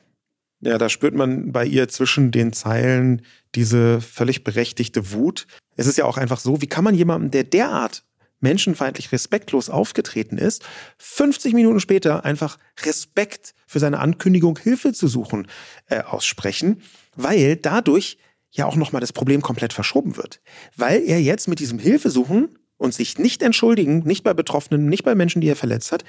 Ja, 0.61 0.77
da 0.77 0.88
spürt 0.88 1.14
man 1.14 1.53
bei 1.53 1.64
ihr 1.64 1.88
zwischen 1.88 2.33
den 2.33 2.53
Zeilen 2.53 3.23
diese 3.55 4.01
völlig 4.01 4.43
berechtigte 4.43 5.12
Wut. 5.12 5.47
Es 5.77 5.87
ist 5.87 5.99
ja 5.99 6.05
auch 6.05 6.17
einfach 6.17 6.41
so, 6.41 6.61
wie 6.61 6.67
kann 6.67 6.85
man 6.85 6.95
jemandem, 6.95 7.31
der 7.31 7.45
derart 7.45 8.03
menschenfeindlich 8.41 9.12
respektlos 9.12 9.69
aufgetreten 9.71 10.38
ist, 10.38 10.64
50 10.99 11.55
Minuten 11.55 11.81
später 11.81 12.25
einfach 12.25 12.59
Respekt 12.85 13.55
für 13.67 13.79
seine 13.79 13.99
Ankündigung, 13.99 14.59
Hilfe 14.59 14.93
zu 14.93 15.09
suchen, 15.09 15.49
äh, 15.88 16.03
aussprechen, 16.03 16.83
weil 17.17 17.57
dadurch 17.57 18.19
ja 18.51 18.67
auch 18.67 18.77
nochmal 18.77 19.01
das 19.01 19.13
Problem 19.13 19.43
komplett 19.43 19.73
verschoben 19.73 20.17
wird. 20.17 20.41
Weil 20.77 21.03
er 21.03 21.21
jetzt 21.21 21.49
mit 21.49 21.61
diesem 21.61 21.79
Hilfesuchen 21.79 22.59
und 22.77 22.95
sich 22.95 23.19
nicht 23.19 23.43
entschuldigen, 23.43 24.01
nicht 24.01 24.25
bei 24.25 24.35
Betroffenen, 24.35 24.89
nicht 24.89 25.05
bei 25.05 25.15
Menschen, 25.15 25.41
die 25.41 25.49
er 25.49 25.57
verletzt 25.57 25.93
hat, 25.93 26.05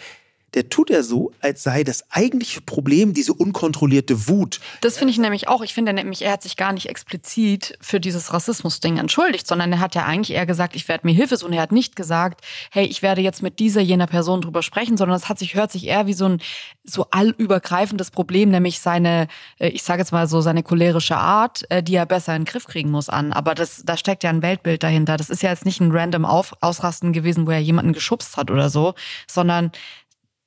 der 0.54 0.70
tut 0.70 0.90
er 0.90 1.04
so, 1.04 1.32
als 1.42 1.64
sei 1.64 1.84
das 1.84 2.04
eigentliche 2.10 2.62
Problem 2.62 3.14
diese 3.14 3.34
unkontrollierte 3.34 4.28
Wut. 4.28 4.60
Das 4.82 4.98
finde 4.98 5.12
ich 5.12 5.20
nämlich 5.20 5.48
auch. 5.48 5.62
Ich 5.62 5.74
finde 5.74 5.94
nämlich, 5.94 6.24
er 6.24 6.34
hat 6.34 6.44
sich 6.44 6.58
gar 6.58 6.74
nicht 6.74 6.90
explizit 6.90 7.78
für 7.82 8.00
dieses 8.00 8.34
Rassismus-Ding 8.34 8.98
entschuldigt, 8.98 9.48
sondern 9.48 9.72
er 9.72 9.80
hat 9.80 9.96
ja 9.96 10.06
eigentlich 10.06 10.36
eher 10.36 10.46
gesagt, 10.46 10.76
ich 10.76 10.88
werde 10.88 11.06
mir 11.06 11.14
Hilfe 11.14 11.38
suchen. 11.38 11.54
Er 11.54 11.62
hat 11.62 11.72
nicht 11.72 11.96
gesagt, 11.96 12.42
hey, 12.72 12.86
ich 12.86 13.02
werde 13.02 13.22
jetzt 13.22 13.44
mit 13.44 13.60
dieser, 13.60 13.82
jener 13.82 14.08
Person 14.08 14.42
drüber 14.42 14.64
sprechen, 14.64 14.98
sondern 14.98 15.18
es 15.18 15.30
hat 15.30 15.40
sich, 15.40 15.56
hört 15.56 15.72
sich 15.72 15.88
eher 15.88 16.08
wie 16.08 16.14
so 16.14 16.26
ein 16.26 16.42
so 16.84 17.06
allübergreifendes 17.12 18.12
Problem, 18.12 18.50
nämlich 18.50 18.80
seine, 18.80 19.28
äh, 19.60 19.68
ich 19.70 19.84
sage 19.84 20.00
jetzt 20.02 20.12
mal 20.12 20.28
so, 20.28 20.42
seine 20.42 20.64
cholerische 20.64 21.18
Art, 21.18 21.70
äh, 21.70 21.84
die 21.84 21.96
er 21.96 22.06
besser 22.06 22.36
in 22.36 22.44
den 22.44 22.52
Griff 22.52 22.66
kriegen 22.66 22.90
muss 22.90 23.10
an. 23.10 23.32
Aber 23.34 23.54
das, 23.54 23.84
da 23.86 23.98
steckt 23.98 24.24
ja 24.24 24.30
ein 24.30 24.42
Weltbild 24.42 24.84
dahinter. 24.84 25.18
Das 25.18 25.30
ist 25.30 25.44
ja 25.44 25.52
jetzt 25.52 25.66
nicht 25.66 25.80
ein 25.80 25.92
random 25.92 26.26
Auf 26.26 26.54
Ausrasten 26.62 27.14
gewesen, 27.14 27.46
wo 27.46 27.52
er 27.52 27.60
jemanden 27.60 27.94
geschubst 27.94 28.38
hat 28.38 28.50
oder 28.52 28.70
so, 28.70 28.96
sondern 29.28 29.72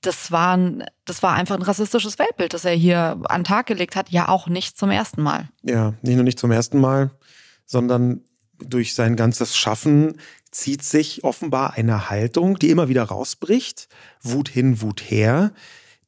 das 0.03 0.31
war, 0.31 0.57
ein, 0.57 0.85
das 1.05 1.23
war 1.23 1.35
einfach 1.35 1.57
ein 1.57 1.63
rassistisches 1.63 2.19
Weltbild, 2.19 2.55
das 2.55 2.65
er 2.65 2.75
hier 2.75 3.21
an 3.25 3.41
den 3.41 3.45
Tag 3.45 3.67
gelegt 3.67 3.97
hat, 3.97 4.11
ja 4.11 4.29
auch 4.29 4.49
nicht 4.49 4.77
zum 4.77 4.91
ersten 4.91 5.23
Mal. 5.23 5.49
Ja, 5.63 5.95
nicht 6.03 6.17
nur 6.17 6.25
nicht 6.25 6.39
zum 6.39 6.51
ersten 6.51 6.81
Mal, 6.81 7.13
sondern 7.65 8.23
durch 8.59 8.95
sein 8.95 9.17
ganzes 9.17 9.57
Schaffen 9.57 10.19
zieht 10.51 10.83
sich 10.83 11.25
offenbar 11.25 11.75
eine 11.75 12.11
Haltung, 12.11 12.59
die 12.59 12.71
immer 12.71 12.89
wieder 12.89 13.05
rausbricht, 13.05 13.89
Wut 14.21 14.49
hin, 14.49 14.83
Wut 14.83 15.01
her, 15.01 15.53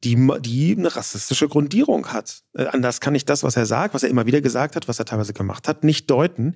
die, 0.04 0.16
die 0.40 0.76
eine 0.76 0.94
rassistische 0.94 1.48
Grundierung 1.48 2.08
hat. 2.08 2.42
Äh, 2.54 2.66
anders 2.66 3.00
kann 3.00 3.14
ich 3.14 3.24
das, 3.24 3.42
was 3.42 3.56
er 3.56 3.64
sagt, 3.64 3.94
was 3.94 4.02
er 4.02 4.10
immer 4.10 4.26
wieder 4.26 4.42
gesagt 4.42 4.76
hat, 4.76 4.86
was 4.86 4.98
er 4.98 5.06
teilweise 5.06 5.32
gemacht 5.32 5.66
hat, 5.66 5.82
nicht 5.82 6.10
deuten. 6.10 6.54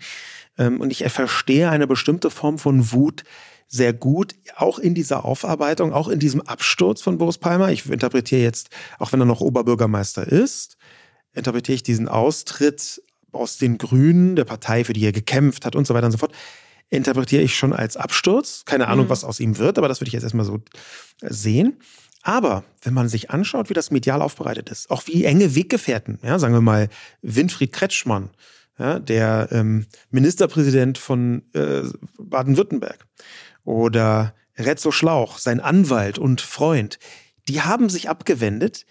Ähm, 0.59 0.81
und 0.81 0.91
ich 0.91 1.09
verstehe 1.11 1.71
eine 1.71 1.87
bestimmte 1.87 2.31
Form 2.31 2.59
von 2.59 2.93
Wut, 2.93 3.25
sehr 3.69 3.93
gut, 3.93 4.35
auch 4.57 4.79
in 4.79 4.95
dieser 4.95 5.25
Aufarbeitung, 5.25 5.93
auch 5.93 6.09
in 6.09 6.19
diesem 6.19 6.41
Absturz 6.41 7.03
von 7.03 7.19
Boris 7.19 7.39
Palmer. 7.39 7.71
Ich 7.71 7.89
interpretiere 7.89 8.41
jetzt, 8.41 8.71
auch 8.99 9.13
wenn 9.13 9.21
er 9.21 9.27
noch 9.27 9.43
Oberbürgermeister 9.43 10.27
ist, 10.27 10.79
interpretiere 11.35 11.77
ich 11.77 11.83
diesen 11.83 12.09
Austritt 12.09 13.03
aus 13.31 13.59
den 13.59 13.77
Grünen, 13.77 14.37
der 14.37 14.45
Partei, 14.45 14.85
für 14.85 14.95
die 14.95 15.05
er 15.05 15.13
gekämpft 15.13 15.67
hat 15.67 15.77
und 15.77 15.87
so 15.87 15.95
weiter 15.95 16.07
und 16.07 16.13
so 16.13 16.19
fort, 16.19 16.33
interpretiere 16.89 17.43
ich 17.43 17.57
schon 17.57 17.75
als 17.75 17.97
Absturz. 17.97 18.65
Keine 18.65 18.89
Ahnung, 18.89 19.07
mhm. 19.07 19.11
was 19.11 19.25
aus 19.25 19.39
ihm 19.39 19.59
wird, 19.59 19.77
aber 19.77 19.89
das 19.89 20.01
würde 20.01 20.09
ich 20.09 20.15
jetzt 20.15 20.23
erstmal 20.23 20.47
so 20.47 20.61
sehen. 21.21 21.79
Aber 22.23 22.65
wenn 22.83 22.95
man 22.95 23.09
sich 23.09 23.31
anschaut, 23.31 23.71
wie 23.71 23.75
das 23.75 23.91
medial 23.91 24.23
aufbereitet 24.23 24.71
ist, 24.71 24.91
auch 24.91 25.07
wie 25.07 25.25
enge 25.25 25.55
Weggefährten, 25.55 26.19
ja, 26.23 26.39
sagen 26.39 26.55
wir 26.55 26.61
mal 26.61 26.89
Winfried 27.23 27.73
Kretschmann, 27.73 28.31
ja, 28.79 28.99
der 28.99 29.49
ähm, 29.51 29.87
Ministerpräsident 30.11 30.99
von 30.99 31.43
äh, 31.53 31.83
Baden-Württemberg, 32.19 33.07
oder 33.69 34.35
Rezzo 34.57 34.91
Schlauch, 34.91 35.37
sein 35.37 35.61
Anwalt 35.61 36.19
und 36.19 36.41
Freund, 36.41 36.99
die 37.49 37.61
haben 37.61 37.91
sich 37.91 38.09
abgewendet, 38.09 38.87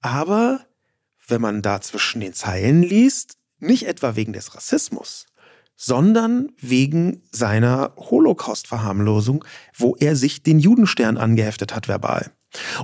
aber 0.00 0.66
wenn 1.28 1.42
man 1.42 1.60
da 1.60 1.82
zwischen 1.82 2.22
den 2.22 2.32
Zeilen 2.32 2.82
liest, 2.82 3.36
nicht 3.58 3.86
etwa 3.86 4.16
wegen 4.16 4.32
des 4.32 4.54
Rassismus, 4.54 5.26
sondern 5.76 6.50
wegen 6.58 7.22
seiner 7.30 7.92
Holocaust-Verharmlosung, 7.96 9.44
wo 9.76 9.96
er 9.96 10.16
sich 10.16 10.42
den 10.42 10.58
Judenstern 10.58 11.18
angeheftet 11.18 11.74
hat 11.74 11.86
verbal. 11.86 12.32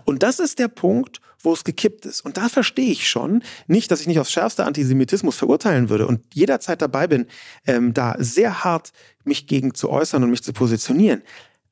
Und 0.04 0.22
das 0.22 0.38
ist 0.38 0.59
der 0.59 0.68
Punkt, 0.68 1.20
wo 1.40 1.52
es 1.52 1.64
gekippt 1.64 2.07
ist. 2.07 2.20
Und 2.22 2.37
da 2.37 2.48
verstehe 2.48 2.90
ich 2.90 3.09
schon 3.09 3.42
nicht, 3.66 3.90
dass 3.90 4.00
ich 4.00 4.07
nicht 4.07 4.18
aufs 4.18 4.33
schärfste 4.33 4.64
Antisemitismus 4.64 5.37
verurteilen 5.37 5.88
würde 5.88 6.07
und 6.07 6.35
jederzeit 6.35 6.83
dabei 6.83 7.07
bin, 7.07 7.26
ähm, 7.66 7.94
da 7.94 8.16
sehr 8.18 8.64
hart 8.64 8.92
mich 9.24 9.46
gegen 9.46 9.74
zu 9.74 9.90
äußern 9.90 10.22
und 10.22 10.31
mich 10.31 10.42
zu 10.42 10.52
positionieren. 10.52 11.22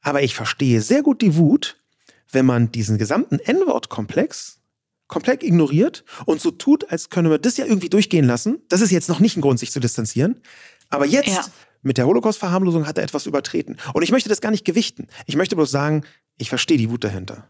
Aber 0.03 0.23
ich 0.23 0.35
verstehe 0.35 0.81
sehr 0.81 1.03
gut 1.03 1.21
die 1.21 1.37
Wut, 1.37 1.81
wenn 2.31 2.47
man 2.47 2.71
diesen 2.71 2.99
gesamten 2.99 3.39
N-Wort-Komplex 3.39 4.61
komplett 5.09 5.43
ignoriert 5.43 6.05
und 6.25 6.41
so 6.41 6.51
tut, 6.51 6.91
als 6.91 7.11
könne 7.11 7.29
man 7.29 7.41
das 7.41 7.57
ja 7.57 7.65
irgendwie 7.65 7.89
durchgehen 7.89 8.25
lassen. 8.25 8.59
Das 8.69 8.81
ist 8.81 8.91
jetzt 8.91 9.09
noch 9.09 9.21
nicht 9.21 9.37
ein 9.37 9.41
Grund, 9.41 9.59
sich 9.59 9.71
zu 9.71 9.81
distanzieren. 9.81 10.41
Aber 10.89 11.07
jetzt 11.07 11.29
ja. 11.29 11.45
mit 11.83 11.99
der 11.99 12.07
Holocaust-Verharmlosung 12.07 12.87
hat 12.87 12.99
er 12.99 13.05
etwas 13.05 13.27
übertreten. 13.27 13.77
Und 13.93 14.03
ich 14.03 14.11
möchte 14.11 14.29
das 14.29 14.41
gar 14.41 14.51
nicht 14.51 14.65
gewichten. 14.65 15.09
Ich 15.27 15.37
möchte 15.37 15.57
bloß 15.57 15.71
sagen, 15.71 16.05
ich 16.39 16.49
verstehe 16.49 16.79
die 16.79 16.91
Wut 16.91 17.05
dahinter. 17.05 17.49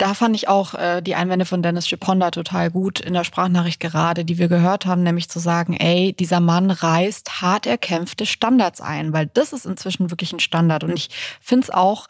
Da 0.00 0.14
fand 0.14 0.34
ich 0.34 0.48
auch 0.48 0.72
äh, 0.72 1.02
die 1.02 1.14
Einwände 1.14 1.44
von 1.44 1.62
Dennis 1.62 1.86
Schiponda 1.86 2.30
total 2.30 2.70
gut 2.70 3.00
in 3.00 3.12
der 3.12 3.22
Sprachnachricht 3.22 3.80
gerade, 3.80 4.24
die 4.24 4.38
wir 4.38 4.48
gehört 4.48 4.86
haben, 4.86 5.02
nämlich 5.02 5.28
zu 5.28 5.40
sagen, 5.40 5.76
ey, 5.76 6.14
dieser 6.14 6.40
Mann 6.40 6.70
reißt 6.70 7.42
hart 7.42 7.66
erkämpfte 7.66 8.24
Standards 8.24 8.80
ein, 8.80 9.12
weil 9.12 9.26
das 9.26 9.52
ist 9.52 9.66
inzwischen 9.66 10.10
wirklich 10.10 10.32
ein 10.32 10.40
Standard. 10.40 10.84
Und 10.84 10.94
ich 10.94 11.10
finde 11.42 11.64
es 11.64 11.70
auch 11.70 12.06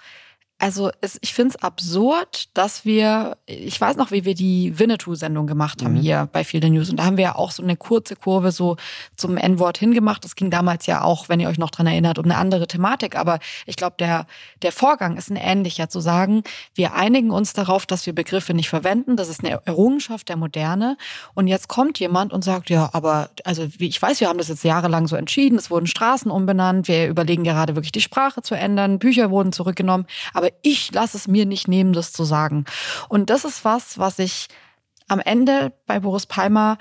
also 0.61 0.91
es, 1.01 1.19
ich 1.23 1.33
finde 1.33 1.55
es 1.57 1.63
absurd, 1.63 2.51
dass 2.55 2.85
wir, 2.85 3.39
ich 3.47 3.81
weiß 3.81 3.97
noch, 3.97 4.11
wie 4.11 4.27
wir 4.27 4.35
die 4.35 4.79
Winnetou-Sendung 4.79 5.47
gemacht 5.47 5.83
haben 5.83 5.95
mhm. 5.95 6.01
hier 6.01 6.29
bei 6.33 6.45
Feel 6.45 6.63
the 6.63 6.69
News. 6.69 6.91
Und 6.91 6.99
da 6.99 7.05
haben 7.05 7.17
wir 7.17 7.25
ja 7.25 7.37
auch 7.37 7.51
so 7.51 7.63
eine 7.63 7.77
kurze 7.77 8.15
Kurve 8.15 8.53
so 8.53 8.77
zum 9.17 9.39
N-Wort 9.39 9.79
hingemacht. 9.79 10.23
Das 10.23 10.37
ging 10.37 10.51
damals 10.51 10.85
ja 10.85 11.03
auch, 11.03 11.31
wenn 11.31 11.41
ihr 11.41 11.49
euch 11.49 11.57
noch 11.57 11.71
dran 11.71 11.87
erinnert, 11.87 12.19
um 12.19 12.27
eine 12.27 12.37
andere 12.37 12.67
Thematik. 12.67 13.17
Aber 13.17 13.39
ich 13.65 13.77
glaube, 13.77 13.97
der, 13.99 14.27
der 14.61 14.71
Vorgang 14.71 15.17
ist 15.17 15.31
ein 15.31 15.37
ähnlicher, 15.37 15.89
zu 15.89 16.01
sagen, 16.01 16.43
wir 16.75 16.95
einigen 16.95 17.31
uns 17.31 17.55
darauf, 17.55 17.87
dass 17.87 18.05
wir 18.05 18.15
Begriffe 18.15 18.53
nicht 18.53 18.69
verwenden. 18.69 19.17
Das 19.17 19.31
ist 19.31 19.43
eine 19.43 19.61
Errungenschaft 19.65 20.29
der 20.29 20.37
Moderne. 20.37 20.99
Und 21.33 21.47
jetzt 21.47 21.69
kommt 21.69 21.99
jemand 21.99 22.35
und 22.35 22.45
sagt, 22.45 22.69
ja, 22.69 22.91
aber 22.93 23.31
also 23.45 23.67
wie 23.79 23.89
ich 23.89 24.01
weiß, 24.01 24.21
wir 24.21 24.29
haben 24.29 24.39
das 24.39 24.49
jetzt 24.49 24.65
jahrelang 24.65 25.09
so 25.09 25.17
entschieden. 25.17 25.57
Es 25.57 25.71
wurden 25.71 25.87
Straßen 25.87 26.31
umbenannt. 26.31 26.87
Wir 26.87 27.09
überlegen 27.09 27.45
gerade 27.45 27.77
wirklich 27.77 27.93
die 27.93 28.03
Sprache 28.03 28.43
zu 28.43 28.55
ändern. 28.55 28.99
Bücher 28.99 29.31
wurden 29.31 29.53
zurückgenommen. 29.53 30.07
Aber 30.35 30.50
ich 30.63 30.93
lasse 30.93 31.17
es 31.17 31.29
mir 31.29 31.47
nicht 31.47 31.69
nehmen, 31.69 31.93
das 31.93 32.13
zu 32.13 32.25
sagen. 32.25 32.65
Und 33.09 33.31
das 33.31 33.45
ist 33.45 33.65
was, 33.65 33.99
was 33.99 34.19
ich 34.19 34.49
am 35.09 35.21
Ende 35.21 35.73
bei 35.87 36.01
Boris 36.01 36.27
Palmer 36.27 36.79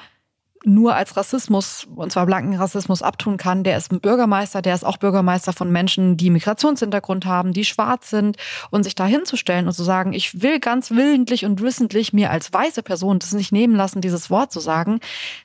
nur 0.66 0.96
als 0.96 1.16
Rassismus, 1.16 1.88
und 1.96 2.12
zwar 2.12 2.26
blanken 2.26 2.56
Rassismus, 2.56 3.02
abtun 3.02 3.38
kann. 3.38 3.64
Der 3.64 3.78
ist 3.78 3.92
ein 3.92 4.02
Bürgermeister, 4.02 4.62
der 4.62 4.76
ist 4.76 4.86
auch 4.86 4.98
Bürgermeister 4.98 5.54
von 5.54 5.72
Menschen, 5.72 6.18
die 6.18 6.30
Migrationshintergrund 6.30 7.26
haben, 7.26 7.54
die 7.54 7.64
schwarz 7.64 8.10
sind. 8.10 8.38
Und 8.70 8.84
sich 8.84 8.96
da 8.96 9.06
hinzustellen 9.06 9.68
und 9.68 9.74
zu 9.74 9.84
sagen, 9.84 10.14
ich 10.14 10.42
will 10.42 10.60
ganz 10.60 10.92
willentlich 10.92 11.46
und 11.46 11.62
wissentlich 11.62 12.14
mir 12.14 12.30
als 12.30 12.52
weiße 12.52 12.84
Person 12.84 13.20
das 13.20 13.34
nicht 13.34 13.52
nehmen 13.52 13.76
lassen, 13.76 14.02
dieses 14.02 14.30
Wort 14.30 14.52
zu 14.52 14.60
sagen, 14.60 15.00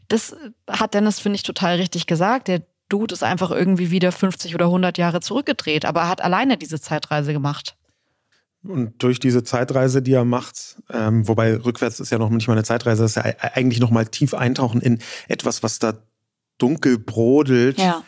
das 0.09 0.37
hat 0.69 0.95
Dennis, 0.95 1.21
finde 1.21 1.37
ich, 1.37 1.43
total 1.43 1.77
richtig 1.77 2.07
gesagt. 2.07 2.49
Der 2.49 2.63
Dude 2.89 3.15
ist 3.15 3.23
einfach 3.23 3.51
irgendwie 3.51 3.91
wieder 3.91 4.13
50 4.13 4.55
oder 4.55 4.67
100 4.67 4.99
Jahre 4.99 5.21
zurückgedreht, 5.21 5.85
aber 5.85 6.03
er 6.03 6.09
hat 6.09 6.23
alleine 6.23 6.57
diese 6.57 6.81
Zeitreise 6.81 7.33
gemacht. 7.33 7.77
Und 8.67 9.03
durch 9.03 9.21
diese 9.21 9.45
Zeitreise, 9.45 10.01
die 10.01 10.13
er 10.13 10.25
macht, 10.25 10.77
ähm, 10.91 11.29
wobei 11.29 11.57
rückwärts 11.57 12.01
ist 12.01 12.11
ja 12.11 12.19
noch 12.19 12.31
nicht 12.31 12.49
mal 12.49 12.55
eine 12.55 12.65
Zeitreise, 12.65 13.03
das 13.03 13.17
ist 13.17 13.23
ja 13.23 13.35
eigentlich 13.55 13.81
noch 13.81 13.91
mal 13.91 14.07
tief 14.07 14.33
eintauchen 14.33 14.81
in 14.81 15.01
etwas, 15.29 15.63
was 15.63 15.79
da 15.79 15.95
dunkel 16.59 16.99
brodelt, 16.99 17.79
ja. 17.79 18.03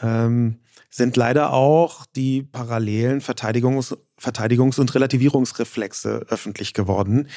ähm, 0.00 0.60
sind 0.90 1.16
leider 1.16 1.52
auch 1.52 2.06
die 2.06 2.42
parallelen 2.42 3.20
Verteidigungs-, 3.20 3.96
Verteidigungs 4.16 4.78
und 4.78 4.94
Relativierungsreflexe 4.94 6.26
öffentlich 6.28 6.72
geworden. 6.72 7.28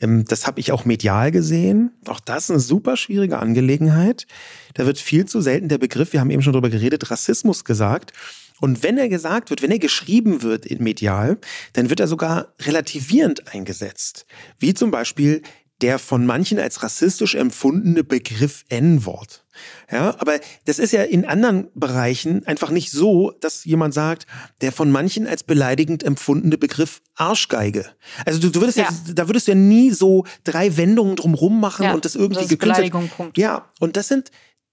Ähm, 0.00 0.24
das 0.24 0.46
habe 0.46 0.60
ich 0.60 0.70
auch 0.70 0.84
medial 0.84 1.32
gesehen. 1.32 1.92
Auch 2.06 2.20
das 2.20 2.44
ist 2.44 2.50
eine 2.50 2.60
super 2.60 2.96
schwierige 2.96 3.38
Angelegenheit. 3.38 4.26
Da 4.74 4.86
wird 4.86 4.98
viel 4.98 5.24
zu 5.24 5.40
selten 5.40 5.68
der 5.68 5.78
Begriff, 5.78 6.12
wir 6.12 6.20
haben 6.20 6.30
eben 6.30 6.42
schon 6.42 6.52
drüber 6.52 6.70
geredet, 6.70 7.10
Rassismus 7.10 7.64
gesagt. 7.64 8.12
Und 8.62 8.84
wenn 8.84 8.96
er 8.96 9.08
gesagt 9.08 9.50
wird, 9.50 9.60
wenn 9.60 9.72
er 9.72 9.80
geschrieben 9.80 10.42
wird 10.42 10.66
in 10.66 10.84
medial, 10.84 11.36
dann 11.72 11.90
wird 11.90 11.98
er 11.98 12.06
sogar 12.06 12.54
relativierend 12.60 13.52
eingesetzt. 13.52 14.24
Wie 14.60 14.72
zum 14.72 14.92
Beispiel 14.92 15.42
der 15.80 15.98
von 15.98 16.24
manchen 16.26 16.60
als 16.60 16.84
rassistisch 16.84 17.34
empfundene 17.34 18.04
Begriff 18.04 18.64
N-Wort. 18.68 19.44
Ja, 19.90 20.14
aber 20.20 20.38
das 20.64 20.78
ist 20.78 20.92
ja 20.92 21.02
in 21.02 21.24
anderen 21.24 21.70
Bereichen 21.74 22.46
einfach 22.46 22.70
nicht 22.70 22.92
so, 22.92 23.32
dass 23.40 23.64
jemand 23.64 23.94
sagt, 23.94 24.28
der 24.60 24.70
von 24.70 24.92
manchen 24.92 25.26
als 25.26 25.42
beleidigend 25.42 26.04
empfundene 26.04 26.56
Begriff 26.56 27.02
Arschgeige. 27.16 27.86
Also 28.24 28.38
du, 28.38 28.50
du 28.50 28.60
würdest 28.60 28.78
ja. 28.78 28.84
ja. 28.84 29.12
da 29.12 29.28
würdest 29.28 29.48
du 29.48 29.52
ja 29.52 29.56
nie 29.56 29.90
so 29.90 30.24
drei 30.44 30.76
Wendungen 30.76 31.16
drumrum 31.16 31.60
machen 31.60 31.86
ja, 31.86 31.94
und 31.94 32.04
das 32.04 32.14
irgendwie 32.14 32.46
das 32.46 32.56
Beleidigung, 32.56 33.08
Punkt. 33.08 33.36
Ja, 33.36 33.72
und 33.80 33.96
das 33.96 34.06
sind 34.06 34.30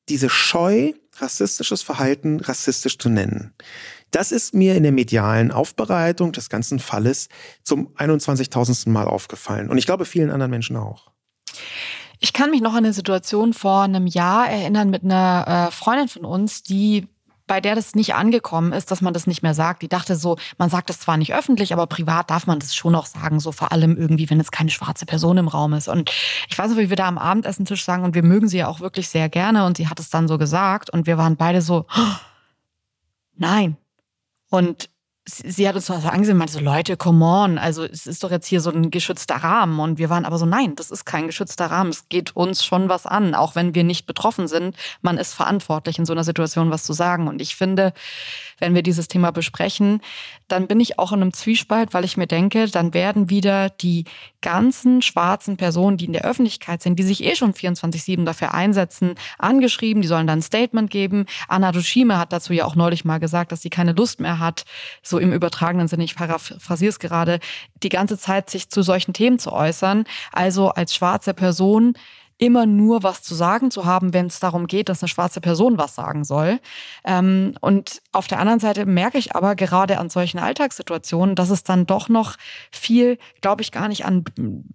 diese 0.09 0.29
Scheu, 0.29 0.93
rassistisches 1.21 1.81
Verhalten 1.81 2.39
rassistisch 2.39 2.97
zu 2.97 3.09
nennen. 3.09 3.53
Das 4.11 4.31
ist 4.31 4.53
mir 4.53 4.75
in 4.75 4.83
der 4.83 4.91
medialen 4.91 5.51
Aufbereitung 5.51 6.31
des 6.31 6.49
ganzen 6.49 6.79
Falles 6.79 7.29
zum 7.63 7.89
21.000. 7.95 8.89
Mal 8.89 9.05
aufgefallen. 9.05 9.69
Und 9.69 9.77
ich 9.77 9.85
glaube 9.85 10.05
vielen 10.05 10.31
anderen 10.31 10.49
Menschen 10.49 10.75
auch. 10.75 11.11
Ich 12.19 12.33
kann 12.33 12.51
mich 12.51 12.61
noch 12.61 12.73
an 12.73 12.79
eine 12.83 12.93
Situation 12.93 13.53
vor 13.53 13.83
einem 13.83 14.07
Jahr 14.07 14.49
erinnern 14.49 14.89
mit 14.89 15.03
einer 15.03 15.67
äh, 15.69 15.71
Freundin 15.71 16.09
von 16.09 16.25
uns, 16.25 16.63
die 16.63 17.07
bei 17.49 17.59
der 17.59 17.73
das 17.73 17.95
nicht 17.95 18.13
angekommen 18.13 18.73
ist, 18.73 18.91
dass 18.91 19.01
man 19.01 19.11
das 19.11 19.25
nicht 19.25 19.41
mehr 19.41 19.55
sagt. 19.55 19.81
Die 19.81 19.89
dachte 19.89 20.15
so, 20.15 20.37
man 20.59 20.69
sagt 20.69 20.87
das 20.89 20.99
zwar 20.99 21.17
nicht 21.17 21.33
öffentlich, 21.33 21.73
aber 21.73 21.87
privat 21.87 22.29
darf 22.29 22.45
man 22.45 22.59
das 22.59 22.75
schon 22.75 22.93
noch 22.93 23.07
sagen, 23.07 23.39
so 23.39 23.51
vor 23.51 23.71
allem 23.71 23.97
irgendwie, 23.97 24.29
wenn 24.29 24.37
jetzt 24.37 24.51
keine 24.51 24.69
schwarze 24.69 25.07
Person 25.07 25.37
im 25.37 25.47
Raum 25.47 25.73
ist. 25.73 25.87
Und 25.87 26.11
ich 26.47 26.57
weiß 26.57 26.69
noch, 26.69 26.77
wie 26.77 26.91
wir 26.91 26.95
da 26.95 27.07
am 27.07 27.17
Abendessentisch 27.17 27.83
sagen 27.83 28.03
und 28.03 28.13
wir 28.13 28.21
mögen 28.21 28.47
sie 28.47 28.59
ja 28.59 28.67
auch 28.67 28.81
wirklich 28.81 29.09
sehr 29.09 29.29
gerne 29.29 29.65
und 29.65 29.77
sie 29.77 29.87
hat 29.87 29.99
es 29.99 30.11
dann 30.11 30.27
so 30.27 30.37
gesagt 30.37 30.91
und 30.91 31.07
wir 31.07 31.17
waren 31.17 31.37
beide 31.37 31.63
so, 31.63 31.87
oh, 31.89 32.01
nein. 33.35 33.77
Und 34.51 34.91
sie 35.37 35.67
hat 35.67 35.75
uns 35.75 35.85
so 35.87 35.93
angesehen 35.93 36.33
und 36.33 36.39
meinte 36.39 36.53
so, 36.53 36.59
Leute, 36.59 36.97
come 36.97 37.25
on, 37.25 37.57
also 37.57 37.83
es 37.83 38.07
ist 38.07 38.23
doch 38.23 38.31
jetzt 38.31 38.47
hier 38.47 38.61
so 38.61 38.71
ein 38.71 38.91
geschützter 38.91 39.35
Rahmen. 39.35 39.79
Und 39.79 39.97
wir 39.97 40.09
waren 40.09 40.25
aber 40.25 40.37
so, 40.37 40.45
nein, 40.45 40.75
das 40.75 40.91
ist 40.91 41.05
kein 41.05 41.27
geschützter 41.27 41.67
Rahmen. 41.67 41.89
Es 41.89 42.09
geht 42.09 42.35
uns 42.35 42.65
schon 42.65 42.89
was 42.89 43.05
an, 43.05 43.35
auch 43.35 43.55
wenn 43.55 43.75
wir 43.75 43.83
nicht 43.83 44.05
betroffen 44.05 44.47
sind. 44.47 44.75
Man 45.01 45.17
ist 45.17 45.33
verantwortlich, 45.33 45.99
in 45.99 46.05
so 46.05 46.13
einer 46.13 46.23
Situation 46.23 46.71
was 46.71 46.83
zu 46.83 46.93
sagen. 46.93 47.27
Und 47.27 47.41
ich 47.41 47.55
finde, 47.55 47.93
wenn 48.59 48.75
wir 48.75 48.83
dieses 48.83 49.07
Thema 49.07 49.31
besprechen, 49.31 50.01
dann 50.47 50.67
bin 50.67 50.79
ich 50.79 50.99
auch 50.99 51.11
in 51.11 51.21
einem 51.21 51.33
Zwiespalt, 51.33 51.93
weil 51.93 52.05
ich 52.05 52.17
mir 52.17 52.27
denke, 52.27 52.67
dann 52.67 52.93
werden 52.93 53.29
wieder 53.29 53.69
die 53.69 54.05
ganzen 54.41 55.01
schwarzen 55.01 55.57
Personen, 55.57 55.97
die 55.97 56.05
in 56.05 56.13
der 56.13 56.25
Öffentlichkeit 56.25 56.81
sind, 56.81 56.97
die 56.97 57.03
sich 57.03 57.23
eh 57.23 57.35
schon 57.35 57.53
24-7 57.53 58.25
dafür 58.25 58.53
einsetzen, 58.53 59.15
angeschrieben, 59.37 60.01
die 60.01 60.07
sollen 60.07 60.27
dann 60.27 60.39
ein 60.39 60.41
Statement 60.41 60.89
geben. 60.89 61.25
Anna 61.47 61.71
Dushime 61.71 62.17
hat 62.17 62.33
dazu 62.33 62.53
ja 62.53 62.65
auch 62.65 62.75
neulich 62.75 63.05
mal 63.05 63.19
gesagt, 63.19 63.51
dass 63.51 63.61
sie 63.61 63.69
keine 63.69 63.93
Lust 63.93 64.19
mehr 64.19 64.39
hat, 64.39 64.65
so 65.03 65.18
im 65.19 65.33
übertragenen 65.33 65.87
Sinne, 65.87 66.03
ich 66.03 66.15
paraphrasiere 66.15 66.89
es 66.89 66.99
gerade, 66.99 67.39
die 67.83 67.89
ganze 67.89 68.17
Zeit 68.17 68.49
sich 68.49 68.69
zu 68.69 68.81
solchen 68.81 69.13
Themen 69.13 69.39
zu 69.39 69.51
äußern. 69.51 70.05
Also 70.31 70.69
als 70.69 70.95
schwarze 70.95 71.33
Person 71.33 71.93
immer 72.39 72.65
nur 72.65 73.03
was 73.03 73.21
zu 73.21 73.35
sagen 73.35 73.69
zu 73.69 73.85
haben, 73.85 74.13
wenn 74.13 74.27
es 74.27 74.39
darum 74.39 74.65
geht, 74.65 74.87
dass 74.87 75.03
eine 75.03 75.09
schwarze 75.09 75.41
Person 75.41 75.77
was 75.77 75.93
sagen 75.93 76.23
soll. 76.23 76.59
Ähm, 77.03 77.53
und 77.59 78.01
auf 78.13 78.27
der 78.27 78.39
anderen 78.39 78.61
Seite 78.61 78.85
merke 78.85 79.17
ich 79.17 79.35
aber 79.35 79.55
gerade 79.55 79.99
an 79.99 80.09
solchen 80.09 80.39
Alltagssituationen, 80.39 81.35
dass 81.35 81.49
es 81.49 81.63
dann 81.63 81.85
doch 81.85 82.07
noch 82.07 82.37
viel, 82.71 83.19
glaube 83.41 83.61
ich, 83.61 83.73
gar 83.73 83.89
nicht 83.89 84.05
an 84.05 84.23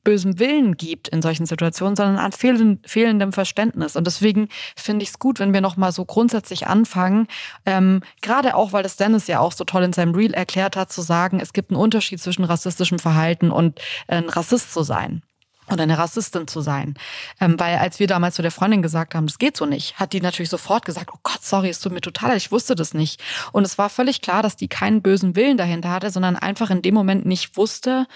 bösem 0.05 0.39
Willen 0.39 0.77
gibt 0.77 1.09
in 1.09 1.23
solchen 1.23 1.47
Situationen, 1.47 1.97
sondern 1.97 2.19
an 2.19 2.33
fehlend, 2.33 2.89
fehlendem 2.89 3.33
Verständnis. 3.33 3.97
Und 3.97 4.07
deswegen 4.07 4.51
finde 4.77 5.03
ich 5.03 5.09
es 5.09 5.19
gut, 5.19 5.41
wenn 5.41 5.55
wir 5.55 5.63
noch 5.63 5.79
mal 5.79 5.91
so 5.91 6.05
grundsätzlich 6.05 6.67
anfangen, 6.67 7.29
ähm, 7.65 8.03
gerade 8.21 8.57
auch, 8.57 8.75
weil 8.75 8.83
das 8.83 8.97
Dennis 8.97 9.27
ja 9.27 9.41
auch 9.41 9.53
so 9.53 9.65
toll 9.65 9.85
in 9.85 9.95
seinem 9.95 10.15
Reel 10.15 10.35
erklärt 10.35 10.77
hat, 10.77 10.93
zu 10.93 11.01
sagen, 11.01 11.41
es 11.41 11.55
gibt 11.55 11.71
einen 11.71 11.81
Unterschied 11.81 12.21
zwischen 12.21 12.45
rassistischem 12.45 12.99
Verhalten 12.99 13.51
und 13.51 13.79
äh, 14.07 14.17
ein 14.17 14.29
Rassist 14.29 14.71
zu 14.71 14.83
sein 14.83 15.23
oder 15.71 15.85
eine 15.85 15.99
Rassistin 15.99 16.47
zu 16.47 16.61
sein. 16.61 16.95
Ähm, 17.41 17.59
weil 17.59 17.79
als 17.79 17.99
wir 17.99 18.07
damals 18.07 18.35
zu 18.35 18.43
der 18.43 18.51
Freundin 18.51 18.83
gesagt 18.83 19.15
haben, 19.15 19.27
das 19.27 19.39
geht 19.39 19.57
so 19.57 19.67
nicht, 19.67 19.99
hat 19.99 20.13
die 20.13 20.21
natürlich 20.21 20.51
sofort 20.51 20.85
gesagt, 20.85 21.11
oh 21.13 21.19
Gott, 21.23 21.43
sorry, 21.43 21.69
es 21.69 21.81
tut 21.81 21.93
mir 21.93 22.01
total 22.01 22.31
leid, 22.31 22.39
ich 22.39 22.53
wusste 22.53 22.75
das 22.75 22.95
nicht. 22.95 23.23
Und 23.53 23.65
es 23.65 23.79
war 23.79 23.89
völlig 23.89 24.21
klar, 24.21 24.43
dass 24.43 24.57
die 24.57 24.69
keinen 24.69 25.03
bösen 25.03 25.37
Willen 25.37 25.57
dahinter 25.57 25.91
hatte, 25.91 26.11
sondern 26.11 26.37
einfach 26.37 26.71
in 26.71 26.83
dem 26.83 26.95
Moment 26.95 27.27
nicht 27.27 27.57
wusste, 27.57 28.07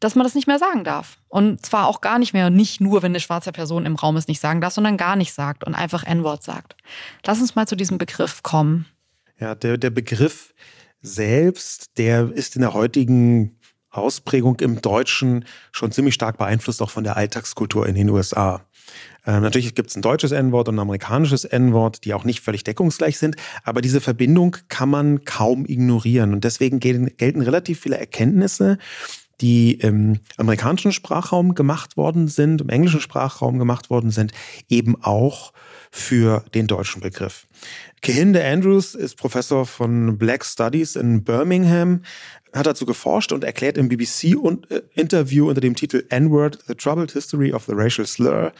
dass 0.00 0.14
man 0.14 0.24
das 0.24 0.34
nicht 0.34 0.46
mehr 0.46 0.58
sagen 0.58 0.84
darf. 0.84 1.18
Und 1.28 1.64
zwar 1.66 1.88
auch 1.88 2.00
gar 2.00 2.18
nicht 2.18 2.32
mehr, 2.32 2.50
nicht 2.50 2.80
nur, 2.80 3.02
wenn 3.02 3.12
eine 3.12 3.20
schwarze 3.20 3.52
Person 3.52 3.84
im 3.84 3.96
Raum 3.96 4.16
ist, 4.16 4.28
nicht 4.28 4.40
sagen 4.40 4.60
darf, 4.60 4.72
sondern 4.72 4.96
gar 4.96 5.16
nicht 5.16 5.32
sagt 5.32 5.64
und 5.64 5.74
einfach 5.74 6.04
N-Wort 6.04 6.42
sagt. 6.42 6.76
Lass 7.26 7.40
uns 7.40 7.54
mal 7.54 7.66
zu 7.66 7.76
diesem 7.76 7.98
Begriff 7.98 8.42
kommen. 8.42 8.86
Ja, 9.40 9.54
der, 9.54 9.76
der 9.76 9.90
Begriff 9.90 10.54
selbst, 11.00 11.98
der 11.98 12.30
ist 12.32 12.56
in 12.56 12.62
der 12.62 12.74
heutigen 12.74 13.57
Ausprägung 13.90 14.60
im 14.60 14.80
Deutschen 14.80 15.44
schon 15.72 15.92
ziemlich 15.92 16.14
stark 16.14 16.38
beeinflusst, 16.38 16.82
auch 16.82 16.90
von 16.90 17.04
der 17.04 17.16
Alltagskultur 17.16 17.86
in 17.86 17.94
den 17.94 18.10
USA. 18.10 18.62
Ähm, 19.26 19.42
natürlich 19.42 19.74
gibt 19.74 19.90
es 19.90 19.96
ein 19.96 20.02
deutsches 20.02 20.32
N-Wort 20.32 20.68
und 20.68 20.76
ein 20.76 20.80
amerikanisches 20.80 21.44
N-Wort, 21.44 22.04
die 22.04 22.14
auch 22.14 22.24
nicht 22.24 22.40
völlig 22.40 22.64
deckungsgleich 22.64 23.18
sind, 23.18 23.36
aber 23.64 23.80
diese 23.80 24.00
Verbindung 24.00 24.56
kann 24.68 24.88
man 24.88 25.24
kaum 25.24 25.66
ignorieren. 25.66 26.32
Und 26.32 26.44
deswegen 26.44 26.80
gelten, 26.80 27.16
gelten 27.16 27.42
relativ 27.42 27.80
viele 27.80 27.98
Erkenntnisse, 27.98 28.78
die 29.40 29.74
im 29.74 30.18
amerikanischen 30.36 30.92
Sprachraum 30.92 31.54
gemacht 31.54 31.96
worden 31.96 32.28
sind, 32.28 32.60
im 32.60 32.68
englischen 32.70 33.00
Sprachraum 33.00 33.58
gemacht 33.58 33.90
worden 33.90 34.10
sind, 34.10 34.32
eben 34.68 34.96
auch 35.02 35.52
für 35.90 36.44
den 36.54 36.66
deutschen 36.66 37.00
Begriff. 37.00 37.46
Kehinde 38.00 38.44
Andrews 38.44 38.94
ist 38.94 39.16
Professor 39.16 39.66
von 39.66 40.18
Black 40.18 40.44
Studies 40.44 40.96
in 40.96 41.24
Birmingham, 41.24 42.02
hat 42.52 42.66
dazu 42.66 42.86
geforscht 42.86 43.32
und 43.32 43.44
erklärt 43.44 43.78
im 43.78 43.88
BBC-Interview 43.88 45.46
äh, 45.46 45.48
unter 45.48 45.60
dem 45.60 45.76
Titel 45.76 46.04
N-Word, 46.08 46.58
The 46.66 46.74
Troubled 46.74 47.12
History 47.12 47.52
of 47.52 47.64
the 47.66 47.72
Racial 47.74 48.06
Slur, 48.06 48.52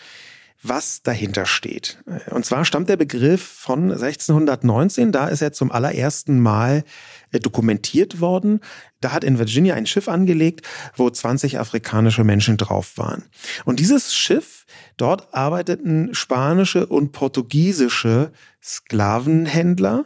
was 0.62 1.03
dahinter 1.03 1.46
steht. 1.46 1.98
Und 2.31 2.44
zwar 2.44 2.64
stammt 2.64 2.88
der 2.88 2.96
Begriff 2.96 3.42
von 3.42 3.92
1619, 3.92 5.12
da 5.12 5.29
ist 5.29 5.40
er 5.40 5.53
zum 5.53 5.70
allerersten 5.70 6.40
Mal 6.40 6.85
äh, 7.31 7.38
dokumentiert 7.38 8.20
worden. 8.20 8.61
Da 9.01 9.12
hat 9.12 9.22
in 9.22 9.38
Virginia 9.38 9.74
ein 9.74 9.87
Schiff 9.87 10.09
angelegt, 10.09 10.66
wo 10.96 11.09
20 11.09 11.59
afrikanische 11.59 12.24
Menschen 12.24 12.57
drauf 12.57 12.98
waren. 12.98 13.24
Und 13.64 13.79
dieses 13.79 14.14
Schiff, 14.14 14.66
dort 14.96 15.33
arbeiteten 15.33 16.14
spanische 16.14 16.87
und 16.87 17.12
portugiesische 17.12 18.33
Sklavenhändler. 18.62 20.05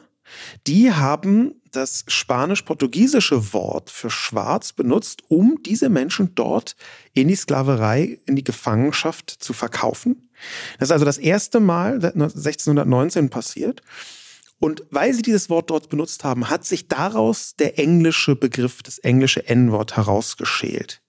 Die 0.67 0.93
haben 0.93 1.55
das 1.71 2.05
spanisch-portugiesische 2.07 3.53
Wort 3.53 3.91
für 3.91 4.11
schwarz 4.11 4.73
benutzt, 4.73 5.23
um 5.29 5.59
diese 5.65 5.89
Menschen 5.89 6.35
dort 6.35 6.77
in 7.15 7.29
die 7.29 7.35
Sklaverei, 7.35 8.19
in 8.27 8.37
die 8.37 8.45
Gefangenschaft 8.45 9.31
zu 9.31 9.53
verkaufen. 9.53 10.29
Das 10.79 10.89
ist 10.89 10.93
also 10.93 11.05
das 11.05 11.19
erste 11.19 11.61
Mal 11.61 11.95
1619 12.05 13.31
passiert. 13.31 13.83
Und 14.59 14.85
weil 14.91 15.13
sie 15.13 15.23
dieses 15.23 15.51
Wort 15.51 15.71
dort 15.71 15.89
benutzt 15.89 16.23
haben, 16.23 16.49
hat 16.49 16.65
sich 16.65 16.87
daraus 16.87 17.57
der 17.57 17.81
englische 17.81 18.37
Begriff, 18.37 18.83
das 18.83 18.99
englische 18.99 19.49
N-Wort 19.49 19.97
herausgeschält. 19.97 21.02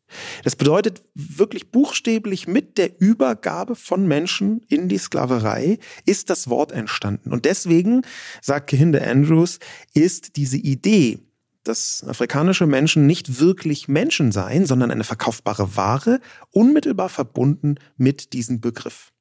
Das 0.43 0.56
bedeutet 0.56 1.02
wirklich 1.15 1.71
buchstäblich 1.71 2.47
mit 2.47 2.78
der 2.78 2.99
Übergabe 2.99 3.76
von 3.76 4.08
Menschen 4.08 4.62
in 4.67 4.89
die 4.89 4.97
Sklaverei 4.97 5.80
ist 6.06 6.30
das 6.30 6.49
Wort 6.49 6.71
entstanden. 6.71 7.32
Und 7.32 7.45
deswegen, 7.45 8.02
sagt 8.41 8.69
Kehinde 8.69 9.06
Andrews, 9.06 9.60
ist 9.93 10.36
diese 10.36 10.58
Idee, 10.58 11.19
dass 11.63 12.04
afrikanische 12.08 12.67
Menschen 12.67 13.08
nicht 13.08 13.39
wirklich 13.39 13.88
Menschen 13.88 14.32
seien, 14.32 14.65
sondern 14.65 14.91
eine 14.91 15.04
verkaufbare 15.04 15.76
Ware, 15.76 16.19
unmittelbar 16.52 17.10
verbunden 17.10 17.76
mit 17.97 18.34
diesem 18.34 18.60
Begriff. 18.60 19.12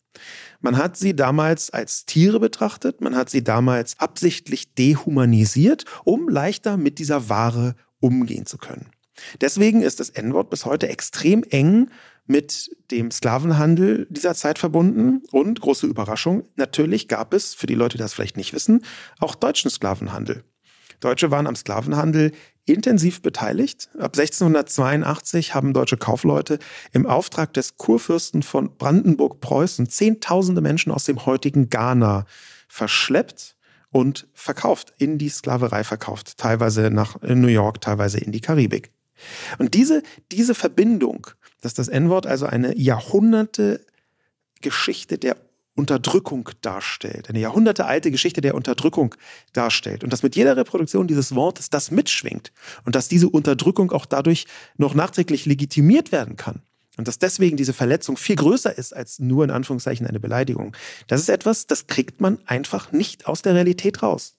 Man 0.60 0.76
hat 0.76 0.96
sie 0.96 1.16
damals 1.16 1.70
als 1.70 2.04
Tiere 2.04 2.38
betrachtet, 2.38 3.00
man 3.00 3.16
hat 3.16 3.30
sie 3.30 3.42
damals 3.42 3.98
absichtlich 3.98 4.74
dehumanisiert, 4.74 5.84
um 6.04 6.28
leichter 6.28 6.76
mit 6.76 6.98
dieser 6.98 7.28
Ware 7.28 7.74
umgehen 8.00 8.46
zu 8.46 8.58
können. 8.58 8.90
Deswegen 9.40 9.82
ist 9.82 10.00
das 10.00 10.10
N-Wort 10.10 10.50
bis 10.50 10.64
heute 10.64 10.88
extrem 10.88 11.42
eng 11.44 11.90
mit 12.26 12.70
dem 12.90 13.10
Sklavenhandel 13.10 14.06
dieser 14.10 14.34
Zeit 14.34 14.58
verbunden. 14.58 15.22
Und 15.30 15.60
große 15.60 15.86
Überraschung, 15.86 16.44
natürlich 16.56 17.08
gab 17.08 17.34
es, 17.34 17.54
für 17.54 17.66
die 17.66 17.74
Leute, 17.74 17.96
die 17.96 18.02
das 18.02 18.14
vielleicht 18.14 18.36
nicht 18.36 18.52
wissen, 18.52 18.84
auch 19.18 19.34
deutschen 19.34 19.70
Sklavenhandel. 19.70 20.44
Deutsche 21.00 21.30
waren 21.32 21.48
am 21.48 21.56
Sklavenhandel 21.56 22.32
intensiv 22.64 23.22
beteiligt. 23.22 23.90
Ab 23.94 24.16
1682 24.16 25.54
haben 25.54 25.72
deutsche 25.72 25.96
Kaufleute 25.96 26.60
im 26.92 27.06
Auftrag 27.06 27.52
des 27.54 27.76
Kurfürsten 27.76 28.42
von 28.42 28.76
Brandenburg-Preußen 28.76 29.88
Zehntausende 29.88 30.60
Menschen 30.60 30.92
aus 30.92 31.04
dem 31.04 31.26
heutigen 31.26 31.70
Ghana 31.70 32.24
verschleppt 32.68 33.56
und 33.90 34.28
verkauft, 34.32 34.94
in 34.96 35.18
die 35.18 35.28
Sklaverei 35.28 35.84
verkauft, 35.84 36.38
teilweise 36.38 36.90
nach 36.90 37.20
New 37.20 37.48
York, 37.48 37.80
teilweise 37.80 38.18
in 38.18 38.32
die 38.32 38.40
Karibik. 38.40 38.92
Und 39.58 39.74
diese, 39.74 40.02
diese 40.30 40.54
Verbindung, 40.54 41.26
dass 41.60 41.74
das 41.74 41.88
N-Wort 41.88 42.26
also 42.26 42.46
eine 42.46 42.76
Jahrhunderte 42.76 43.84
Geschichte 44.60 45.18
der 45.18 45.36
Unterdrückung 45.74 46.50
darstellt, 46.60 47.30
eine 47.30 47.40
jahrhundertealte 47.40 48.10
Geschichte 48.10 48.42
der 48.42 48.54
Unterdrückung 48.54 49.14
darstellt 49.54 50.04
und 50.04 50.12
dass 50.12 50.22
mit 50.22 50.36
jeder 50.36 50.56
Reproduktion 50.56 51.06
dieses 51.06 51.34
Wortes 51.34 51.70
das 51.70 51.90
mitschwingt 51.90 52.52
und 52.84 52.94
dass 52.94 53.08
diese 53.08 53.28
Unterdrückung 53.28 53.90
auch 53.90 54.04
dadurch 54.04 54.46
noch 54.76 54.94
nachträglich 54.94 55.46
legitimiert 55.46 56.12
werden 56.12 56.36
kann 56.36 56.60
und 56.98 57.08
dass 57.08 57.18
deswegen 57.18 57.56
diese 57.56 57.72
Verletzung 57.72 58.18
viel 58.18 58.36
größer 58.36 58.76
ist 58.76 58.94
als 58.94 59.18
nur 59.18 59.44
in 59.44 59.50
Anführungszeichen 59.50 60.06
eine 60.06 60.20
Beleidigung. 60.20 60.76
Das 61.06 61.20
ist 61.20 61.30
etwas, 61.30 61.66
das 61.66 61.86
kriegt 61.86 62.20
man 62.20 62.38
einfach 62.44 62.92
nicht 62.92 63.26
aus 63.26 63.40
der 63.40 63.54
Realität 63.54 64.02
raus. 64.02 64.36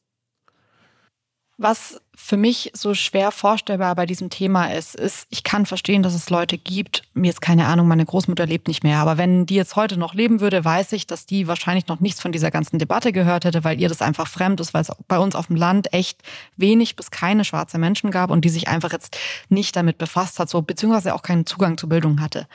Was 1.57 1.99
für 2.25 2.37
mich 2.37 2.71
so 2.73 2.93
schwer 2.93 3.31
vorstellbar 3.31 3.95
bei 3.95 4.05
diesem 4.05 4.29
Thema 4.29 4.67
ist, 4.67 4.95
ist, 4.95 5.27
ich 5.29 5.43
kann 5.43 5.65
verstehen, 5.65 6.03
dass 6.03 6.13
es 6.13 6.29
Leute 6.29 6.57
gibt, 6.57 7.03
mir 7.13 7.27
jetzt 7.27 7.41
keine 7.41 7.65
Ahnung, 7.65 7.85
meine 7.89 8.05
Großmutter 8.05 8.45
lebt 8.45 8.69
nicht 8.69 8.81
mehr, 8.81 8.99
aber 8.99 9.17
wenn 9.17 9.45
die 9.45 9.55
jetzt 9.55 9.75
heute 9.75 9.97
noch 9.97 10.13
leben 10.13 10.39
würde, 10.39 10.63
weiß 10.63 10.93
ich, 10.93 11.05
dass 11.05 11.25
die 11.25 11.49
wahrscheinlich 11.49 11.87
noch 11.87 11.99
nichts 11.99 12.21
von 12.21 12.31
dieser 12.31 12.49
ganzen 12.49 12.79
Debatte 12.79 13.11
gehört 13.11 13.43
hätte, 13.43 13.65
weil 13.65 13.77
ihr 13.77 13.89
das 13.89 14.01
einfach 14.01 14.27
fremd 14.29 14.61
ist, 14.61 14.73
weil 14.73 14.83
es 14.83 14.91
bei 15.09 15.19
uns 15.19 15.35
auf 15.35 15.47
dem 15.47 15.57
Land 15.57 15.91
echt 15.91 16.21
wenig 16.55 16.95
bis 16.95 17.11
keine 17.11 17.43
schwarze 17.43 17.77
Menschen 17.77 18.09
gab 18.09 18.31
und 18.31 18.45
die 18.45 18.49
sich 18.49 18.69
einfach 18.69 18.93
jetzt 18.93 19.17
nicht 19.49 19.75
damit 19.75 19.97
befasst 19.97 20.39
hat, 20.39 20.49
so 20.49 20.61
beziehungsweise 20.61 21.15
auch 21.15 21.23
keinen 21.23 21.45
Zugang 21.45 21.77
zur 21.77 21.89
Bildung 21.89 22.21
hatte. 22.21 22.47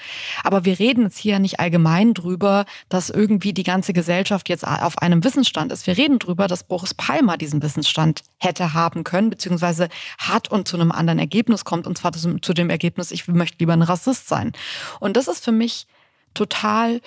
Aber 0.44 0.64
wir 0.64 0.78
reden 0.78 1.02
jetzt 1.02 1.18
hier 1.18 1.38
nicht 1.40 1.60
allgemein 1.60 2.14
drüber, 2.14 2.64
dass 2.88 3.10
irgendwie 3.10 3.52
die 3.52 3.64
ganze 3.64 3.92
Gesellschaft 3.92 4.48
jetzt 4.48 4.66
auf 4.66 4.96
einem 4.96 5.22
Wissensstand 5.24 5.72
ist. 5.72 5.86
Wir 5.86 5.98
reden 5.98 6.18
drüber, 6.18 6.48
dass 6.48 6.64
Boris 6.64 6.94
Palmer 6.94 7.36
diesen 7.36 7.62
Wissensstand 7.62 8.22
hätte 8.38 8.72
haben 8.72 9.04
können, 9.04 9.28
beziehungsweise 9.28 9.57
hat 9.60 10.50
und 10.50 10.68
zu 10.68 10.76
einem 10.76 10.92
anderen 10.92 11.18
Ergebnis 11.18 11.64
kommt, 11.64 11.86
und 11.86 11.98
zwar 11.98 12.12
zu 12.12 12.54
dem 12.54 12.70
Ergebnis, 12.70 13.10
ich 13.10 13.26
möchte 13.28 13.58
lieber 13.58 13.72
ein 13.72 13.82
Rassist 13.82 14.28
sein. 14.28 14.52
Und 15.00 15.16
das 15.16 15.28
ist 15.28 15.44
für 15.44 15.52
mich 15.52 15.86
total 16.34 17.00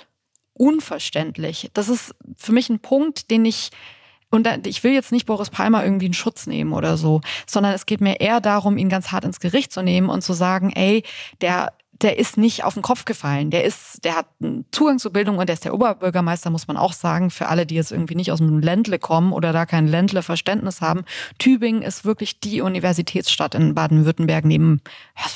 unverständlich. 0.54 1.70
Das 1.74 1.90
ist 1.90 2.14
für 2.36 2.52
mich 2.52 2.70
ein 2.70 2.80
Punkt, 2.80 3.32
den 3.32 3.46
ich 3.46 3.72
und 4.34 4.48
ich 4.66 4.82
will 4.86 4.94
jetzt 4.94 5.12
nicht 5.12 5.26
Boris 5.26 5.50
Palmer 5.50 5.84
irgendwie 5.84 6.06
in 6.06 6.14
Schutz 6.14 6.48
nehmen 6.48 6.72
oder 6.72 6.96
so, 6.96 7.20
sondern 7.46 7.74
es 7.74 7.86
geht 7.86 8.00
mir 8.00 8.22
eher 8.22 8.40
darum, 8.40 8.78
ihn 8.78 8.88
ganz 8.88 9.12
hart 9.12 9.26
ins 9.26 9.42
Gericht 9.42 9.74
zu 9.74 9.82
nehmen 9.82 10.10
und 10.10 10.22
zu 10.22 10.32
sagen, 10.32 10.72
ey, 10.72 11.04
der 11.42 11.74
der 12.02 12.18
ist 12.18 12.38
nicht 12.38 12.64
auf 12.64 12.74
den 12.74 12.82
Kopf 12.82 13.06
gefallen. 13.06 13.52
Der 13.52 13.64
ist, 13.64 14.04
der 14.04 14.16
hat 14.16 14.28
einen 14.42 14.66
Zugang 14.72 14.98
zur 14.98 15.14
Bildung 15.14 15.38
und 15.38 15.48
der 15.48 15.54
ist 15.54 15.66
der 15.66 15.74
Oberbürgermeister, 15.74 16.50
muss 16.50 16.68
man 16.68 16.78
auch 16.78 16.94
sagen, 16.94 17.30
für 17.30 17.48
alle, 17.48 17.66
die 17.66 17.76
jetzt 17.76 17.92
irgendwie 17.92 18.16
nicht 18.16 18.32
aus 18.32 18.40
dem 18.40 18.60
Ländle 18.60 18.98
kommen 18.98 19.34
oder 19.34 19.54
da 19.54 19.66
kein 19.66 19.88
Ländle-Verständnis 19.88 20.82
haben. 20.82 21.04
Tübingen 21.38 21.84
ist 21.84 22.04
wirklich 22.04 22.40
die 22.40 22.62
Universitätsstadt 22.62 23.54
in 23.56 23.76
Baden-Württemberg 23.76 24.46
neben, 24.46 24.82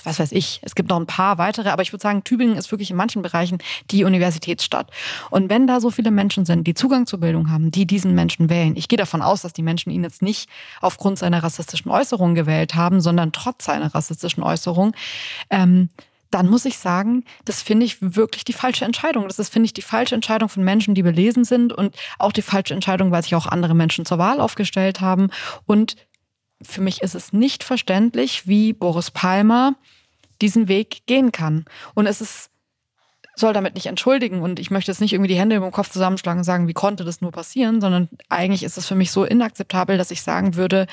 was 0.04 0.20
weiß 0.20 0.32
ich, 0.32 0.60
es 0.64 0.76
gibt 0.76 0.90
noch 0.90 1.00
ein 1.00 1.06
paar 1.06 1.38
weitere, 1.38 1.70
aber 1.70 1.84
ich 1.84 1.94
würde 1.94 2.02
sagen, 2.02 2.24
Tübingen 2.24 2.58
ist 2.58 2.72
wirklich 2.72 2.90
in 2.90 2.98
manchen 2.98 3.22
Bereichen 3.22 3.60
die 3.92 4.04
Universitätsstadt. 4.04 4.90
Und 5.30 5.50
wenn 5.50 5.68
da 5.68 5.80
so 5.80 5.92
viele 5.92 6.12
Menschen 6.12 6.46
sind, 6.46 6.66
die 6.66 6.74
Zugang 6.74 7.06
zur 7.06 7.20
Bildung 7.20 7.52
haben, 7.52 7.70
die 7.70 7.86
diesen 7.86 8.16
Menschen 8.16 8.50
wählen, 8.50 8.76
ich 8.76 8.88
gehe 8.88 8.98
davon 8.98 9.22
aus, 9.22 9.42
dass 9.42 9.54
die 9.54 9.64
Menschen 9.64 9.92
ihn 9.92 10.04
jetzt 10.04 10.22
nicht 10.22 10.50
aufgrund 10.82 11.20
seiner 11.20 11.44
rassistischen 11.44 11.92
Äußerung 11.92 12.34
gewählt 12.34 12.76
haben, 12.76 13.02
sondern 13.02 13.32
trotz 13.32 13.66
seiner 13.66 13.94
rassistischen 13.94 14.44
Äußerung, 14.44 14.94
ähm, 15.50 15.90
dann 16.32 16.50
muss 16.50 16.66
ich 16.66 16.78
sagen, 16.78 17.24
das 17.46 17.62
finde 17.62 17.86
ich 17.86 17.98
wirklich 18.02 18.44
die 18.44 18.54
falsche 18.54 18.86
Entscheidung. 18.86 19.28
Das 19.28 19.40
ist, 19.40 19.54
finde 19.54 19.68
ich, 19.68 19.74
die 19.74 19.82
falsche 19.82 20.16
Entscheidung 20.16 20.50
von 20.50 20.64
Menschen, 20.64 20.96
die 20.96 21.04
belesen 21.04 21.46
sind 21.46 21.72
und 21.72 21.96
auch 22.20 22.32
die 22.32 22.42
falsche 22.42 22.74
Entscheidung, 22.74 23.12
weil 23.12 23.24
sich 23.24 23.36
auch 23.36 23.48
andere 23.48 23.76
Menschen 23.76 24.06
zur 24.06 24.18
Wahl 24.18 24.40
aufgestellt 24.40 25.02
haben. 25.02 25.30
Und 25.66 25.96
für 26.62 26.82
mich 26.82 27.02
ist 27.02 27.16
es 27.16 27.34
nicht 27.34 27.64
verständlich, 27.64 28.48
wie 28.48 28.74
Boris 28.74 29.12
Palmer 29.12 29.76
diesen 30.42 30.68
Weg 30.68 31.06
gehen 31.06 31.32
kann. 31.32 31.66
Und 31.94 32.08
es 32.08 32.22
ist 32.22 32.50
soll 33.38 33.54
damit 33.54 33.76
nicht 33.76 33.88
entschuldigen 33.88 34.42
und 34.42 34.60
ich 34.60 34.72
möchte 34.72 34.92
jetzt 34.92 35.02
nicht 35.02 35.14
irgendwie 35.14 35.34
die 35.34 35.40
Hände 35.40 35.58
im 35.58 35.72
Kopf 35.72 35.90
zusammenschlagen 35.90 36.40
und 36.40 36.46
sagen, 36.46 36.68
wie 36.68 36.74
konnte 36.74 37.04
das 37.04 37.22
nur 37.22 37.32
passieren, 37.32 37.82
sondern 37.82 38.10
eigentlich 38.30 38.64
ist 38.64 38.78
es 38.78 38.88
für 38.88 38.96
mich 38.96 39.12
so 39.12 39.26
inakzeptabel, 39.26 39.98
dass 39.98 40.12
ich 40.12 40.22
sagen 40.22 40.56
würde, 40.56 40.88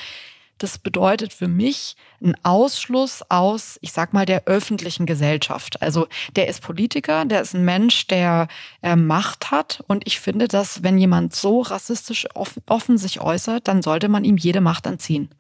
das 0.62 0.79
bedeutet 0.79 1.33
für 1.33 1.48
mich 1.48 1.96
einen 2.22 2.37
Ausschluss 2.44 3.22
aus, 3.29 3.79
ich 3.83 3.92
sag 3.92 4.12
mal, 4.12 4.27
der 4.27 4.44
öffentlichen 4.46 5.07
Gesellschaft. 5.07 5.83
Also 5.83 6.07
der 6.37 6.48
ist 6.48 6.62
Politiker, 6.62 7.25
der 7.25 7.42
ist 7.42 7.55
ein 7.55 7.64
Mensch, 7.64 8.07
der 8.07 8.48
äh, 8.83 8.94
Macht 8.94 9.51
hat. 9.51 9.83
Und 9.88 10.07
ich 10.07 10.20
finde, 10.20 10.48
dass 10.48 10.83
wenn 10.83 10.98
jemand 10.98 11.35
so 11.35 11.61
rassistisch 11.61 12.27
offen, 12.35 12.62
offen 12.66 12.98
sich 12.98 13.20
äußert, 13.20 13.66
dann 13.66 13.83
sollte 13.83 14.09
man 14.09 14.25
ihm 14.25 14.37
jede 14.37 14.61
Macht 14.61 14.87
entziehen. 14.87 15.31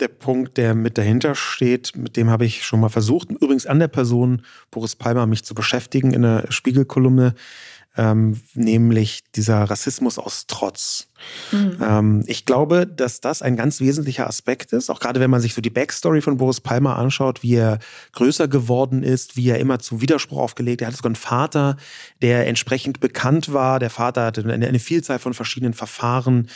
Der 0.00 0.08
Punkt, 0.08 0.56
der 0.56 0.74
mit 0.74 0.98
dahinter 0.98 1.34
steht, 1.34 1.96
mit 1.96 2.16
dem 2.16 2.28
habe 2.28 2.44
ich 2.44 2.64
schon 2.64 2.80
mal 2.80 2.88
versucht, 2.88 3.30
übrigens 3.30 3.66
an 3.66 3.78
der 3.78 3.88
Person 3.88 4.42
Boris 4.70 4.96
Palmer 4.96 5.26
mich 5.26 5.44
zu 5.44 5.54
beschäftigen 5.54 6.12
in 6.12 6.22
der 6.22 6.46
Spiegelkolumne 6.50 7.34
ähm, 7.96 8.40
nämlich 8.54 9.22
dieser 9.34 9.64
Rassismus 9.64 10.18
aus 10.18 10.46
Trotz. 10.46 11.08
Mhm. 11.50 11.76
Ähm, 11.80 12.24
ich 12.26 12.46
glaube, 12.46 12.86
dass 12.86 13.20
das 13.20 13.42
ein 13.42 13.56
ganz 13.56 13.80
wesentlicher 13.80 14.26
Aspekt 14.26 14.72
ist, 14.72 14.90
auch 14.90 14.98
gerade 14.98 15.20
wenn 15.20 15.30
man 15.30 15.40
sich 15.40 15.54
so 15.54 15.60
die 15.60 15.70
Backstory 15.70 16.20
von 16.20 16.36
Boris 16.36 16.60
Palmer 16.60 16.96
anschaut, 16.96 17.42
wie 17.42 17.54
er 17.56 17.78
größer 18.12 18.48
geworden 18.48 19.02
ist, 19.02 19.36
wie 19.36 19.48
er 19.48 19.58
immer 19.58 19.78
zum 19.78 20.00
Widerspruch 20.00 20.38
aufgelegt. 20.38 20.80
Er 20.80 20.88
hatte 20.88 20.96
sogar 20.96 21.10
einen 21.10 21.16
Vater, 21.16 21.76
der 22.22 22.46
entsprechend 22.46 23.00
bekannt 23.00 23.52
war. 23.52 23.78
Der 23.78 23.90
Vater 23.90 24.24
hatte 24.24 24.42
eine, 24.42 24.66
eine 24.66 24.78
Vielzahl 24.78 25.18
von 25.18 25.34
verschiedenen 25.34 25.74
Verfahren. 25.74 26.48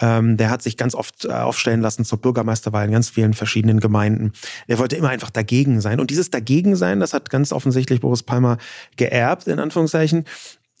Ähm, 0.00 0.36
der 0.36 0.50
hat 0.50 0.62
sich 0.62 0.76
ganz 0.76 0.94
oft 0.94 1.24
äh, 1.24 1.32
aufstellen 1.32 1.80
lassen 1.80 2.04
zur 2.04 2.20
Bürgermeisterwahl 2.20 2.86
in 2.86 2.92
ganz 2.92 3.10
vielen 3.10 3.34
verschiedenen 3.34 3.80
Gemeinden. 3.80 4.32
Er 4.66 4.78
wollte 4.78 4.96
immer 4.96 5.08
einfach 5.08 5.30
dagegen 5.30 5.80
sein. 5.80 6.00
Und 6.00 6.10
dieses 6.10 6.30
Dagegensein, 6.30 7.00
das 7.00 7.14
hat 7.14 7.30
ganz 7.30 7.52
offensichtlich 7.52 8.00
Boris 8.00 8.22
Palmer 8.22 8.58
geerbt, 8.96 9.48
in 9.48 9.58
Anführungszeichen. 9.58 10.24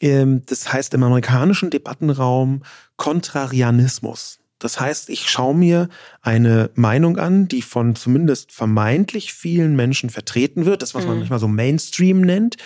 Ähm, 0.00 0.42
das 0.46 0.72
heißt 0.72 0.94
im 0.94 1.02
amerikanischen 1.02 1.70
Debattenraum 1.70 2.62
Kontrarianismus. 2.96 4.38
Das 4.58 4.80
heißt, 4.80 5.10
ich 5.10 5.28
schaue 5.28 5.54
mir 5.54 5.88
eine 6.22 6.70
Meinung 6.74 7.18
an, 7.18 7.48
die 7.48 7.60
von 7.60 7.96
zumindest 7.96 8.52
vermeintlich 8.52 9.34
vielen 9.34 9.76
Menschen 9.76 10.10
vertreten 10.10 10.64
wird, 10.64 10.80
das 10.80 10.94
was 10.94 11.04
man 11.04 11.14
mhm. 11.14 11.20
manchmal 11.20 11.38
so 11.38 11.48
Mainstream 11.48 12.20
nennt, 12.20 12.56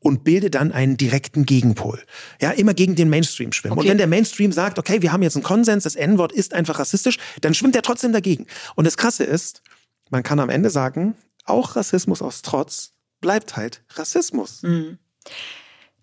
und 0.00 0.24
bilde 0.24 0.50
dann 0.50 0.72
einen 0.72 0.96
direkten 0.96 1.46
Gegenpol. 1.46 2.02
Ja, 2.40 2.50
immer 2.50 2.74
gegen 2.74 2.94
den 2.94 3.08
Mainstream 3.08 3.52
schwimmen. 3.52 3.72
Okay. 3.72 3.80
Und 3.80 3.90
wenn 3.90 3.98
der 3.98 4.06
Mainstream 4.06 4.52
sagt, 4.52 4.78
okay, 4.78 5.02
wir 5.02 5.12
haben 5.12 5.22
jetzt 5.22 5.36
einen 5.36 5.42
Konsens, 5.42 5.84
das 5.84 5.96
N-Wort 5.96 6.32
ist 6.32 6.54
einfach 6.54 6.78
rassistisch, 6.78 7.18
dann 7.40 7.54
schwimmt 7.54 7.74
er 7.74 7.82
trotzdem 7.82 8.12
dagegen. 8.12 8.46
Und 8.76 8.84
das 8.84 8.96
Krasse 8.96 9.24
ist, 9.24 9.62
man 10.10 10.22
kann 10.22 10.38
am 10.38 10.48
Ende 10.48 10.70
sagen, 10.70 11.16
auch 11.44 11.76
Rassismus 11.76 12.22
aus 12.22 12.42
Trotz 12.42 12.92
bleibt 13.20 13.56
halt 13.56 13.82
Rassismus. 13.94 14.62
Mhm. 14.62 14.98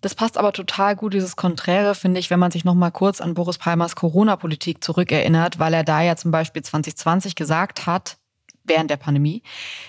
Das 0.04 0.14
passt 0.14 0.36
aber 0.36 0.52
total 0.52 0.96
gut, 0.96 1.14
dieses 1.14 1.34
Konträre, 1.34 1.94
finde 1.94 2.20
ich, 2.20 2.28
wenn 2.28 2.38
man 2.38 2.50
sich 2.50 2.66
noch 2.66 2.74
mal 2.74 2.90
kurz 2.90 3.22
an 3.22 3.32
Boris 3.32 3.56
Palmers 3.56 3.96
Corona-Politik 3.96 4.84
zurückerinnert, 4.84 5.58
weil 5.58 5.72
er 5.72 5.82
da 5.82 6.02
ja 6.02 6.14
zum 6.14 6.30
Beispiel 6.30 6.60
2020 6.60 7.36
gesagt 7.36 7.86
hat, 7.86 8.18
während 8.64 8.90
der 8.90 8.98
Pandemie. 8.98 9.42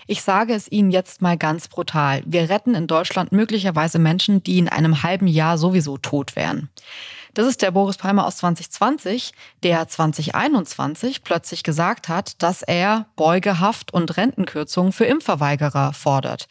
Ich 0.08 0.21
sage 0.21 0.54
es 0.54 0.71
Ihnen 0.71 0.89
jetzt 0.89 1.21
mal 1.21 1.38
ganz 1.38 1.67
brutal. 1.67 2.23
Wir 2.25 2.49
retten 2.49 2.75
in 2.75 2.88
Deutschland 2.88 3.34
möglicherweise 3.34 3.99
Menschen, 3.99 4.41
die 4.41 4.58
in 4.58 4.69
einem 4.69 5.04
halben 5.04 5.28
Jahr 5.28 5.58
sowieso 5.58 5.97
tot 5.97 6.38
wären. 6.38 6.69
Das 7.36 7.48
ist 7.48 7.62
der 7.62 7.71
Boris 7.71 7.98
Palmer 7.98 8.26
aus 8.26 8.38
2020, 8.38 9.34
der 9.62 9.86
2021 9.89 11.21
plötzlich 11.21 11.63
gesagt 11.63 12.08
hat, 12.08 12.41
dass 12.41 12.62
er 12.62 13.08
Beugehaft 13.17 13.93
und 13.93 14.15
Rentenkürzungen 14.15 14.93
für 14.93 15.04
Impfverweigerer 15.04 15.91
fordert. 15.91 16.48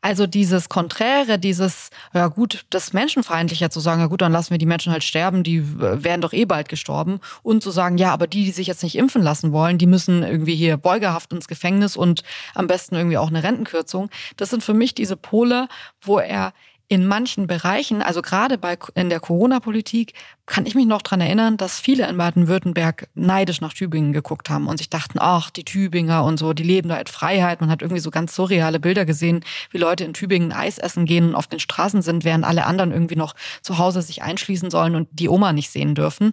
Also 0.00 0.26
dieses 0.26 0.68
Konträre, 0.68 1.38
dieses, 1.38 1.90
ja 2.12 2.26
gut, 2.26 2.66
das 2.70 2.92
Menschenfeindliche 2.92 3.70
zu 3.70 3.78
sagen, 3.78 4.00
ja 4.00 4.08
gut, 4.08 4.20
dann 4.20 4.32
lassen 4.32 4.50
wir 4.50 4.58
die 4.58 4.66
Menschen 4.66 4.92
halt 4.92 5.04
sterben, 5.04 5.44
die 5.44 5.58
äh, 5.58 6.02
wären 6.02 6.20
doch 6.20 6.32
eh 6.32 6.44
bald 6.44 6.68
gestorben. 6.68 7.20
Und 7.44 7.62
zu 7.62 7.70
sagen, 7.70 7.96
ja, 7.96 8.12
aber 8.12 8.26
die, 8.26 8.44
die 8.44 8.50
sich 8.50 8.66
jetzt 8.66 8.82
nicht 8.82 8.96
impfen 8.96 9.22
lassen 9.22 9.52
wollen, 9.52 9.78
die 9.78 9.86
müssen 9.86 10.24
irgendwie 10.24 10.56
hier 10.56 10.76
beugehaft 10.76 11.32
ins 11.32 11.46
Gefängnis 11.46 11.96
und 11.96 12.24
am 12.52 12.66
besten 12.66 12.96
irgendwie 12.96 13.18
auch 13.18 13.28
eine 13.28 13.44
Rentenkürzung. 13.44 14.10
Das 14.36 14.50
sind 14.50 14.64
für 14.64 14.74
mich 14.74 14.92
diese 14.92 15.16
Pole, 15.16 15.68
wo 16.00 16.18
er 16.18 16.52
in 16.88 17.06
manchen 17.06 17.48
Bereichen, 17.48 18.00
also 18.00 18.22
gerade 18.22 18.58
bei 18.58 18.78
in 18.94 19.08
der 19.08 19.18
Corona-Politik, 19.18 20.12
kann 20.46 20.66
ich 20.66 20.76
mich 20.76 20.86
noch 20.86 21.02
dran 21.02 21.20
erinnern, 21.20 21.56
dass 21.56 21.80
viele 21.80 22.08
in 22.08 22.16
Baden-Württemberg 22.16 23.08
neidisch 23.14 23.60
nach 23.60 23.74
Tübingen 23.74 24.12
geguckt 24.12 24.48
haben 24.48 24.68
und 24.68 24.78
sich 24.78 24.88
dachten, 24.88 25.18
ach, 25.20 25.50
die 25.50 25.64
Tübinger 25.64 26.22
und 26.24 26.38
so, 26.38 26.52
die 26.52 26.62
leben 26.62 26.88
da 26.88 26.96
in 26.96 27.06
Freiheit. 27.06 27.60
Man 27.60 27.70
hat 27.70 27.82
irgendwie 27.82 28.00
so 28.00 28.12
ganz 28.12 28.36
surreale 28.36 28.78
Bilder 28.78 29.04
gesehen, 29.04 29.44
wie 29.72 29.78
Leute 29.78 30.04
in 30.04 30.14
Tübingen 30.14 30.52
Eis 30.52 30.78
essen 30.78 31.06
gehen 31.06 31.28
und 31.28 31.34
auf 31.34 31.48
den 31.48 31.58
Straßen 31.58 32.02
sind, 32.02 32.24
während 32.24 32.44
alle 32.44 32.66
anderen 32.66 32.92
irgendwie 32.92 33.16
noch 33.16 33.34
zu 33.62 33.78
Hause 33.78 34.02
sich 34.02 34.22
einschließen 34.22 34.70
sollen 34.70 34.94
und 34.94 35.08
die 35.10 35.28
Oma 35.28 35.52
nicht 35.52 35.70
sehen 35.70 35.96
dürfen. 35.96 36.32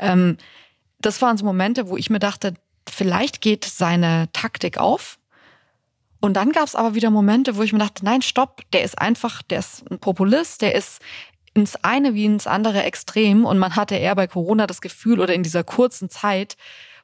Ähm, 0.00 0.36
das 1.00 1.22
waren 1.22 1.36
so 1.36 1.44
Momente, 1.44 1.88
wo 1.88 1.96
ich 1.96 2.10
mir 2.10 2.18
dachte, 2.18 2.54
vielleicht 2.88 3.40
geht 3.40 3.64
seine 3.64 4.28
Taktik 4.32 4.78
auf 4.78 5.18
und 6.22 6.34
dann 6.34 6.52
gab 6.52 6.64
es 6.64 6.76
aber 6.76 6.94
wieder 6.94 7.10
Momente, 7.10 7.56
wo 7.56 7.62
ich 7.62 7.72
mir 7.72 7.80
dachte, 7.80 8.04
nein, 8.04 8.22
stopp, 8.22 8.62
der 8.72 8.84
ist 8.84 8.96
einfach, 8.96 9.42
der 9.42 9.58
ist 9.58 9.90
ein 9.90 9.98
Populist, 9.98 10.62
der 10.62 10.72
ist 10.76 11.02
ins 11.52 11.74
eine 11.82 12.14
wie 12.14 12.24
ins 12.24 12.46
andere 12.46 12.84
Extrem. 12.84 13.44
Und 13.44 13.58
man 13.58 13.74
hatte 13.74 13.96
eher 13.96 14.14
bei 14.14 14.28
Corona 14.28 14.68
das 14.68 14.80
Gefühl 14.80 15.18
oder 15.18 15.34
in 15.34 15.42
dieser 15.42 15.64
kurzen 15.64 16.10
Zeit, 16.10 16.56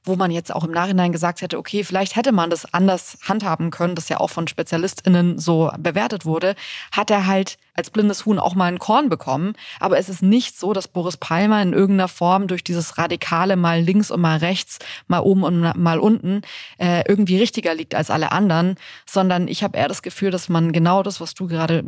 wo 0.09 0.16
man 0.16 0.31
jetzt 0.31 0.53
auch 0.53 0.64
im 0.64 0.73
Nachhinein 0.73 1.12
gesagt 1.12 1.42
hätte, 1.42 1.59
okay, 1.59 1.85
vielleicht 1.85 2.16
hätte 2.16 2.33
man 2.33 2.51
das 2.51 2.73
anders 2.75 3.18
handhaben 3.23 3.71
können, 3.71 3.94
das 3.94 4.09
ja 4.09 4.18
auch 4.18 4.31
von 4.31 4.49
SpezialistInnen 4.49 5.38
so 5.38 5.71
bewertet 5.79 6.25
wurde, 6.25 6.57
hat 6.90 7.11
er 7.11 7.27
halt 7.27 7.59
als 7.75 7.90
blindes 7.90 8.27
Huhn 8.27 8.40
auch 8.40 8.57
mal 8.57 8.64
ein 8.64 8.81
Korn 8.81 9.09
bekommen. 9.09 9.53
Aber 9.79 9.99
es 9.99 10.09
ist 10.09 10.23
nicht 10.23 10.59
so, 10.59 10.73
dass 10.73 10.88
Boris 10.88 11.16
Palmer 11.16 11.62
in 11.62 11.73
irgendeiner 11.73 12.09
Form 12.09 12.49
durch 12.49 12.64
dieses 12.64 12.99
Radikale 12.99 13.57
mal 13.57 13.81
links 13.81 14.11
und 14.11 14.21
mal 14.21 14.38
rechts, 14.38 14.79
mal 15.07 15.21
oben 15.21 15.44
und 15.44 15.77
mal 15.77 15.99
unten 16.01 16.42
äh, 16.79 17.05
irgendwie 17.07 17.38
richtiger 17.38 17.75
liegt 17.75 17.94
als 17.94 18.11
alle 18.11 18.33
anderen, 18.33 18.77
sondern 19.07 19.47
ich 19.47 19.62
habe 19.62 19.79
eher 19.79 19.88
das 19.88 20.03
Gefühl, 20.03 20.31
dass 20.33 20.49
man 20.49 20.73
genau 20.73 21.03
das, 21.05 21.21
was 21.21 21.35
du 21.35 21.47
gerade 21.47 21.85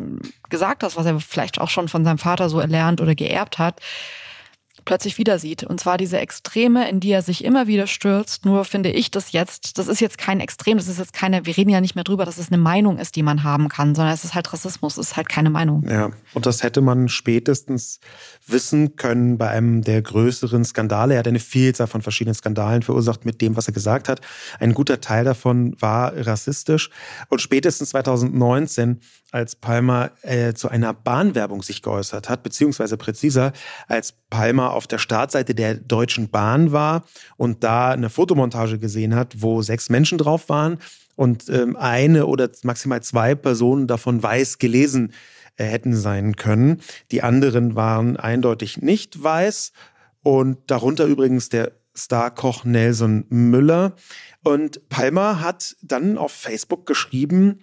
gesagt 0.48 0.85
hast, 0.85 0.96
was 0.96 1.06
er 1.06 1.18
vielleicht 1.18 1.61
auch 1.61 1.70
schon 1.70 1.88
von 1.88 2.04
seinem 2.04 2.18
Vater 2.18 2.48
so 2.48 2.61
erlernt 2.61 3.00
oder 3.00 3.14
geerbt 3.14 3.59
hat, 3.59 3.80
plötzlich 4.84 5.18
wieder 5.18 5.38
sieht. 5.38 5.64
Und 5.64 5.80
zwar 5.80 5.98
diese 5.98 6.18
Extreme, 6.18 6.88
in 6.88 7.00
die 7.00 7.10
er 7.10 7.22
sich 7.22 7.44
immer 7.44 7.66
wieder 7.66 7.86
stürzt. 7.86 8.44
Nur 8.44 8.64
finde 8.64 8.90
ich 8.90 9.10
das 9.10 9.32
jetzt, 9.32 9.78
das 9.78 9.88
ist 9.88 10.00
jetzt 10.00 10.18
kein 10.18 10.40
Extrem, 10.40 10.78
das 10.78 10.88
ist 10.88 10.98
jetzt 10.98 11.12
keine, 11.12 11.46
wir 11.46 11.56
reden 11.56 11.70
ja 11.70 11.80
nicht 11.80 11.94
mehr 11.94 12.04
drüber, 12.04 12.24
dass 12.24 12.38
es 12.38 12.48
eine 12.48 12.58
Meinung 12.58 12.98
ist, 12.98 13.16
die 13.16 13.22
man 13.22 13.44
haben 13.44 13.68
kann, 13.68 13.94
sondern 13.94 14.14
es 14.14 14.24
ist 14.24 14.34
halt 14.34 14.52
Rassismus, 14.52 14.96
es 14.98 15.10
ist 15.10 15.16
halt 15.16 15.28
keine 15.28 15.50
Meinung. 15.50 15.84
Ja, 15.88 16.10
und 16.34 16.46
das 16.46 16.62
hätte 16.62 16.80
man 16.80 17.08
spätestens 17.08 18.00
wissen 18.46 18.96
können 18.96 19.38
bei 19.38 19.48
einem 19.48 19.82
der 19.82 20.02
größeren 20.02 20.64
Skandale. 20.64 21.14
Er 21.14 21.20
hat 21.20 21.28
eine 21.28 21.40
Vielzahl 21.40 21.86
von 21.86 22.02
verschiedenen 22.02 22.34
Skandalen 22.34 22.82
verursacht 22.82 23.24
mit 23.24 23.40
dem, 23.40 23.56
was 23.56 23.66
er 23.66 23.72
gesagt 23.72 24.08
hat. 24.08 24.20
Ein 24.58 24.74
guter 24.74 25.00
Teil 25.00 25.24
davon 25.24 25.76
war 25.80 26.12
rassistisch. 26.26 26.90
Und 27.28 27.40
spätestens 27.40 27.90
2019 27.90 29.00
als 29.32 29.54
Palmer 29.54 30.10
äh, 30.22 30.54
zu 30.54 30.68
einer 30.68 30.92
Bahnwerbung 30.92 31.62
sich 31.62 31.82
geäußert 31.82 32.28
hat, 32.28 32.42
beziehungsweise 32.42 32.96
präziser, 32.96 33.52
als 33.88 34.12
Palmer 34.30 34.72
auf 34.72 34.86
der 34.86 34.98
Startseite 34.98 35.54
der 35.54 35.74
Deutschen 35.74 36.30
Bahn 36.30 36.72
war 36.72 37.04
und 37.36 37.62
da 37.64 37.90
eine 37.90 38.10
Fotomontage 38.10 38.78
gesehen 38.78 39.14
hat, 39.14 39.42
wo 39.42 39.62
sechs 39.62 39.88
Menschen 39.88 40.18
drauf 40.18 40.48
waren 40.48 40.78
und 41.16 41.48
ähm, 41.48 41.76
eine 41.76 42.26
oder 42.26 42.50
maximal 42.62 43.02
zwei 43.02 43.34
Personen 43.34 43.86
davon 43.86 44.22
weiß 44.22 44.58
gelesen 44.58 45.12
äh, 45.56 45.64
hätten 45.64 45.94
sein 45.94 46.36
können. 46.36 46.80
Die 47.10 47.22
anderen 47.22 47.76
waren 47.76 48.16
eindeutig 48.16 48.78
nicht 48.78 49.22
weiß 49.22 49.72
und 50.22 50.58
darunter 50.66 51.04
übrigens 51.04 51.48
der 51.48 51.72
Starkoch 51.94 52.64
Nelson 52.64 53.26
Müller. 53.28 53.94
Und 54.42 54.88
Palmer 54.88 55.40
hat 55.40 55.76
dann 55.82 56.18
auf 56.18 56.32
Facebook 56.32 56.86
geschrieben, 56.86 57.60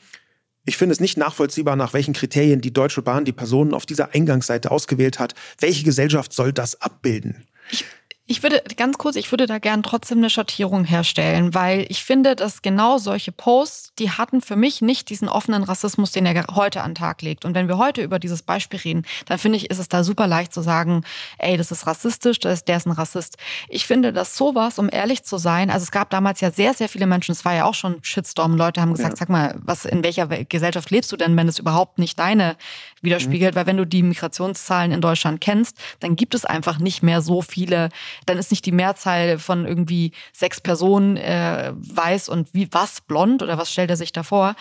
ich 0.67 0.75
finde 0.75 0.91
es 0.91 0.99
nicht 0.99 1.17
nachvollziehbar, 1.17 1.77
nach 1.77 1.93
welchen 1.93 2.13
Kriterien 2.13 2.60
die 2.60 2.73
Deutsche 2.73 3.01
Bahn 3.01 3.23
die 3.23 3.32
Personen 3.32 3.73
auf 3.73 3.86
dieser 3.86 4.13
Eingangsseite 4.13 4.69
ausgewählt 4.69 5.17
hat. 5.17 5.34
Welche 5.60 5.86
Gesellschaft 5.86 6.34
soll 6.34 6.51
das 6.51 6.82
abbilden? 6.82 7.45
Ich 7.71 7.86
ich 8.30 8.44
würde 8.44 8.62
ganz 8.76 8.98
kurz, 8.98 9.16
ich 9.16 9.32
würde 9.32 9.46
da 9.46 9.58
gern 9.58 9.84
trotzdem 9.84 10.18
eine 10.18 10.30
Schattierung 10.30 10.84
herstellen, 10.84 11.54
weil 11.54 11.86
ich 11.88 12.04
finde, 12.04 12.36
dass 12.36 12.62
genau 12.62 12.98
solche 12.98 13.32
Posts, 13.32 13.94
die 14.00 14.12
hatten 14.12 14.42
für 14.42 14.58
mich 14.58 14.82
nicht 14.82 15.10
diesen 15.10 15.30
offenen 15.30 15.63
Rassismus, 15.63 16.12
den 16.12 16.26
er 16.26 16.46
heute 16.54 16.82
an 16.82 16.92
den 16.92 16.96
Tag 16.96 17.22
legt. 17.22 17.46
Und 17.46 17.56
wenn 17.56 17.70
wir 17.70 17.78
heute 17.78 18.02
über 18.02 18.20
dieses 18.20 18.42
Beispiel 18.42 18.82
reden, 18.82 19.06
dann 19.28 19.38
finde 19.38 19.58
ich, 19.58 19.70
ist 19.70 19.80
es 19.80 19.88
da 19.88 20.04
super 20.04 20.28
leicht 20.28 20.54
zu 20.54 20.62
sagen, 20.62 21.06
ey, 21.38 21.56
das 21.56 21.72
ist 21.72 21.88
rassistisch, 21.88 22.40
das 22.40 22.60
ist, 22.60 22.68
der 22.68 22.78
ist 22.78 22.86
ein 22.86 22.92
Rassist. 22.92 23.38
Ich 23.70 23.88
finde, 23.88 24.12
dass 24.12 24.36
sowas, 24.36 24.78
um 24.78 24.90
ehrlich 24.92 25.24
zu 25.24 25.38
sein, 25.38 25.70
also 25.70 25.84
es 25.84 25.92
gab 25.92 26.10
damals 26.10 26.42
ja 26.42 26.52
sehr, 26.52 26.74
sehr 26.74 26.90
viele 26.90 27.08
Menschen, 27.08 27.32
es 27.32 27.46
war 27.46 27.56
ja 27.56 27.63
auch 27.63 27.76
schon 27.76 28.00
Shitstorm, 28.02 28.58
Leute 28.58 28.82
haben 28.82 28.92
gesagt, 28.92 29.13
ja. 29.13 29.18
sag 29.20 29.30
mal, 29.30 29.56
was, 29.63 29.86
in 29.86 30.04
welcher 30.04 30.28
Gesellschaft 30.28 30.92
lebst 30.92 31.10
du 31.13 31.16
denn, 31.16 31.38
wenn 31.38 31.48
es 31.48 31.60
überhaupt 31.60 31.98
nicht 31.98 32.20
deine 32.20 32.58
widerspiegelt? 33.02 33.56
Mhm. 33.56 33.60
Weil 33.60 33.68
wenn 33.68 33.78
du 33.78 33.86
die 33.86 34.04
Migrationszahlen 34.04 34.92
in 34.92 35.00
Deutschland 35.00 35.40
kennst, 35.40 35.78
dann 36.02 36.18
gibt 36.18 36.36
es 36.36 36.44
einfach 36.44 36.78
nicht 36.78 37.04
mehr 37.04 37.22
so 37.22 37.42
viele 37.42 37.88
dann 38.25 38.38
ist 38.38 38.51
nicht 38.51 38.65
die 38.65 38.71
Mehrzahl 38.71 39.39
von 39.39 39.65
irgendwie 39.65 40.12
sechs 40.34 40.62
Personen 40.62 41.17
äh, 41.17 41.73
weiß 41.75 42.30
und 42.30 42.53
wie 42.53 42.67
was 42.71 43.01
blond 43.01 43.43
oder 43.43 43.58
was 43.58 43.71
stellt 43.71 43.89
er 43.89 43.97
sich 43.97 44.12
da 44.12 44.23
vor. 44.23 44.56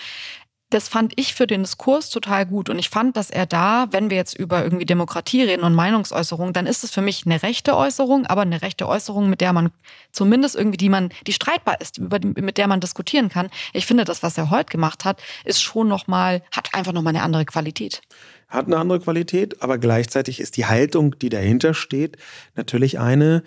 Das 0.70 0.88
fand 0.88 1.12
ich 1.14 1.32
für 1.32 1.46
den 1.46 1.62
Diskurs 1.62 2.10
total 2.10 2.44
gut. 2.44 2.68
Und 2.68 2.80
ich 2.80 2.90
fand, 2.90 3.16
dass 3.16 3.30
er 3.30 3.46
da, 3.46 3.86
wenn 3.92 4.10
wir 4.10 4.16
jetzt 4.16 4.34
über 4.34 4.64
irgendwie 4.64 4.84
Demokratie 4.84 5.44
reden 5.44 5.62
und 5.62 5.74
Meinungsäußerung, 5.74 6.52
dann 6.52 6.66
ist 6.66 6.82
es 6.82 6.90
für 6.90 7.02
mich 7.02 7.24
eine 7.24 7.40
rechte 7.44 7.76
Äußerung, 7.76 8.26
aber 8.26 8.42
eine 8.42 8.62
rechte 8.62 8.88
Äußerung, 8.88 9.30
mit 9.30 9.40
der 9.40 9.52
man 9.52 9.70
zumindest 10.10 10.56
irgendwie, 10.56 10.76
die 10.76 10.88
man, 10.88 11.10
die 11.24 11.32
streitbar 11.32 11.80
ist, 11.80 11.98
über 11.98 12.18
mit 12.20 12.58
der 12.58 12.66
man 12.66 12.80
diskutieren 12.80 13.28
kann. 13.28 13.48
Ich 13.74 13.86
finde, 13.86 14.04
das, 14.04 14.24
was 14.24 14.36
er 14.36 14.50
heute 14.50 14.70
gemacht 14.70 15.04
hat, 15.04 15.22
ist 15.44 15.62
schon 15.62 15.86
nochmal, 15.86 16.42
hat 16.50 16.74
einfach 16.74 16.92
nochmal 16.92 17.14
eine 17.14 17.22
andere 17.22 17.44
Qualität 17.44 18.02
hat 18.48 18.66
eine 18.66 18.78
andere 18.78 19.00
Qualität, 19.00 19.62
aber 19.62 19.78
gleichzeitig 19.78 20.40
ist 20.40 20.56
die 20.56 20.66
Haltung, 20.66 21.18
die 21.18 21.28
dahinter 21.28 21.74
steht, 21.74 22.16
natürlich 22.54 22.98
eine, 22.98 23.42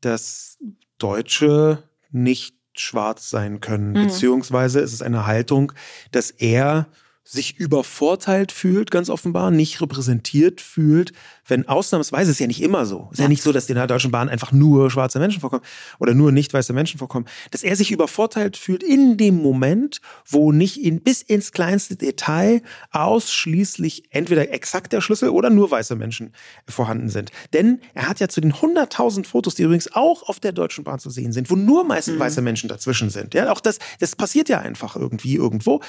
dass 0.00 0.58
Deutsche 0.98 1.82
nicht 2.10 2.56
schwarz 2.76 3.30
sein 3.30 3.60
können, 3.60 3.90
mhm. 3.90 4.06
beziehungsweise 4.06 4.80
ist 4.80 4.92
es 4.92 5.02
eine 5.02 5.26
Haltung, 5.26 5.72
dass 6.12 6.30
er 6.30 6.86
sich 7.26 7.58
übervorteilt 7.58 8.52
fühlt, 8.52 8.90
ganz 8.90 9.08
offenbar, 9.08 9.50
nicht 9.50 9.80
repräsentiert 9.80 10.60
fühlt, 10.60 11.12
wenn 11.46 11.66
ausnahmsweise 11.66 12.30
ist 12.30 12.38
ja 12.38 12.46
nicht 12.46 12.62
immer 12.62 12.84
so. 12.84 13.08
Ist 13.12 13.18
ja, 13.18 13.24
ja 13.24 13.28
nicht 13.28 13.42
so, 13.42 13.50
dass 13.50 13.68
in 13.68 13.76
der 13.76 13.86
Deutschen 13.86 14.10
Bahn 14.10 14.28
einfach 14.28 14.52
nur 14.52 14.90
schwarze 14.90 15.18
Menschen 15.18 15.40
vorkommen 15.40 15.62
oder 15.98 16.14
nur 16.14 16.32
nicht 16.32 16.52
weiße 16.52 16.74
Menschen 16.74 16.98
vorkommen, 16.98 17.26
dass 17.50 17.62
er 17.62 17.76
sich 17.76 17.90
übervorteilt 17.90 18.58
fühlt 18.58 18.82
in 18.82 19.16
dem 19.16 19.36
Moment, 19.42 20.02
wo 20.26 20.52
nicht 20.52 20.82
in, 20.82 21.00
bis 21.00 21.22
ins 21.22 21.52
kleinste 21.52 21.96
Detail 21.96 22.62
ausschließlich 22.92 24.04
entweder 24.10 24.52
exakt 24.52 24.92
der 24.92 25.00
Schlüssel 25.00 25.30
oder 25.30 25.48
nur 25.48 25.70
weiße 25.70 25.96
Menschen 25.96 26.34
vorhanden 26.68 27.08
sind. 27.08 27.30
Denn 27.54 27.80
er 27.94 28.08
hat 28.08 28.20
ja 28.20 28.28
zu 28.28 28.42
den 28.42 28.52
100.000 28.52 29.24
Fotos, 29.24 29.54
die 29.54 29.62
übrigens 29.62 29.90
auch 29.92 30.24
auf 30.28 30.40
der 30.40 30.52
Deutschen 30.52 30.84
Bahn 30.84 30.98
zu 30.98 31.08
sehen 31.08 31.32
sind, 31.32 31.50
wo 31.50 31.56
nur 31.56 31.84
meist 31.84 32.08
mhm. 32.08 32.18
weiße 32.18 32.42
Menschen 32.42 32.68
dazwischen 32.68 33.08
sind. 33.08 33.32
Ja, 33.32 33.50
auch 33.50 33.60
das, 33.60 33.78
das 33.98 34.14
passiert 34.14 34.50
ja 34.50 34.58
einfach 34.58 34.94
irgendwie 34.94 35.36
irgendwo 35.36 35.80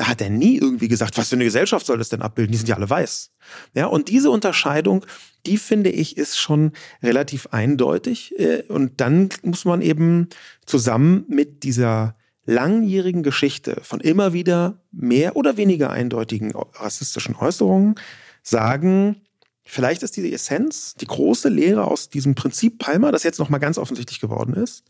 da 0.00 0.08
hat 0.08 0.22
er 0.22 0.30
nie 0.30 0.56
irgendwie 0.56 0.88
gesagt, 0.88 1.18
was 1.18 1.28
für 1.28 1.34
eine 1.34 1.44
Gesellschaft 1.44 1.84
soll 1.84 1.98
das 1.98 2.08
denn 2.08 2.22
abbilden? 2.22 2.52
Die 2.52 2.56
sind 2.56 2.70
ja 2.70 2.76
alle 2.76 2.88
weiß. 2.88 3.32
Ja, 3.74 3.84
und 3.84 4.08
diese 4.08 4.30
Unterscheidung, 4.30 5.04
die 5.44 5.58
finde 5.58 5.90
ich, 5.90 6.16
ist 6.16 6.38
schon 6.38 6.72
relativ 7.02 7.48
eindeutig. 7.48 8.32
Äh, 8.38 8.62
und 8.68 9.02
dann 9.02 9.28
muss 9.42 9.66
man 9.66 9.82
eben 9.82 10.30
zusammen 10.64 11.26
mit 11.28 11.64
dieser 11.64 12.16
langjährigen 12.46 13.22
Geschichte 13.22 13.76
von 13.82 14.00
immer 14.00 14.32
wieder 14.32 14.80
mehr 14.90 15.36
oder 15.36 15.58
weniger 15.58 15.90
eindeutigen 15.90 16.54
rassistischen 16.54 17.36
Äußerungen 17.36 17.96
sagen, 18.42 19.20
vielleicht 19.64 20.02
ist 20.02 20.16
diese 20.16 20.32
Essenz, 20.32 20.94
die 20.94 21.08
große 21.08 21.50
Lehre 21.50 21.84
aus 21.84 22.08
diesem 22.08 22.34
Prinzip 22.34 22.78
Palmer, 22.78 23.12
das 23.12 23.22
jetzt 23.22 23.38
nochmal 23.38 23.60
ganz 23.60 23.76
offensichtlich 23.76 24.18
geworden 24.18 24.54
ist, 24.54 24.82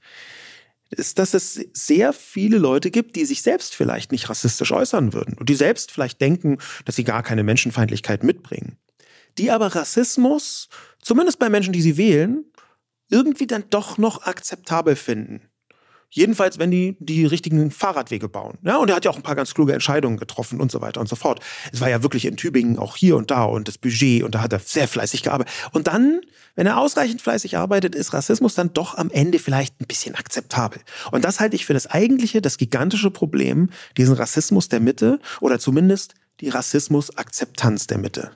ist, 0.90 1.18
dass 1.18 1.34
es 1.34 1.60
sehr 1.72 2.12
viele 2.12 2.58
Leute 2.58 2.90
gibt, 2.90 3.16
die 3.16 3.24
sich 3.24 3.42
selbst 3.42 3.74
vielleicht 3.74 4.12
nicht 4.12 4.28
rassistisch 4.28 4.72
äußern 4.72 5.12
würden 5.12 5.36
und 5.38 5.48
die 5.48 5.54
selbst 5.54 5.92
vielleicht 5.92 6.20
denken, 6.20 6.58
dass 6.84 6.96
sie 6.96 7.04
gar 7.04 7.22
keine 7.22 7.44
Menschenfeindlichkeit 7.44 8.24
mitbringen. 8.24 8.76
Die 9.38 9.50
aber 9.50 9.74
Rassismus, 9.74 10.68
zumindest 11.00 11.38
bei 11.38 11.48
Menschen, 11.48 11.72
die 11.72 11.82
sie 11.82 11.96
wählen, 11.96 12.44
irgendwie 13.08 13.46
dann 13.46 13.64
doch 13.70 13.98
noch 13.98 14.22
akzeptabel 14.22 14.96
finden. 14.96 15.49
Jedenfalls, 16.12 16.58
wenn 16.58 16.72
die 16.72 16.96
die 16.98 17.24
richtigen 17.24 17.70
Fahrradwege 17.70 18.28
bauen. 18.28 18.58
Ja, 18.62 18.78
und 18.78 18.90
er 18.90 18.96
hat 18.96 19.04
ja 19.04 19.12
auch 19.12 19.16
ein 19.16 19.22
paar 19.22 19.36
ganz 19.36 19.54
kluge 19.54 19.72
Entscheidungen 19.72 20.16
getroffen 20.16 20.60
und 20.60 20.72
so 20.72 20.80
weiter 20.80 21.00
und 21.00 21.08
so 21.08 21.14
fort. 21.14 21.40
Es 21.72 21.80
war 21.80 21.88
ja 21.88 22.02
wirklich 22.02 22.24
in 22.24 22.36
Tübingen 22.36 22.78
auch 22.78 22.96
hier 22.96 23.16
und 23.16 23.30
da 23.30 23.44
und 23.44 23.68
das 23.68 23.78
Budget 23.78 24.24
und 24.24 24.34
da 24.34 24.42
hat 24.42 24.52
er 24.52 24.58
sehr 24.58 24.88
fleißig 24.88 25.22
gearbeitet. 25.22 25.52
Und 25.72 25.86
dann, 25.86 26.20
wenn 26.56 26.66
er 26.66 26.78
ausreichend 26.78 27.22
fleißig 27.22 27.56
arbeitet, 27.56 27.94
ist 27.94 28.12
Rassismus 28.12 28.56
dann 28.56 28.72
doch 28.72 28.96
am 28.96 29.10
Ende 29.10 29.38
vielleicht 29.38 29.80
ein 29.80 29.86
bisschen 29.86 30.16
akzeptabel. 30.16 30.80
Und 31.12 31.24
das 31.24 31.38
halte 31.38 31.54
ich 31.54 31.64
für 31.64 31.74
das 31.74 31.86
eigentliche, 31.86 32.42
das 32.42 32.58
gigantische 32.58 33.12
Problem, 33.12 33.70
diesen 33.96 34.16
Rassismus 34.16 34.68
der 34.68 34.80
Mitte 34.80 35.20
oder 35.40 35.60
zumindest 35.60 36.14
die 36.40 36.48
Rassismusakzeptanz 36.48 37.86
der 37.86 37.98
Mitte. 37.98 38.32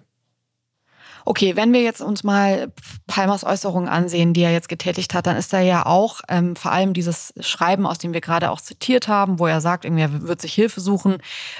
Okay, 1.24 1.56
wenn 1.56 1.72
wir 1.72 1.82
jetzt 1.82 2.02
uns 2.02 2.22
mal 2.22 2.72
Palmers 3.06 3.44
Äußerungen 3.44 3.88
ansehen, 3.88 4.34
die 4.34 4.42
er 4.42 4.52
jetzt 4.52 4.68
getätigt 4.68 5.14
hat, 5.14 5.26
dann 5.26 5.36
ist 5.36 5.52
da 5.52 5.60
ja 5.60 5.86
auch 5.86 6.20
ähm, 6.28 6.54
vor 6.54 6.72
allem 6.72 6.92
dieses 6.92 7.32
Schreiben, 7.40 7.86
aus 7.86 7.98
dem 7.98 8.12
wir 8.12 8.20
gerade 8.20 8.50
auch 8.50 8.60
zitiert 8.60 9.08
haben, 9.08 9.38
wo 9.38 9.46
er 9.46 9.60
sagt, 9.60 9.84
irgendwie 9.84 10.02
er 10.02 10.22
wird 10.22 10.40
sich 10.40 10.52
Hilfe 10.54 10.80
suchen. 10.80 11.18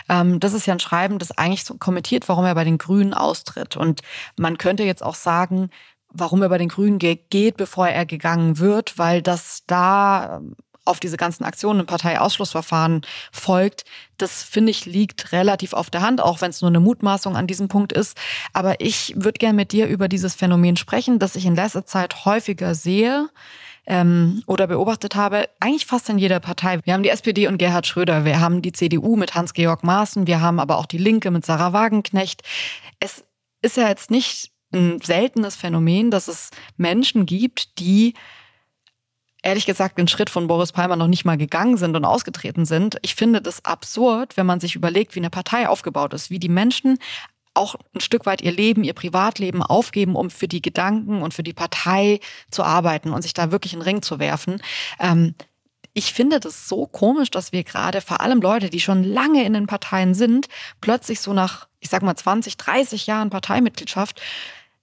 Ähm, 0.09 0.39
das 0.39 0.53
ist 0.53 0.67
ja 0.67 0.75
ein 0.75 0.81
Schreiben, 0.81 1.19
das 1.19 1.31
eigentlich 1.33 1.65
so 1.65 1.75
kommentiert, 1.79 2.29
warum 2.29 2.45
er 2.45 2.55
bei 2.55 2.65
den 2.65 2.79
Grünen 2.79 3.15
austritt. 3.15 3.77
Und 3.77 4.03
man 4.37 4.59
könnte 4.59 4.83
jetzt 4.85 5.03
auch 5.03 5.15
sagen, 5.15 5.71
warum 6.11 6.43
er 6.43 6.49
bei 6.49 6.59
den 6.59 6.69
Grünen 6.69 6.99
geht, 6.99 7.57
bevor 7.57 7.89
er 7.89 8.07
gegangen 8.07 8.59
wird, 8.59 8.99
weil 8.99 9.23
das 9.23 9.63
da 9.67 10.37
ähm, 10.37 10.57
auf 10.85 11.01
diese 11.01 11.17
ganzen 11.17 11.45
Aktionen 11.45 11.81
im 11.81 11.87
Parteiausschlussverfahren 11.87 13.03
folgt, 13.33 13.85
das 14.19 14.43
finde 14.43 14.71
ich 14.71 14.87
liegt 14.87 15.33
relativ 15.33 15.73
auf 15.73 15.91
der 15.91 16.03
Hand, 16.03 16.21
auch 16.21 16.41
wenn 16.41 16.51
es 16.51 16.61
nur 16.61 16.71
eine 16.71 16.81
Mutmaßung 16.81 17.37
an 17.37 17.47
diesem 17.47 17.69
Punkt 17.69 17.93
ist. 17.93 18.17
Aber 18.53 18.81
ich 18.81 19.15
würde 19.17 19.39
gerne 19.39 19.57
mit 19.57 19.73
dir 19.73 19.87
über 19.87 20.09
dieses 20.09 20.35
Phänomen 20.35 20.77
sprechen, 20.77 21.19
das 21.19 21.37
ich 21.37 21.47
in 21.47 21.57
letzter 21.57 21.87
Zeit 21.87 22.25
häufiger 22.25 22.75
sehe 22.75 23.29
ähm, 23.87 24.43
oder 24.47 24.67
beobachtet 24.67 25.15
habe, 25.15 25.49
eigentlich 25.61 25.87
fast 25.87 26.09
in 26.09 26.19
jeder 26.19 26.41
Partei. 26.41 26.81
Wir 26.85 26.95
haben 26.95 27.03
die 27.03 27.11
SPD 27.11 27.47
und 27.49 27.59
Gerhard 27.59 27.87
Schröder, 27.87 28.25
wir 28.25 28.41
haben 28.41 28.63
die 28.63 28.73
CDU 28.73 29.17
mit 29.17 29.35
Hans-Georg 29.35 29.85
Maaßen, 29.85 30.27
wir 30.27 30.41
haben 30.41 30.61
aber 30.61 30.79
auch 30.79 30.87
die 30.87 30.99
Linke 30.99 31.31
mit 31.31 31.45
Sarah 31.45 31.73
Wagenknecht. 31.73 32.43
Es 33.01 33.25
ist 33.63 33.77
ja 33.77 33.89
jetzt 33.89 34.11
nicht 34.11 34.53
ein 34.73 35.01
seltenes 35.01 35.57
Phänomen, 35.57 36.11
dass 36.11 36.29
es 36.29 36.51
Menschen 36.77 37.27
gibt, 37.27 37.79
die 37.79 38.15
ehrlich 39.45 39.67
gesagt 39.67 39.99
den 39.99 40.09
Schritt 40.09 40.31
von 40.31 40.47
Boris 40.47 40.73
Palmer 40.73 40.97
noch 40.97 41.07
nicht 41.07 41.25
mal 41.25 41.37
gegangen 41.37 41.77
sind 41.77 41.95
und 41.95 42.05
ausgetreten 42.05 42.65
sind. 42.65 42.97
Ich 43.03 43.15
finde 43.15 43.43
das 43.43 43.65
absurd, 43.65 44.37
wenn 44.37 44.47
man 44.47 44.59
sich 44.59 44.75
überlegt, 44.75 45.15
wie 45.15 45.21
eine 45.21 45.31
Partei 45.31 45.69
aufgebaut 45.69 46.15
ist, 46.15 46.31
wie 46.31 46.39
die 46.39 46.49
Menschen 46.49 46.99
auch 47.53 47.77
ein 47.95 48.01
Stück 48.01 48.27
weit 48.27 48.41
ihr 48.41 48.51
Leben, 48.51 48.83
ihr 48.83 48.95
Privatleben 48.95 49.63
aufgeben, 49.63 50.17
um 50.17 50.31
für 50.31 50.49
die 50.49 50.63
Gedanken 50.63 51.23
und 51.23 51.35
für 51.35 51.45
die 51.45 51.53
Partei 51.53 52.19
zu 52.51 52.65
arbeiten 52.65 53.13
und 53.13 53.23
sich 53.23 53.35
da 53.35 53.53
wirklich 53.53 53.75
in 53.75 53.81
den 53.81 53.85
Ring 53.85 54.03
zu 54.03 54.19
werfen. 54.19 54.61
Ähm, 54.99 55.35
ich 55.93 56.13
finde 56.13 56.41
das 56.41 56.69
so 56.69 56.87
komisch, 56.87 57.31
dass 57.31 57.53
wir 57.53 57.63
gerade 57.63 58.01
vor 58.01 58.21
allem 58.21 58.41
Leute, 58.41 58.71
die 58.71 58.81
schon 58.81 59.05
lange 59.05 59.45
in 59.45 59.53
den 59.53 59.69
Parteien 59.69 60.15
sind, 60.15 60.49
plötzlich 60.81 61.21
so 61.21 61.33
nach, 61.33 61.69
ich 61.79 61.91
sag 61.91 62.03
mal, 62.03 62.17
20, 62.17 62.57
30 62.57 63.07
Jahren 63.07 63.31
Parteimitgliedschaft 63.31 64.21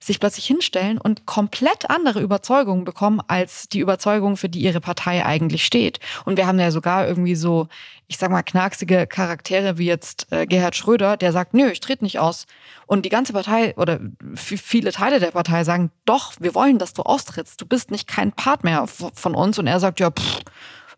sich 0.02 0.18
plötzlich 0.18 0.46
hinstellen 0.46 0.98
und 0.98 1.26
komplett 1.26 1.88
andere 1.88 2.20
Überzeugungen 2.20 2.84
bekommen 2.84 3.20
als 3.28 3.68
die 3.68 3.78
Überzeugung, 3.78 4.36
für 4.36 4.48
die 4.48 4.60
ihre 4.60 4.80
Partei 4.80 5.24
eigentlich 5.24 5.64
steht. 5.64 6.00
Und 6.24 6.36
wir 6.36 6.48
haben 6.48 6.58
ja 6.58 6.72
sogar 6.72 7.06
irgendwie 7.06 7.36
so, 7.36 7.68
ich 8.08 8.18
sag 8.18 8.30
mal, 8.30 8.42
knacksige 8.42 9.06
Charaktere 9.06 9.78
wie 9.78 9.86
jetzt 9.86 10.26
äh, 10.32 10.46
Gerhard 10.46 10.74
Schröder, 10.74 11.16
der 11.16 11.30
sagt, 11.30 11.54
nö, 11.54 11.70
ich 11.70 11.78
trete 11.78 12.02
nicht 12.02 12.18
aus. 12.18 12.46
Und 12.86 13.04
die 13.04 13.10
ganze 13.10 13.32
Partei 13.32 13.76
oder 13.76 14.00
viele 14.34 14.90
Teile 14.90 15.20
der 15.20 15.30
Partei 15.30 15.62
sagen, 15.62 15.92
doch, 16.04 16.32
wir 16.40 16.56
wollen, 16.56 16.78
dass 16.78 16.94
du 16.94 17.02
austrittst. 17.02 17.60
Du 17.60 17.66
bist 17.66 17.92
nicht 17.92 18.08
kein 18.08 18.32
Part 18.32 18.64
mehr 18.64 18.86
von 18.88 19.34
uns. 19.36 19.60
Und 19.60 19.68
er 19.68 19.78
sagt, 19.78 20.00
ja, 20.00 20.10
pff, 20.10 20.40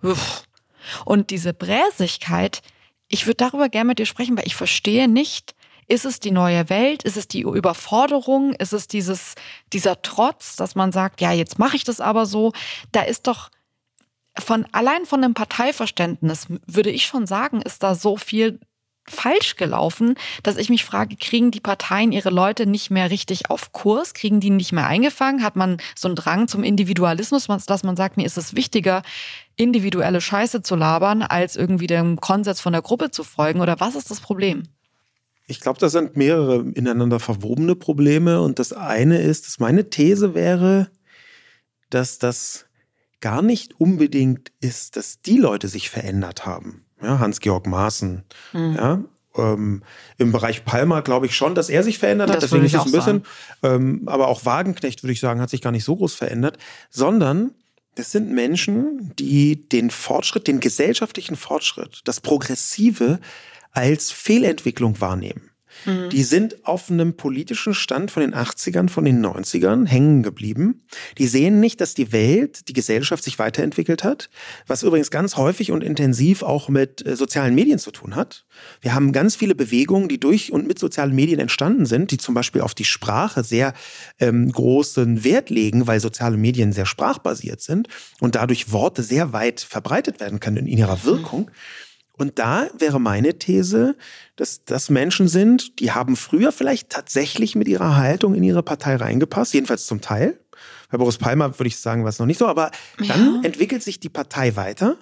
pff. 0.02 0.44
Und 1.05 1.28
diese 1.28 1.52
Bräsigkeit, 1.52 2.62
ich 3.09 3.26
würde 3.26 3.36
darüber 3.36 3.68
gerne 3.68 3.88
mit 3.88 3.98
dir 3.98 4.07
sprechen, 4.07 4.36
weil 4.36 4.46
ich 4.46 4.57
verstehe 4.57 5.09
nicht, 5.09 5.55
ist 5.89 6.05
es 6.05 6.20
die 6.20 6.30
neue 6.30 6.68
Welt? 6.70 7.03
Ist 7.03 7.16
es 7.16 7.28
die 7.28 7.43
Überforderung? 7.43 8.53
Ist 8.55 8.72
es 8.72 8.89
dieses, 8.89 9.35
dieser 9.72 10.03
Trotz, 10.03 10.57
dass 10.57 10.74
man 10.74 10.93
sagt, 10.93 11.20
ja, 11.20 11.32
jetzt 11.32 11.59
mache 11.59 11.76
ich 11.76 11.85
das 11.85 12.01
aber 12.01 12.26
so? 12.26 12.53
Da 12.93 13.03
ist 13.03 13.26
doch 13.26 13.51
von, 14.39 14.66
allein 14.72 15.07
von 15.07 15.22
dem 15.22 15.35
Parteiverständnis 15.35 16.49
würde 16.66 16.91
ich 16.91 17.07
schon 17.07 17.26
sagen, 17.26 17.62
ist 17.62 17.82
da 17.82 17.95
so 17.95 18.16
viel 18.16 18.59
falsch 19.07 19.57
gelaufen, 19.57 20.14
dass 20.43 20.57
ich 20.57 20.70
mich 20.70 20.85
frage, 20.85 21.16
kriegen 21.16 21.51
die 21.51 21.61
Parteien 21.61 22.11
ihre 22.11 22.30
Leute 22.30 22.66
nicht 22.66 22.91
mehr 22.91 23.11
richtig 23.11 23.51
auf 23.51 23.72
Kurs? 23.72 24.14
Kriegen 24.14 24.41
die 24.41 24.51
nicht 24.51 24.72
mehr 24.72 24.87
eingefangen? 24.87 25.43
Hat 25.43 25.57
man 25.57 25.76
so 25.95 26.09
einen 26.09 26.16
Drang 26.16 26.49
zum 26.49 26.64
Individualismus, 26.64 27.47
dass 27.66 27.82
man 27.82 27.97
sagt, 27.97 28.16
mir 28.16 28.24
ist 28.24 28.39
es 28.39 28.57
wichtiger, 28.57 29.03
individuelle 29.57 30.20
Scheiße 30.20 30.62
zu 30.62 30.74
labern, 30.74 31.22
als 31.22 31.55
irgendwie 31.55 31.87
dem 31.87 32.20
Konsens 32.20 32.61
von 32.61 32.72
der 32.72 32.82
Gruppe 32.82 33.11
zu 33.11 33.24
folgen? 33.24 33.61
Oder 33.61 33.78
was 33.78 33.95
ist 33.95 34.11
das 34.11 34.20
Problem? 34.20 34.64
Ich 35.47 35.61
glaube, 35.61 35.78
das 35.78 35.92
sind 35.92 36.16
mehrere 36.16 36.64
ineinander 36.74 37.20
verwobene 37.20 37.74
Probleme. 37.76 38.40
Und 38.40 38.59
das 38.59 38.72
eine 38.72 39.20
ist, 39.20 39.47
dass 39.47 39.59
meine 39.59 39.90
These 39.90 40.34
wäre, 40.34 40.90
dass 41.90 42.18
das 42.18 42.66
gar 43.20 43.42
nicht 43.42 43.80
unbedingt 43.80 44.53
ist, 44.61 44.97
dass 44.97 45.20
die 45.20 45.38
Leute 45.38 45.68
sich 45.68 45.90
verändert 45.90 46.47
haben. 46.47 46.84
Ja, 47.03 47.18
Hans-Georg 47.18 47.66
Maaßen. 47.66 48.22
Mhm. 48.53 48.74
Ja, 48.74 49.05
ähm, 49.36 49.82
Im 50.18 50.32
Bereich 50.32 50.64
Palmer 50.64 51.03
glaube 51.03 51.26
ich 51.26 51.36
schon, 51.36 51.55
dass 51.55 51.68
er 51.68 51.82
sich 51.82 51.99
verändert 51.99 52.30
hat. 52.30 52.36
Das 52.36 52.51
Deswegen 52.51 52.64
ist 52.64 52.74
es 52.74 52.86
ein 52.86 52.92
bisschen. 52.92 53.24
Ähm, 53.62 54.03
aber 54.07 54.28
auch 54.28 54.45
Wagenknecht, 54.45 55.03
würde 55.03 55.12
ich 55.12 55.20
sagen, 55.20 55.40
hat 55.40 55.51
sich 55.51 55.62
gar 55.62 55.72
nicht 55.72 55.84
so 55.84 55.97
groß 55.97 56.14
verändert. 56.14 56.59
Sondern 56.90 57.53
das 57.97 58.11
sind 58.11 58.30
Menschen, 58.30 59.12
die 59.18 59.68
den 59.68 59.90
Fortschritt, 59.90 60.47
den 60.47 60.61
gesellschaftlichen 60.61 61.36
Fortschritt, 61.36 62.01
das 62.05 62.20
Progressive 62.20 63.20
als 63.75 64.11
Fehlentwicklung 64.11 65.01
wahrnehmen. 65.01 65.51
Mhm. 65.85 66.11
Die 66.11 66.22
sind 66.22 66.64
auf 66.64 66.91
einem 66.91 67.16
politischen 67.16 67.75
Stand 67.75 68.11
von 68.11 68.22
den 68.22 68.35
80ern, 68.35 68.89
von 68.89 69.05
den 69.05 69.25
90ern 69.25 69.87
hängen 69.87 70.22
geblieben. 70.22 70.85
Die 71.18 71.27
sehen 71.27 71.61
nicht, 71.61 71.81
dass 71.81 71.95
die 71.95 72.12
Welt, 72.12 72.68
die 72.68 72.72
Gesellschaft 72.72 73.25
sich 73.25 73.39
weiterentwickelt 73.39 74.05
hat, 74.05 74.31
was 74.66 74.83
übrigens 74.83 75.11
ganz 75.11 75.37
häufig 75.37 75.72
und 75.72 75.83
intensiv 75.83 76.43
auch 76.43 76.68
mit 76.68 77.07
äh, 77.07 77.16
sozialen 77.16 77.55
Medien 77.55 77.79
zu 77.79 77.91
tun 77.91 78.14
hat. 78.14 78.47
Wir 78.81 78.95
haben 78.95 79.12
ganz 79.12 79.37
viele 79.37 79.55
Bewegungen, 79.55 80.09
die 80.09 80.20
durch 80.20 80.53
und 80.53 80.66
mit 80.66 80.79
sozialen 80.79 81.14
Medien 81.14 81.41
entstanden 81.41 81.87
sind, 81.87 82.11
die 82.11 82.18
zum 82.18 82.35
Beispiel 82.35 82.61
auf 82.61 82.75
die 82.75 82.85
Sprache 82.85 83.45
sehr 83.45 83.75
ähm, 84.18 84.51
großen 84.51 85.25
Wert 85.25 85.51
legen, 85.51 85.87
weil 85.87 86.01
soziale 86.01 86.37
Medien 86.37 86.72
sehr 86.72 86.87
sprachbasiert 86.87 87.61
sind 87.61 87.89
und 88.20 88.35
dadurch 88.37 88.72
Worte 88.72 89.03
sehr 89.03 89.33
weit 89.33 89.61
verbreitet 89.61 90.20
werden 90.20 90.41
können 90.41 90.66
in 90.66 90.79
ihrer 90.79 91.05
Wirkung. 91.05 91.43
Mhm. 91.43 91.51
Und 92.16 92.38
da 92.38 92.68
wäre 92.78 93.00
meine 93.00 93.38
These, 93.38 93.96
dass 94.36 94.64
das 94.64 94.88
Menschen 94.88 95.26
sind, 95.26 95.80
die 95.80 95.92
haben 95.92 96.16
früher 96.16 96.52
vielleicht 96.52 96.90
tatsächlich 96.90 97.56
mit 97.56 97.66
ihrer 97.66 97.96
Haltung 97.96 98.34
in 98.34 98.44
ihre 98.44 98.62
Partei 98.62 98.96
reingepasst, 98.96 99.54
jedenfalls 99.54 99.86
zum 99.86 100.00
Teil. 100.00 100.38
Bei 100.90 100.98
Boris 100.98 101.18
Palmer 101.18 101.58
würde 101.58 101.68
ich 101.68 101.78
sagen, 101.78 102.04
war 102.04 102.10
es 102.10 102.20
noch 102.20 102.26
nicht 102.26 102.38
so, 102.38 102.46
aber 102.46 102.70
dann 102.98 103.34
ja. 103.36 103.40
entwickelt 103.42 103.82
sich 103.82 103.98
die 103.98 104.08
Partei 104.08 104.54
weiter. 104.54 104.96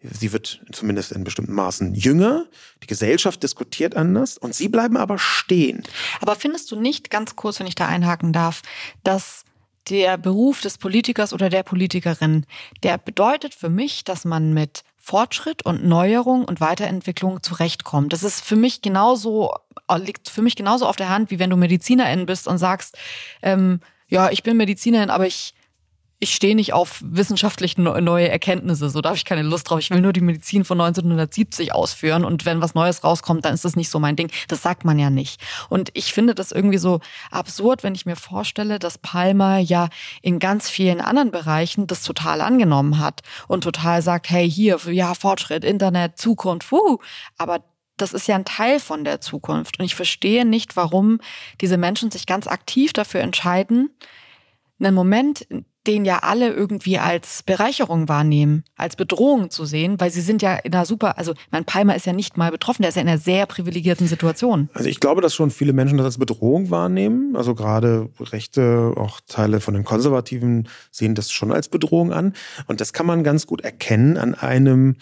Sie 0.00 0.32
wird 0.32 0.60
zumindest 0.70 1.10
in 1.10 1.24
bestimmten 1.24 1.54
Maßen 1.54 1.94
jünger. 1.94 2.46
Die 2.82 2.86
Gesellschaft 2.86 3.42
diskutiert 3.42 3.96
anders 3.96 4.38
und 4.38 4.54
Sie 4.54 4.68
bleiben 4.68 4.96
aber 4.96 5.18
stehen. 5.18 5.82
Aber 6.20 6.36
findest 6.36 6.70
du 6.70 6.78
nicht, 6.78 7.10
ganz 7.10 7.34
kurz, 7.34 7.58
wenn 7.58 7.66
ich 7.66 7.74
da 7.74 7.88
einhaken 7.88 8.32
darf, 8.32 8.62
dass 9.02 9.44
der 9.88 10.18
Beruf 10.18 10.60
des 10.60 10.78
Politikers 10.78 11.32
oder 11.32 11.48
der 11.48 11.62
Politikerin, 11.62 12.46
der 12.82 12.98
bedeutet 12.98 13.54
für 13.54 13.70
mich, 13.70 14.04
dass 14.04 14.24
man 14.24 14.52
mit 14.52 14.84
Fortschritt 15.08 15.64
und 15.64 15.86
Neuerung 15.86 16.44
und 16.44 16.60
Weiterentwicklung 16.60 17.42
zurechtkommt. 17.42 18.12
Das 18.12 18.22
ist 18.22 18.44
für 18.44 18.56
mich 18.56 18.82
genauso, 18.82 19.54
liegt 19.96 20.28
für 20.28 20.42
mich 20.42 20.54
genauso 20.54 20.86
auf 20.86 20.96
der 20.96 21.08
Hand, 21.08 21.30
wie 21.30 21.38
wenn 21.38 21.48
du 21.48 21.56
Medizinerin 21.56 22.26
bist 22.26 22.46
und 22.46 22.58
sagst, 22.58 22.98
ähm, 23.40 23.80
ja, 24.08 24.28
ich 24.28 24.42
bin 24.42 24.58
Medizinerin, 24.58 25.08
aber 25.08 25.26
ich 25.26 25.54
ich 26.20 26.34
stehe 26.34 26.56
nicht 26.56 26.72
auf 26.72 27.00
wissenschaftlich 27.04 27.78
neue 27.78 28.28
Erkenntnisse, 28.28 28.90
so 28.90 29.00
da 29.00 29.10
habe 29.10 29.16
ich 29.16 29.24
keine 29.24 29.42
Lust 29.42 29.70
drauf. 29.70 29.78
Ich 29.78 29.90
will 29.90 30.00
nur 30.00 30.12
die 30.12 30.20
Medizin 30.20 30.64
von 30.64 30.80
1970 30.80 31.72
ausführen 31.72 32.24
und 32.24 32.44
wenn 32.44 32.60
was 32.60 32.74
Neues 32.74 33.04
rauskommt, 33.04 33.44
dann 33.44 33.54
ist 33.54 33.64
das 33.64 33.76
nicht 33.76 33.88
so 33.88 34.00
mein 34.00 34.16
Ding. 34.16 34.28
Das 34.48 34.62
sagt 34.62 34.84
man 34.84 34.98
ja 34.98 35.10
nicht. 35.10 35.40
Und 35.68 35.90
ich 35.94 36.12
finde 36.12 36.34
das 36.34 36.50
irgendwie 36.50 36.78
so 36.78 37.00
absurd, 37.30 37.84
wenn 37.84 37.94
ich 37.94 38.04
mir 38.04 38.16
vorstelle, 38.16 38.80
dass 38.80 38.98
Palmer 38.98 39.58
ja 39.58 39.90
in 40.20 40.40
ganz 40.40 40.68
vielen 40.68 41.00
anderen 41.00 41.30
Bereichen 41.30 41.86
das 41.86 42.02
total 42.02 42.40
angenommen 42.40 42.98
hat 42.98 43.20
und 43.46 43.62
total 43.62 44.02
sagt, 44.02 44.28
hey, 44.28 44.50
hier, 44.50 44.78
ja, 44.90 45.14
Fortschritt, 45.14 45.62
Internet, 45.62 46.18
Zukunft, 46.18 46.72
wuh. 46.72 46.98
Aber 47.36 47.62
das 47.96 48.12
ist 48.12 48.26
ja 48.26 48.34
ein 48.34 48.44
Teil 48.44 48.80
von 48.80 49.04
der 49.04 49.20
Zukunft. 49.20 49.78
Und 49.78 49.84
ich 49.84 49.94
verstehe 49.94 50.44
nicht, 50.44 50.76
warum 50.76 51.20
diese 51.60 51.76
Menschen 51.76 52.10
sich 52.10 52.26
ganz 52.26 52.48
aktiv 52.48 52.92
dafür 52.92 53.20
entscheiden, 53.20 53.90
einen 54.80 54.94
Moment, 54.94 55.46
den 55.86 56.04
ja 56.04 56.18
alle 56.18 56.52
irgendwie 56.52 56.98
als 56.98 57.42
Bereicherung 57.42 58.08
wahrnehmen, 58.08 58.64
als 58.76 58.96
Bedrohung 58.96 59.50
zu 59.50 59.64
sehen, 59.64 59.98
weil 59.98 60.10
sie 60.10 60.20
sind 60.20 60.42
ja 60.42 60.56
in 60.56 60.74
einer 60.74 60.84
super, 60.84 61.16
also 61.18 61.34
mein 61.50 61.64
Palmer 61.64 61.96
ist 61.96 62.04
ja 62.04 62.12
nicht 62.12 62.36
mal 62.36 62.50
betroffen, 62.50 62.82
der 62.82 62.90
ist 62.90 62.96
ja 62.96 63.02
in 63.02 63.08
einer 63.08 63.18
sehr 63.18 63.46
privilegierten 63.46 64.06
Situation. 64.06 64.68
Also 64.74 64.88
ich 64.88 65.00
glaube, 65.00 65.22
dass 65.22 65.34
schon 65.34 65.50
viele 65.50 65.72
Menschen 65.72 65.96
das 65.96 66.04
als 66.04 66.18
Bedrohung 66.18 66.70
wahrnehmen. 66.70 67.36
Also 67.36 67.54
gerade 67.54 68.10
Rechte, 68.20 68.92
auch 68.96 69.20
Teile 69.26 69.60
von 69.60 69.74
den 69.74 69.84
Konservativen 69.84 70.68
sehen 70.90 71.14
das 71.14 71.30
schon 71.30 71.52
als 71.52 71.68
Bedrohung 71.68 72.12
an. 72.12 72.34
Und 72.66 72.80
das 72.80 72.92
kann 72.92 73.06
man 73.06 73.24
ganz 73.24 73.46
gut 73.46 73.62
erkennen 73.62 74.18
an 74.18 74.34
einem 74.34 74.96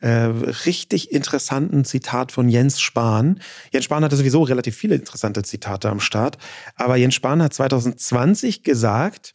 äh, 0.00 0.30
richtig 0.66 1.12
interessanten 1.12 1.84
Zitat 1.84 2.32
von 2.32 2.48
Jens 2.48 2.80
Spahn. 2.80 3.40
Jens 3.72 3.84
Spahn 3.84 4.04
hatte 4.04 4.16
sowieso 4.16 4.42
relativ 4.42 4.76
viele 4.76 4.96
interessante 4.96 5.42
Zitate 5.42 5.88
am 5.88 6.00
Start, 6.00 6.38
aber 6.76 6.96
Jens 6.96 7.14
Spahn 7.14 7.42
hat 7.42 7.54
2020 7.54 8.64
gesagt, 8.64 9.32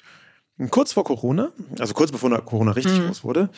kurz 0.70 0.94
vor 0.94 1.04
Corona, 1.04 1.52
also 1.80 1.94
kurz 1.94 2.12
bevor 2.12 2.30
Corona 2.42 2.72
richtig 2.72 3.00
mhm. 3.00 3.08
groß 3.08 3.24
wurde, 3.24 3.50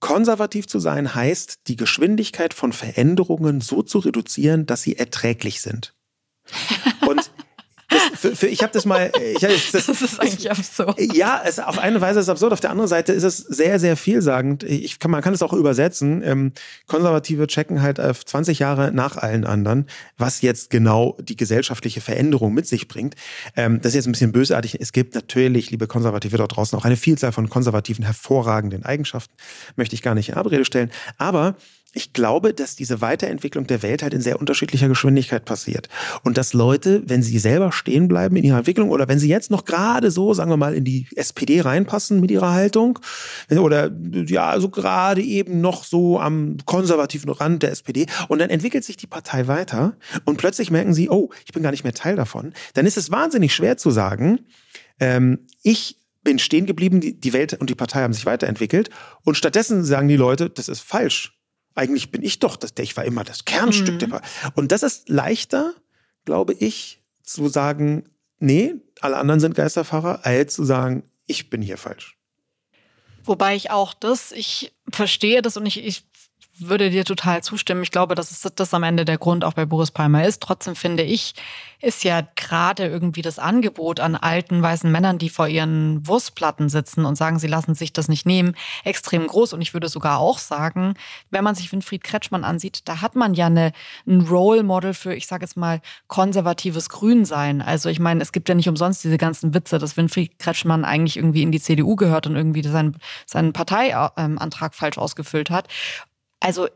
konservativ 0.00 0.66
zu 0.66 0.78
sein 0.78 1.14
heißt, 1.14 1.60
die 1.68 1.76
Geschwindigkeit 1.76 2.52
von 2.52 2.72
Veränderungen 2.72 3.60
so 3.60 3.82
zu 3.82 3.98
reduzieren, 3.98 4.66
dass 4.66 4.82
sie 4.82 4.96
erträglich 4.96 5.60
sind. 5.62 5.94
Und 7.08 7.25
für, 8.30 8.36
für, 8.36 8.46
ich 8.48 8.62
habe 8.62 8.72
das 8.72 8.84
mal. 8.84 9.10
Ich, 9.34 9.40
das, 9.72 9.86
das 9.86 10.02
ist 10.02 10.20
eigentlich 10.20 10.50
absurd. 10.50 11.00
Ja, 11.00 11.42
es, 11.44 11.58
auf 11.58 11.78
eine 11.78 12.00
Weise 12.00 12.20
ist 12.20 12.26
es 12.26 12.28
absurd. 12.28 12.52
Auf 12.52 12.60
der 12.60 12.70
anderen 12.70 12.88
Seite 12.88 13.12
ist 13.12 13.22
es 13.22 13.38
sehr, 13.38 13.78
sehr 13.78 13.96
vielsagend. 13.96 14.62
Ich 14.62 14.98
kann, 14.98 15.10
man 15.10 15.22
kann 15.22 15.34
es 15.34 15.42
auch 15.42 15.52
übersetzen. 15.52 16.22
Ähm, 16.24 16.52
Konservative 16.86 17.46
checken 17.46 17.82
halt 17.82 18.00
auf 18.00 18.24
20 18.24 18.58
Jahre 18.58 18.92
nach 18.92 19.16
allen 19.16 19.44
anderen, 19.44 19.86
was 20.18 20.42
jetzt 20.42 20.70
genau 20.70 21.16
die 21.20 21.36
gesellschaftliche 21.36 22.00
Veränderung 22.00 22.54
mit 22.54 22.66
sich 22.66 22.88
bringt. 22.88 23.14
Ähm, 23.56 23.80
das 23.80 23.90
ist 23.90 23.94
jetzt 23.94 24.06
ein 24.06 24.12
bisschen 24.12 24.32
bösartig. 24.32 24.80
Es 24.80 24.92
gibt 24.92 25.14
natürlich, 25.14 25.70
liebe 25.70 25.86
Konservative 25.86 26.36
dort 26.36 26.56
draußen, 26.56 26.78
auch 26.78 26.84
eine 26.84 26.96
Vielzahl 26.96 27.32
von 27.32 27.48
konservativen 27.48 28.04
hervorragenden 28.04 28.84
Eigenschaften. 28.84 29.34
Möchte 29.76 29.94
ich 29.94 30.02
gar 30.02 30.14
nicht 30.14 30.30
in 30.30 30.34
Abrede 30.34 30.64
stellen. 30.64 30.90
Aber 31.18 31.56
ich 31.96 32.12
glaube, 32.12 32.52
dass 32.52 32.76
diese 32.76 33.00
Weiterentwicklung 33.00 33.66
der 33.66 33.82
Welt 33.82 34.02
halt 34.02 34.12
in 34.12 34.20
sehr 34.20 34.38
unterschiedlicher 34.38 34.86
Geschwindigkeit 34.86 35.46
passiert. 35.46 35.88
Und 36.24 36.36
dass 36.36 36.52
Leute, 36.52 37.02
wenn 37.06 37.22
sie 37.22 37.38
selber 37.38 37.72
stehen 37.72 38.06
bleiben 38.06 38.36
in 38.36 38.44
ihrer 38.44 38.58
Entwicklung 38.58 38.90
oder 38.90 39.08
wenn 39.08 39.18
sie 39.18 39.30
jetzt 39.30 39.50
noch 39.50 39.64
gerade 39.64 40.10
so, 40.10 40.34
sagen 40.34 40.50
wir 40.50 40.58
mal, 40.58 40.74
in 40.74 40.84
die 40.84 41.06
SPD 41.16 41.62
reinpassen 41.62 42.20
mit 42.20 42.30
ihrer 42.30 42.52
Haltung 42.52 42.98
oder 43.50 43.90
ja, 44.26 44.60
so 44.60 44.68
gerade 44.68 45.22
eben 45.22 45.62
noch 45.62 45.84
so 45.84 46.20
am 46.20 46.58
konservativen 46.66 47.30
Rand 47.30 47.62
der 47.62 47.70
SPD 47.70 48.04
und 48.28 48.40
dann 48.40 48.50
entwickelt 48.50 48.84
sich 48.84 48.98
die 48.98 49.06
Partei 49.06 49.46
weiter 49.46 49.96
und 50.26 50.36
plötzlich 50.36 50.70
merken 50.70 50.92
sie, 50.92 51.08
oh, 51.08 51.30
ich 51.46 51.52
bin 51.52 51.62
gar 51.62 51.70
nicht 51.70 51.84
mehr 51.84 51.94
Teil 51.94 52.16
davon, 52.16 52.52
dann 52.74 52.84
ist 52.84 52.98
es 52.98 53.10
wahnsinnig 53.10 53.54
schwer 53.54 53.78
zu 53.78 53.90
sagen, 53.90 54.40
ähm, 55.00 55.46
ich 55.62 55.96
bin 56.22 56.38
stehen 56.38 56.66
geblieben, 56.66 57.00
die 57.00 57.32
Welt 57.32 57.54
und 57.54 57.70
die 57.70 57.74
Partei 57.74 58.02
haben 58.02 58.12
sich 58.12 58.26
weiterentwickelt 58.26 58.90
und 59.24 59.36
stattdessen 59.36 59.82
sagen 59.82 60.08
die 60.08 60.16
Leute, 60.16 60.50
das 60.50 60.68
ist 60.68 60.80
falsch 60.80 61.35
eigentlich 61.76 62.10
bin 62.10 62.22
ich 62.22 62.38
doch 62.38 62.56
das, 62.56 62.72
ich 62.78 62.96
war 62.96 63.04
immer 63.04 63.22
das 63.22 63.44
Kernstück 63.44 63.94
mhm. 63.94 63.98
der. 63.98 64.22
Und 64.54 64.72
das 64.72 64.82
ist 64.82 65.08
leichter, 65.08 65.74
glaube 66.24 66.54
ich, 66.54 67.02
zu 67.22 67.48
sagen, 67.48 68.08
nee, 68.38 68.74
alle 69.00 69.16
anderen 69.16 69.40
sind 69.40 69.54
Geisterfahrer, 69.54 70.24
als 70.24 70.54
zu 70.54 70.64
sagen, 70.64 71.04
ich 71.26 71.50
bin 71.50 71.62
hier 71.62 71.76
falsch. 71.76 72.16
Wobei 73.24 73.56
ich 73.56 73.70
auch 73.70 73.92
das, 73.92 74.32
ich 74.32 74.72
verstehe 74.90 75.42
das 75.42 75.56
und 75.56 75.66
ich, 75.66 75.84
ich 75.84 76.04
würde 76.58 76.90
dir 76.90 77.04
total 77.04 77.42
zustimmen. 77.42 77.82
Ich 77.82 77.90
glaube, 77.90 78.14
dass 78.14 78.30
es 78.30 78.52
das 78.54 78.74
am 78.74 78.82
Ende 78.82 79.04
der 79.04 79.18
Grund 79.18 79.44
auch 79.44 79.52
bei 79.52 79.66
Boris 79.66 79.90
Palmer 79.90 80.24
ist. 80.24 80.42
Trotzdem 80.42 80.74
finde 80.74 81.02
ich, 81.02 81.34
ist 81.80 82.04
ja 82.04 82.26
gerade 82.36 82.86
irgendwie 82.86 83.22
das 83.22 83.38
Angebot 83.38 84.00
an 84.00 84.16
alten 84.16 84.62
weißen 84.62 84.90
Männern, 84.90 85.18
die 85.18 85.28
vor 85.28 85.48
ihren 85.48 86.06
Wurstplatten 86.06 86.68
sitzen 86.68 87.04
und 87.04 87.16
sagen, 87.16 87.38
sie 87.38 87.46
lassen 87.46 87.74
sich 87.74 87.92
das 87.92 88.08
nicht 88.08 88.26
nehmen, 88.26 88.54
extrem 88.84 89.26
groß. 89.26 89.52
Und 89.52 89.60
ich 89.60 89.74
würde 89.74 89.88
sogar 89.88 90.18
auch 90.18 90.38
sagen, 90.38 90.94
wenn 91.30 91.44
man 91.44 91.54
sich 91.54 91.70
Winfried 91.72 92.02
Kretschmann 92.02 92.44
ansieht, 92.44 92.88
da 92.88 93.02
hat 93.02 93.16
man 93.16 93.34
ja 93.34 93.46
eine, 93.46 93.72
ein 94.06 94.22
Role 94.22 94.62
Model 94.62 94.94
für, 94.94 95.14
ich 95.14 95.26
sage 95.26 95.44
jetzt 95.44 95.56
mal, 95.56 95.80
konservatives 96.06 96.88
Grünsein. 96.88 97.60
Also 97.60 97.88
ich 97.88 98.00
meine, 98.00 98.22
es 98.22 98.32
gibt 98.32 98.48
ja 98.48 98.54
nicht 98.54 98.68
umsonst 98.68 99.04
diese 99.04 99.18
ganzen 99.18 99.54
Witze, 99.54 99.78
dass 99.78 99.96
Winfried 99.96 100.38
Kretschmann 100.38 100.84
eigentlich 100.84 101.16
irgendwie 101.16 101.42
in 101.42 101.52
die 101.52 101.60
CDU 101.60 101.96
gehört 101.96 102.26
und 102.26 102.36
irgendwie 102.36 102.62
seinen, 102.62 102.96
seinen 103.26 103.52
Parteiantrag 103.52 104.74
falsch 104.74 104.98
ausgefüllt 104.98 105.50
hat. 105.50 105.68
Also 106.40 106.68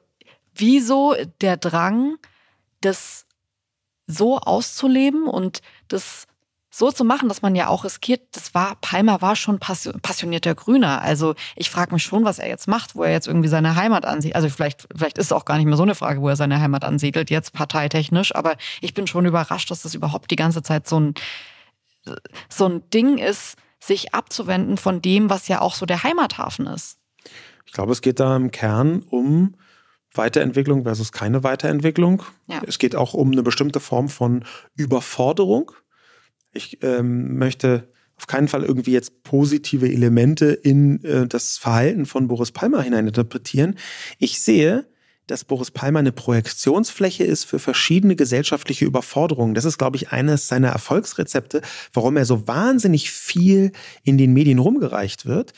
wieso 0.54 1.14
der 1.40 1.56
Drang, 1.56 2.16
das 2.80 3.26
so 4.06 4.38
auszuleben 4.38 5.26
und 5.26 5.60
das 5.88 6.26
so 6.72 6.92
zu 6.92 7.04
machen, 7.04 7.28
dass 7.28 7.42
man 7.42 7.56
ja 7.56 7.66
auch 7.66 7.84
riskiert, 7.84 8.22
das 8.32 8.54
war, 8.54 8.76
Palmer 8.80 9.20
war 9.20 9.34
schon 9.34 9.58
passionierter 9.58 10.54
Grüner. 10.54 11.02
Also 11.02 11.34
ich 11.56 11.68
frage 11.68 11.92
mich 11.92 12.04
schon, 12.04 12.24
was 12.24 12.38
er 12.38 12.48
jetzt 12.48 12.68
macht, 12.68 12.94
wo 12.94 13.02
er 13.02 13.10
jetzt 13.10 13.26
irgendwie 13.26 13.48
seine 13.48 13.74
Heimat 13.74 14.04
ansiedelt. 14.04 14.36
Also 14.36 14.48
vielleicht, 14.48 14.86
vielleicht 14.94 15.18
ist 15.18 15.26
es 15.26 15.32
auch 15.32 15.44
gar 15.44 15.56
nicht 15.56 15.66
mehr 15.66 15.76
so 15.76 15.82
eine 15.82 15.96
Frage, 15.96 16.20
wo 16.20 16.28
er 16.28 16.36
seine 16.36 16.60
Heimat 16.60 16.84
ansiedelt, 16.84 17.28
jetzt 17.28 17.52
parteitechnisch, 17.52 18.34
aber 18.34 18.56
ich 18.80 18.94
bin 18.94 19.08
schon 19.08 19.26
überrascht, 19.26 19.70
dass 19.70 19.82
das 19.82 19.94
überhaupt 19.94 20.30
die 20.30 20.36
ganze 20.36 20.62
Zeit 20.62 20.86
so 20.86 21.00
ein, 21.00 21.14
so 22.48 22.66
ein 22.66 22.88
Ding 22.90 23.18
ist, 23.18 23.56
sich 23.80 24.14
abzuwenden 24.14 24.76
von 24.76 25.02
dem, 25.02 25.28
was 25.28 25.48
ja 25.48 25.60
auch 25.60 25.74
so 25.74 25.86
der 25.86 26.04
Heimathafen 26.04 26.66
ist. 26.66 26.99
Ich 27.70 27.74
glaube, 27.74 27.92
es 27.92 28.00
geht 28.00 28.18
da 28.18 28.34
im 28.34 28.50
Kern 28.50 29.04
um 29.10 29.54
Weiterentwicklung 30.12 30.82
versus 30.82 31.12
keine 31.12 31.44
Weiterentwicklung. 31.44 32.24
Ja. 32.48 32.60
Es 32.66 32.80
geht 32.80 32.96
auch 32.96 33.14
um 33.14 33.30
eine 33.30 33.44
bestimmte 33.44 33.78
Form 33.78 34.08
von 34.08 34.44
Überforderung. 34.74 35.70
Ich 36.52 36.82
ähm, 36.82 37.38
möchte 37.38 37.88
auf 38.16 38.26
keinen 38.26 38.48
Fall 38.48 38.64
irgendwie 38.64 38.90
jetzt 38.90 39.22
positive 39.22 39.88
Elemente 39.88 40.46
in 40.46 41.04
äh, 41.04 41.28
das 41.28 41.58
Verhalten 41.58 42.06
von 42.06 42.26
Boris 42.26 42.50
Palmer 42.50 42.82
hineininterpretieren. 42.82 43.78
Ich 44.18 44.40
sehe, 44.40 44.89
dass 45.30 45.44
Boris 45.44 45.70
Palmer 45.70 46.00
eine 46.00 46.12
Projektionsfläche 46.12 47.24
ist 47.24 47.44
für 47.44 47.58
verschiedene 47.58 48.16
gesellschaftliche 48.16 48.84
Überforderungen. 48.84 49.54
Das 49.54 49.64
ist, 49.64 49.78
glaube 49.78 49.96
ich, 49.96 50.10
eines 50.10 50.48
seiner 50.48 50.68
Erfolgsrezepte, 50.68 51.62
warum 51.92 52.16
er 52.16 52.24
so 52.24 52.48
wahnsinnig 52.48 53.10
viel 53.10 53.72
in 54.02 54.18
den 54.18 54.32
Medien 54.32 54.58
rumgereicht 54.58 55.26
wird. 55.26 55.52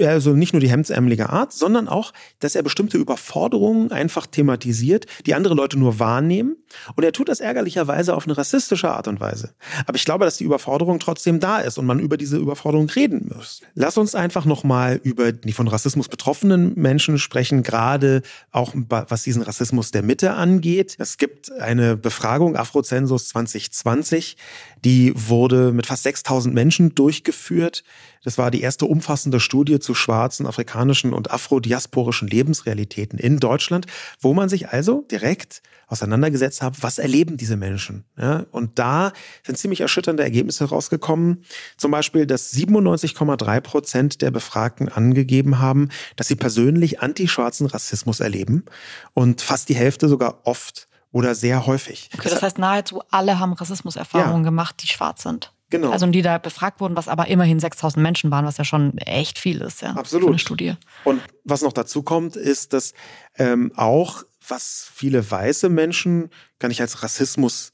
Also 0.00 0.34
nicht 0.34 0.52
nur 0.52 0.60
die 0.60 0.70
hemdsärmelige 0.70 1.30
Art, 1.30 1.52
sondern 1.52 1.88
auch, 1.88 2.12
dass 2.38 2.54
er 2.54 2.62
bestimmte 2.62 2.98
Überforderungen 2.98 3.90
einfach 3.90 4.26
thematisiert, 4.26 5.06
die 5.26 5.34
andere 5.34 5.54
Leute 5.54 5.78
nur 5.78 5.98
wahrnehmen. 5.98 6.56
Und 6.94 7.04
er 7.04 7.12
tut 7.12 7.28
das 7.28 7.40
ärgerlicherweise 7.40 8.14
auf 8.14 8.26
eine 8.26 8.36
rassistische 8.36 8.90
Art 8.90 9.08
und 9.08 9.20
Weise. 9.20 9.54
Aber 9.86 9.96
ich 9.96 10.04
glaube, 10.04 10.24
dass 10.24 10.36
die 10.36 10.44
Überforderung 10.44 10.98
trotzdem 11.00 11.40
da 11.40 11.58
ist 11.58 11.78
und 11.78 11.86
man 11.86 11.98
über 11.98 12.16
diese 12.16 12.36
Überforderung 12.36 12.88
reden 12.88 13.32
muss. 13.34 13.62
Lass 13.74 13.96
uns 13.96 14.14
einfach 14.14 14.44
nochmal 14.44 15.00
über 15.02 15.32
die 15.32 15.52
von 15.52 15.66
Rassismus 15.68 16.08
betroffenen 16.08 16.74
Menschen 16.76 17.18
sprechen, 17.18 17.62
gerade 17.62 18.22
auch 18.52 18.74
was 19.10 19.22
diesen 19.22 19.42
Rassismus 19.42 19.90
der 19.90 20.02
Mitte 20.02 20.32
angeht. 20.32 20.96
Es 20.98 21.16
gibt 21.18 21.50
eine 21.52 21.96
Befragung, 21.96 22.56
Afrozensus 22.56 23.28
2020, 23.28 24.36
die 24.84 25.12
wurde 25.14 25.72
mit 25.72 25.86
fast 25.86 26.02
6000 26.04 26.54
Menschen 26.54 26.94
durchgeführt. 26.94 27.84
Das 28.24 28.38
war 28.38 28.50
die 28.50 28.60
erste 28.60 28.84
umfassende 28.84 29.40
Studie 29.40 29.78
zu 29.78 29.94
schwarzen, 29.94 30.46
afrikanischen 30.46 31.12
und 31.12 31.30
afrodiasporischen 31.30 32.28
Lebensrealitäten 32.28 33.18
in 33.18 33.38
Deutschland, 33.38 33.86
wo 34.20 34.34
man 34.34 34.48
sich 34.48 34.68
also 34.68 35.06
direkt 35.10 35.62
auseinandergesetzt 35.86 36.60
hat, 36.60 36.82
was 36.82 36.98
erleben 36.98 37.36
diese 37.38 37.56
Menschen. 37.56 38.04
Und 38.50 38.78
da 38.78 39.12
sind 39.46 39.56
ziemlich 39.56 39.80
erschütternde 39.80 40.22
Ergebnisse 40.22 40.66
rausgekommen. 40.66 41.44
Zum 41.78 41.90
Beispiel, 41.90 42.26
dass 42.26 42.52
97,3 42.52 43.60
Prozent 43.60 44.20
der 44.20 44.30
Befragten 44.30 44.88
angegeben 44.88 45.60
haben, 45.60 45.88
dass 46.16 46.28
sie 46.28 46.36
persönlich 46.36 47.00
antischwarzen 47.00 47.66
Rassismus 47.66 48.20
erleben 48.20 48.64
und 49.14 49.40
fast 49.40 49.68
die 49.70 49.76
Hälfte 49.76 50.08
sogar 50.08 50.40
oft 50.44 50.87
oder 51.12 51.34
sehr 51.34 51.66
häufig. 51.66 52.10
Okay, 52.14 52.28
das 52.28 52.42
heißt, 52.42 52.58
nahezu 52.58 53.02
alle 53.10 53.38
haben 53.38 53.52
Rassismuserfahrungen 53.52 54.42
ja. 54.42 54.50
gemacht, 54.50 54.76
die 54.82 54.88
schwarz 54.88 55.22
sind. 55.22 55.52
Genau. 55.70 55.90
Also 55.90 56.06
die 56.06 56.22
da 56.22 56.38
befragt 56.38 56.80
wurden, 56.80 56.96
was 56.96 57.08
aber 57.08 57.28
immerhin 57.28 57.60
6000 57.60 58.02
Menschen 58.02 58.30
waren, 58.30 58.46
was 58.46 58.56
ja 58.56 58.64
schon 58.64 58.96
echt 58.98 59.38
viel 59.38 59.60
ist, 59.60 59.82
ja. 59.82 59.90
Absolut. 59.90 60.26
Für 60.26 60.30
eine 60.30 60.38
Studie. 60.38 60.74
Und 61.04 61.20
was 61.44 61.62
noch 61.62 61.72
dazu 61.72 62.02
kommt, 62.02 62.36
ist, 62.36 62.72
dass 62.72 62.94
ähm, 63.36 63.72
auch, 63.76 64.24
was 64.46 64.90
viele 64.94 65.30
weiße 65.30 65.68
Menschen 65.68 66.30
gar 66.58 66.68
nicht 66.68 66.80
als 66.80 67.02
Rassismus 67.02 67.72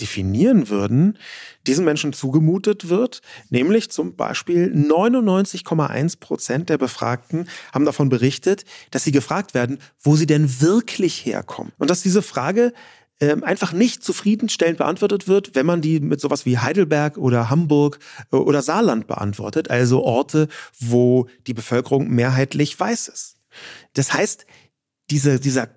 definieren 0.00 0.68
würden, 0.68 1.18
diesen 1.66 1.84
Menschen 1.84 2.12
zugemutet 2.12 2.88
wird. 2.88 3.20
Nämlich 3.50 3.90
zum 3.90 4.16
Beispiel 4.16 4.72
99,1 4.74 6.20
Prozent 6.20 6.68
der 6.68 6.78
Befragten 6.78 7.48
haben 7.72 7.84
davon 7.84 8.08
berichtet, 8.08 8.64
dass 8.90 9.04
sie 9.04 9.12
gefragt 9.12 9.54
werden, 9.54 9.78
wo 10.00 10.16
sie 10.16 10.26
denn 10.26 10.60
wirklich 10.60 11.24
herkommen. 11.24 11.72
Und 11.78 11.90
dass 11.90 12.02
diese 12.02 12.22
Frage 12.22 12.72
ähm, 13.18 13.44
einfach 13.44 13.72
nicht 13.72 14.04
zufriedenstellend 14.04 14.78
beantwortet 14.78 15.26
wird, 15.26 15.54
wenn 15.54 15.64
man 15.64 15.80
die 15.80 16.00
mit 16.00 16.20
sowas 16.20 16.44
wie 16.44 16.58
Heidelberg 16.58 17.16
oder 17.16 17.48
Hamburg 17.48 17.98
äh, 18.30 18.36
oder 18.36 18.60
Saarland 18.60 19.06
beantwortet, 19.06 19.70
also 19.70 20.02
Orte, 20.02 20.48
wo 20.78 21.26
die 21.46 21.54
Bevölkerung 21.54 22.10
mehrheitlich 22.10 22.78
weiß 22.78 23.08
ist. 23.08 23.36
Das 23.94 24.12
heißt, 24.12 24.46
diese, 25.10 25.40
dieser 25.40 25.68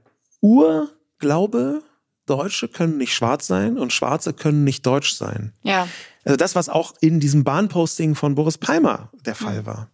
Urglaube, 0.42 1.82
Deutsche 2.30 2.68
können 2.68 2.98
nicht 2.98 3.14
schwarz 3.14 3.48
sein 3.48 3.78
und 3.78 3.92
Schwarze 3.92 4.34
können 4.34 4.64
nicht 4.64 4.86
deutsch 4.86 5.14
sein. 5.14 5.54
Ja. 5.64 5.88
Also 6.24 6.38
das, 6.38 6.56
was 6.56 6.70
auch 6.70 6.94
in 7.02 7.20
diesem 7.20 7.44
Bahnposting 7.44 8.16
von 8.16 8.36
Boris 8.36 8.58
Palmer 8.58 9.10
der 9.26 9.36
Fall 9.36 9.66
war. 9.66 9.90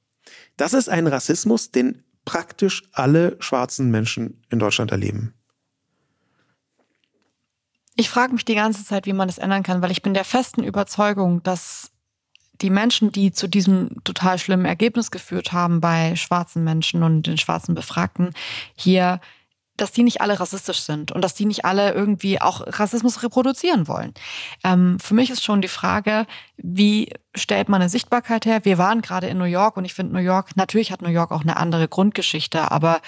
Das 0.57 0.73
ist 0.73 0.89
ein 0.89 1.07
Rassismus, 1.07 1.71
den 1.71 2.03
praktisch 2.25 2.83
alle 2.91 3.37
schwarzen 3.39 3.91
Menschen 3.91 4.41
in 4.49 4.59
Deutschland 4.59 4.91
erleben. 4.91 5.33
Ich 7.95 8.09
frage 8.09 8.33
mich 8.33 8.43
die 8.43 8.55
ganze 8.55 8.83
Zeit, 8.83 9.05
wie 9.05 9.13
man 9.13 9.27
das 9.27 9.37
ändern 9.37 9.63
kann, 9.63 9.81
weil 9.81 9.91
ich 9.91 10.01
bin 10.01 10.13
der 10.13 10.25
festen 10.25 10.63
Überzeugung, 10.63 11.41
dass 11.43 11.91
die 12.61 12.69
Menschen, 12.69 13.11
die 13.11 13.31
zu 13.31 13.47
diesem 13.47 14.03
total 14.03 14.37
schlimmen 14.39 14.65
Ergebnis 14.65 15.11
geführt 15.11 15.51
haben 15.51 15.81
bei 15.81 16.15
schwarzen 16.15 16.63
Menschen 16.63 17.03
und 17.03 17.27
den 17.27 17.37
schwarzen 17.37 17.75
Befragten, 17.75 18.31
hier 18.75 19.19
dass 19.77 19.91
die 19.91 20.03
nicht 20.03 20.21
alle 20.21 20.39
rassistisch 20.39 20.81
sind 20.81 21.11
und 21.11 21.21
dass 21.21 21.33
die 21.33 21.45
nicht 21.45 21.65
alle 21.65 21.93
irgendwie 21.93 22.41
auch 22.41 22.61
Rassismus 22.65 23.23
reproduzieren 23.23 23.87
wollen. 23.87 24.13
Ähm, 24.63 24.99
für 24.99 25.13
mich 25.13 25.29
ist 25.29 25.43
schon 25.43 25.61
die 25.61 25.67
Frage, 25.67 26.25
wie 26.57 27.11
stellt 27.35 27.69
man 27.69 27.81
eine 27.81 27.89
Sichtbarkeit 27.89 28.45
her? 28.45 28.63
Wir 28.63 28.77
waren 28.77 29.01
gerade 29.01 29.27
in 29.27 29.37
New 29.37 29.45
York 29.45 29.77
und 29.77 29.85
ich 29.85 29.93
finde 29.93 30.13
New 30.13 30.21
York, 30.21 30.55
natürlich 30.55 30.91
hat 30.91 31.01
New 31.01 31.09
York 31.09 31.31
auch 31.31 31.41
eine 31.41 31.57
andere 31.57 31.87
Grundgeschichte, 31.87 32.71
aber 32.71 33.01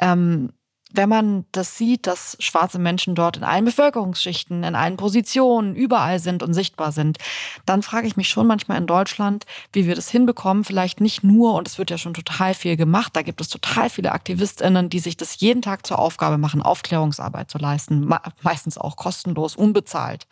ähm, 0.00 0.52
wenn 0.92 1.08
man 1.08 1.44
das 1.52 1.76
sieht, 1.76 2.06
dass 2.06 2.36
schwarze 2.40 2.78
Menschen 2.78 3.14
dort 3.14 3.36
in 3.36 3.44
allen 3.44 3.64
Bevölkerungsschichten, 3.64 4.64
in 4.64 4.74
allen 4.74 4.96
Positionen, 4.96 5.74
überall 5.74 6.18
sind 6.18 6.42
und 6.42 6.54
sichtbar 6.54 6.92
sind, 6.92 7.18
dann 7.66 7.82
frage 7.82 8.06
ich 8.06 8.16
mich 8.16 8.28
schon 8.28 8.46
manchmal 8.46 8.78
in 8.78 8.86
Deutschland, 8.86 9.44
wie 9.72 9.86
wir 9.86 9.94
das 9.94 10.08
hinbekommen. 10.08 10.64
Vielleicht 10.64 11.00
nicht 11.00 11.22
nur, 11.22 11.54
und 11.54 11.68
es 11.68 11.78
wird 11.78 11.90
ja 11.90 11.98
schon 11.98 12.14
total 12.14 12.54
viel 12.54 12.76
gemacht, 12.76 13.14
da 13.14 13.22
gibt 13.22 13.40
es 13.40 13.48
total 13.48 13.90
viele 13.90 14.12
AktivistInnen, 14.12 14.88
die 14.88 14.98
sich 14.98 15.16
das 15.16 15.40
jeden 15.40 15.62
Tag 15.62 15.86
zur 15.86 15.98
Aufgabe 15.98 16.38
machen, 16.38 16.62
Aufklärungsarbeit 16.62 17.50
zu 17.50 17.58
leisten, 17.58 18.08
meistens 18.42 18.78
auch 18.78 18.96
kostenlos, 18.96 19.56
unbezahlt. 19.56 20.26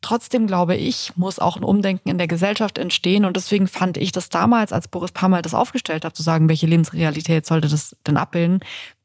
Trotzdem 0.00 0.48
glaube 0.48 0.74
ich, 0.74 1.12
muss 1.14 1.38
auch 1.38 1.56
ein 1.56 1.62
Umdenken 1.62 2.08
in 2.08 2.18
der 2.18 2.26
Gesellschaft 2.26 2.76
entstehen. 2.76 3.24
Und 3.24 3.36
deswegen 3.36 3.68
fand 3.68 3.96
ich 3.96 4.10
das 4.10 4.28
damals, 4.28 4.72
als 4.72 4.88
Boris 4.88 5.12
Palmer 5.12 5.42
das 5.42 5.54
aufgestellt 5.54 6.04
hat, 6.04 6.16
zu 6.16 6.24
sagen, 6.24 6.48
welche 6.48 6.66
Lebensrealität 6.66 7.46
sollte 7.46 7.68
das 7.68 7.96
denn 8.04 8.16
abbilden, 8.16 8.58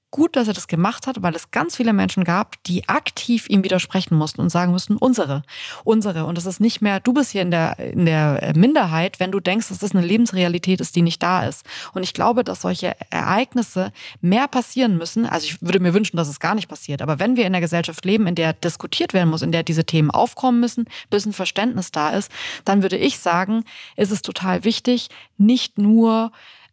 gut, 0.09 0.35
dass 0.35 0.47
er 0.47 0.53
das 0.53 0.67
gemacht 0.67 1.05
hat, 1.05 1.21
weil 1.21 1.35
es 1.35 1.51
ganz 1.51 1.75
viele 1.75 1.91
Menschen 1.91 2.23
gab, 2.23 2.61
die 2.63 2.87
aktiv 2.87 3.49
ihm 3.49 3.63
widersprechen 3.63 4.15
mussten 4.15 4.41
und 4.41 4.49
sagen 4.49 4.71
mussten, 4.71 4.95
unsere, 4.95 5.43
unsere. 5.83 6.25
Und 6.25 6.37
es 6.37 6.45
ist 6.45 6.59
nicht 6.59 6.81
mehr, 6.81 6.99
du 6.99 7.13
bist 7.13 7.31
hier 7.31 7.41
in 7.41 7.51
der, 7.51 7.77
in 7.77 8.05
der 8.05 8.53
Minderheit, 8.55 9.19
wenn 9.19 9.31
du 9.31 9.39
denkst, 9.39 9.67
dass 9.67 9.79
das 9.79 9.93
eine 9.93 10.05
Lebensrealität 10.05 10.79
ist, 10.79 10.95
die 10.95 11.01
nicht 11.01 11.21
da 11.21 11.45
ist. 11.45 11.65
Und 11.93 12.03
ich 12.03 12.13
glaube, 12.13 12.43
dass 12.43 12.61
solche 12.61 12.95
Ereignisse 13.09 13.91
mehr 14.21 14.47
passieren 14.47 14.97
müssen. 14.97 15.25
Also 15.25 15.47
ich 15.47 15.61
würde 15.61 15.79
mir 15.81 15.93
wünschen, 15.93 16.15
dass 16.15 16.29
es 16.29 16.39
gar 16.39 16.55
nicht 16.55 16.69
passiert. 16.69 17.01
Aber 17.01 17.19
wenn 17.19 17.35
wir 17.35 17.45
in 17.45 17.53
der 17.53 17.61
Gesellschaft 17.61 18.05
leben, 18.05 18.27
in 18.27 18.35
der 18.35 18.53
diskutiert 18.53 19.13
werden 19.13 19.29
muss, 19.29 19.41
in 19.41 19.51
der 19.51 19.63
diese 19.63 19.83
Themen 19.83 20.09
aufkommen 20.09 20.61
müssen, 20.61 20.85
bis 21.09 21.25
ein 21.25 21.33
Verständnis 21.33 21.91
da 21.91 22.11
ist, 22.11 22.31
dann 22.63 22.81
würde 22.81 22.97
ich 22.97 23.19
sagen, 23.19 23.65
ist 23.97 24.11
es 24.11 24.21
total 24.21 24.63
wichtig, 24.63 25.09
nicht 25.37 25.77
nur 25.77 26.31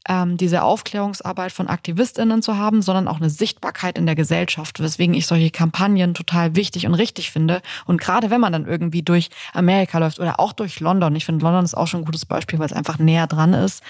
ähm, 0.08 0.36
diese 0.36 0.62
Aufklärungsarbeit 0.62 1.52
von 1.52 1.68
AktivistInnen 1.68 2.42
zu 2.42 2.56
haben, 2.56 2.82
sondern 2.82 3.08
auch 3.08 3.16
eine 3.16 3.30
Sichtbarkeit 3.30 3.96
in 3.96 4.06
der 4.06 4.14
Gesellschaft, 4.14 4.80
weswegen 4.80 5.14
ich 5.14 5.26
solche 5.26 5.50
Kampagnen 5.50 6.14
total 6.14 6.56
wichtig 6.56 6.86
und 6.86 6.94
richtig 6.94 7.30
finde. 7.30 7.62
Und 7.86 8.00
gerade 8.00 8.30
wenn 8.30 8.40
man 8.40 8.52
dann 8.52 8.66
irgendwie 8.66 9.02
durch 9.02 9.30
Amerika 9.52 9.98
läuft 9.98 10.20
oder 10.20 10.40
auch 10.40 10.52
durch 10.52 10.80
London, 10.80 11.16
ich 11.16 11.24
finde 11.24 11.44
London 11.44 11.64
ist 11.64 11.76
auch 11.76 11.86
schon 11.86 12.00
ein 12.00 12.06
gutes 12.06 12.26
Beispiel, 12.26 12.58
weil 12.58 12.66
es 12.66 12.72
einfach 12.72 12.98
näher 12.98 13.26
dran 13.26 13.54
ist, 13.54 13.82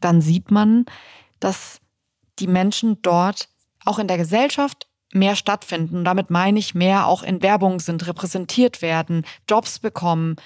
dann 0.00 0.20
sieht 0.20 0.50
man, 0.50 0.86
dass 1.40 1.80
die 2.38 2.46
Menschen 2.46 2.98
dort 3.02 3.48
auch 3.84 3.98
in 3.98 4.08
der 4.08 4.16
Gesellschaft 4.16 4.86
mehr 5.12 5.36
stattfinden. 5.36 5.98
Und 5.98 6.04
damit 6.04 6.30
meine 6.30 6.58
ich 6.58 6.74
mehr 6.74 7.06
auch 7.06 7.22
in 7.22 7.42
Werbung 7.42 7.80
sind, 7.80 8.06
repräsentiert 8.06 8.82
werden, 8.82 9.24
Jobs 9.48 9.78
bekommen, 9.78 10.36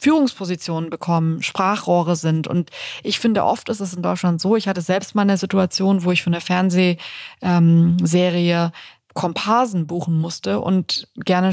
Führungspositionen 0.00 0.90
bekommen, 0.90 1.42
Sprachrohre 1.42 2.16
sind. 2.16 2.46
Und 2.46 2.70
ich 3.02 3.18
finde, 3.18 3.44
oft 3.44 3.68
ist 3.68 3.80
es 3.80 3.94
in 3.94 4.02
Deutschland 4.02 4.40
so, 4.40 4.56
ich 4.56 4.68
hatte 4.68 4.80
selbst 4.80 5.14
mal 5.14 5.22
eine 5.22 5.36
Situation, 5.36 6.04
wo 6.04 6.12
ich 6.12 6.22
für 6.22 6.30
eine 6.30 6.40
Fernsehserie 6.40 6.98
ähm, 7.42 8.72
Komparsen 9.18 9.88
buchen 9.88 10.20
musste 10.20 10.60
und 10.60 11.08
gerne 11.16 11.50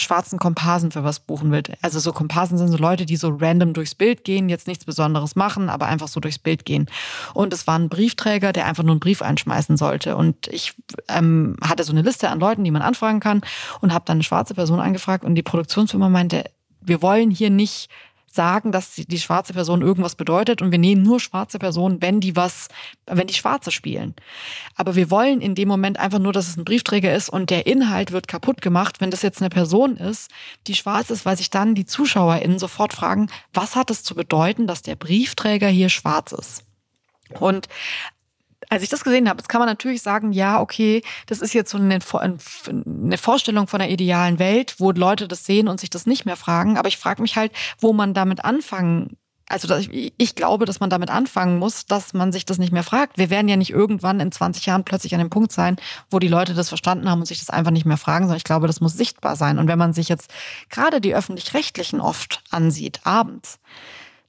schwarzen 0.00 0.40
Komparsen 0.40 0.90
für 0.90 1.04
was 1.04 1.20
buchen 1.20 1.52
will. 1.52 1.62
Also 1.80 2.00
so 2.00 2.12
Komparsen 2.12 2.58
sind 2.58 2.66
so 2.66 2.76
Leute, 2.76 3.06
die 3.06 3.14
so 3.14 3.36
random 3.40 3.72
durchs 3.72 3.94
Bild 3.94 4.24
gehen, 4.24 4.48
jetzt 4.48 4.66
nichts 4.66 4.84
Besonderes 4.84 5.36
machen, 5.36 5.68
aber 5.68 5.86
einfach 5.86 6.08
so 6.08 6.18
durchs 6.18 6.40
Bild 6.40 6.64
gehen. 6.64 6.86
Und 7.32 7.52
es 7.52 7.68
war 7.68 7.78
ein 7.78 7.88
Briefträger, 7.88 8.52
der 8.52 8.66
einfach 8.66 8.82
nur 8.82 8.94
einen 8.94 9.00
Brief 9.00 9.22
einschmeißen 9.22 9.76
sollte. 9.76 10.16
Und 10.16 10.48
ich 10.48 10.74
ähm, 11.08 11.56
hatte 11.62 11.84
so 11.84 11.92
eine 11.92 12.02
Liste 12.02 12.30
an 12.30 12.40
Leuten, 12.40 12.64
die 12.64 12.72
man 12.72 12.82
anfragen 12.82 13.20
kann 13.20 13.42
und 13.80 13.94
habe 13.94 14.06
dann 14.06 14.16
eine 14.16 14.24
schwarze 14.24 14.54
Person 14.54 14.80
angefragt 14.80 15.24
und 15.24 15.36
die 15.36 15.44
Produktionsfirma 15.44 16.08
meinte, 16.08 16.50
wir 16.84 17.02
wollen 17.02 17.30
hier 17.30 17.50
nicht 17.50 17.88
sagen, 18.34 18.72
dass 18.72 18.94
die 18.96 19.18
schwarze 19.18 19.52
Person 19.52 19.80
irgendwas 19.80 20.16
bedeutet 20.16 20.60
und 20.60 20.72
wir 20.72 20.78
nehmen 20.78 21.02
nur 21.02 21.20
schwarze 21.20 21.58
Personen, 21.58 22.02
wenn 22.02 22.20
die 22.20 22.34
was, 22.34 22.68
wenn 23.06 23.26
die 23.26 23.34
Schwarze 23.34 23.70
spielen. 23.70 24.14
Aber 24.74 24.96
wir 24.96 25.10
wollen 25.10 25.40
in 25.40 25.54
dem 25.54 25.68
Moment 25.68 25.98
einfach 25.98 26.18
nur, 26.18 26.32
dass 26.32 26.48
es 26.48 26.56
ein 26.56 26.64
Briefträger 26.64 27.14
ist 27.14 27.28
und 27.28 27.50
der 27.50 27.66
Inhalt 27.66 28.10
wird 28.10 28.28
kaputt 28.28 28.60
gemacht, 28.60 29.00
wenn 29.00 29.10
das 29.10 29.22
jetzt 29.22 29.40
eine 29.40 29.50
Person 29.50 29.96
ist, 29.96 30.30
die 30.66 30.74
schwarz 30.74 31.10
ist, 31.10 31.24
weil 31.24 31.36
sich 31.36 31.50
dann 31.50 31.74
die 31.74 31.86
ZuschauerInnen 31.86 32.58
sofort 32.58 32.92
fragen, 32.92 33.28
was 33.52 33.76
hat 33.76 33.90
es 33.90 34.02
zu 34.02 34.14
bedeuten, 34.14 34.66
dass 34.66 34.82
der 34.82 34.96
Briefträger 34.96 35.68
hier 35.68 35.88
schwarz 35.88 36.32
ist? 36.32 36.64
Und 37.40 37.68
als 38.70 38.82
ich 38.82 38.88
das 38.88 39.04
gesehen 39.04 39.28
habe, 39.28 39.38
jetzt 39.38 39.48
kann 39.48 39.60
man 39.60 39.68
natürlich 39.68 40.02
sagen, 40.02 40.32
ja, 40.32 40.60
okay, 40.60 41.02
das 41.26 41.40
ist 41.40 41.54
jetzt 41.54 41.70
so 41.70 41.78
eine, 41.78 42.00
Vorstellung 43.18 43.66
von 43.66 43.78
der 43.80 43.90
idealen 43.90 44.38
Welt, 44.38 44.76
wo 44.78 44.90
Leute 44.90 45.28
das 45.28 45.44
sehen 45.44 45.68
und 45.68 45.80
sich 45.80 45.90
das 45.90 46.06
nicht 46.06 46.24
mehr 46.24 46.36
fragen. 46.36 46.78
Aber 46.78 46.88
ich 46.88 46.98
frage 46.98 47.22
mich 47.22 47.36
halt, 47.36 47.52
wo 47.80 47.92
man 47.92 48.14
damit 48.14 48.44
anfangen 48.44 49.16
also 49.46 49.74
ich 49.92 50.34
glaube, 50.34 50.64
dass 50.64 50.80
man 50.80 50.88
damit 50.88 51.10
anfangen 51.10 51.58
muss, 51.58 51.84
dass 51.84 52.14
man 52.14 52.32
sich 52.32 52.46
das 52.46 52.58
nicht 52.58 52.72
mehr 52.72 52.82
fragt. 52.82 53.18
Wir 53.18 53.28
werden 53.28 53.48
ja 53.48 53.56
nicht 53.56 53.70
irgendwann 53.70 54.20
in 54.20 54.32
20 54.32 54.64
Jahren 54.64 54.84
plötzlich 54.84 55.14
an 55.14 55.20
dem 55.20 55.28
Punkt 55.28 55.52
sein, 55.52 55.76
wo 56.10 56.18
die 56.18 56.28
Leute 56.28 56.54
das 56.54 56.70
verstanden 56.70 57.10
haben 57.10 57.20
und 57.20 57.26
sich 57.26 57.40
das 57.40 57.50
einfach 57.50 57.70
nicht 57.70 57.84
mehr 57.84 57.98
fragen, 57.98 58.24
sondern 58.24 58.38
ich 58.38 58.44
glaube, 58.44 58.66
das 58.66 58.80
muss 58.80 58.94
sichtbar 58.94 59.36
sein. 59.36 59.58
Und 59.58 59.68
wenn 59.68 59.78
man 59.78 59.92
sich 59.92 60.08
jetzt 60.08 60.32
gerade 60.70 61.00
die 61.00 61.14
öffentlich-rechtlichen 61.14 62.00
oft 62.00 62.42
ansieht, 62.50 63.00
abends, 63.04 63.58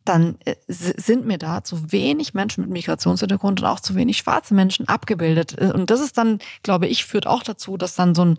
dann 0.05 0.37
äh, 0.45 0.55
sind 0.67 1.25
mir 1.25 1.37
da 1.37 1.63
zu 1.63 1.91
wenig 1.91 2.33
Menschen 2.33 2.61
mit 2.61 2.71
Migrationshintergrund 2.71 3.61
und 3.61 3.67
auch 3.67 3.79
zu 3.79 3.95
wenig 3.95 4.17
schwarze 4.17 4.53
Menschen 4.53 4.87
abgebildet. 4.87 5.55
Äh, 5.59 5.71
und 5.71 5.89
das 5.89 5.99
ist 5.99 6.17
dann, 6.17 6.39
glaube 6.63 6.87
ich, 6.87 7.05
führt 7.05 7.27
auch 7.27 7.43
dazu, 7.43 7.77
dass 7.77 7.95
dann 7.95 8.15
so 8.15 8.23
ein 8.23 8.37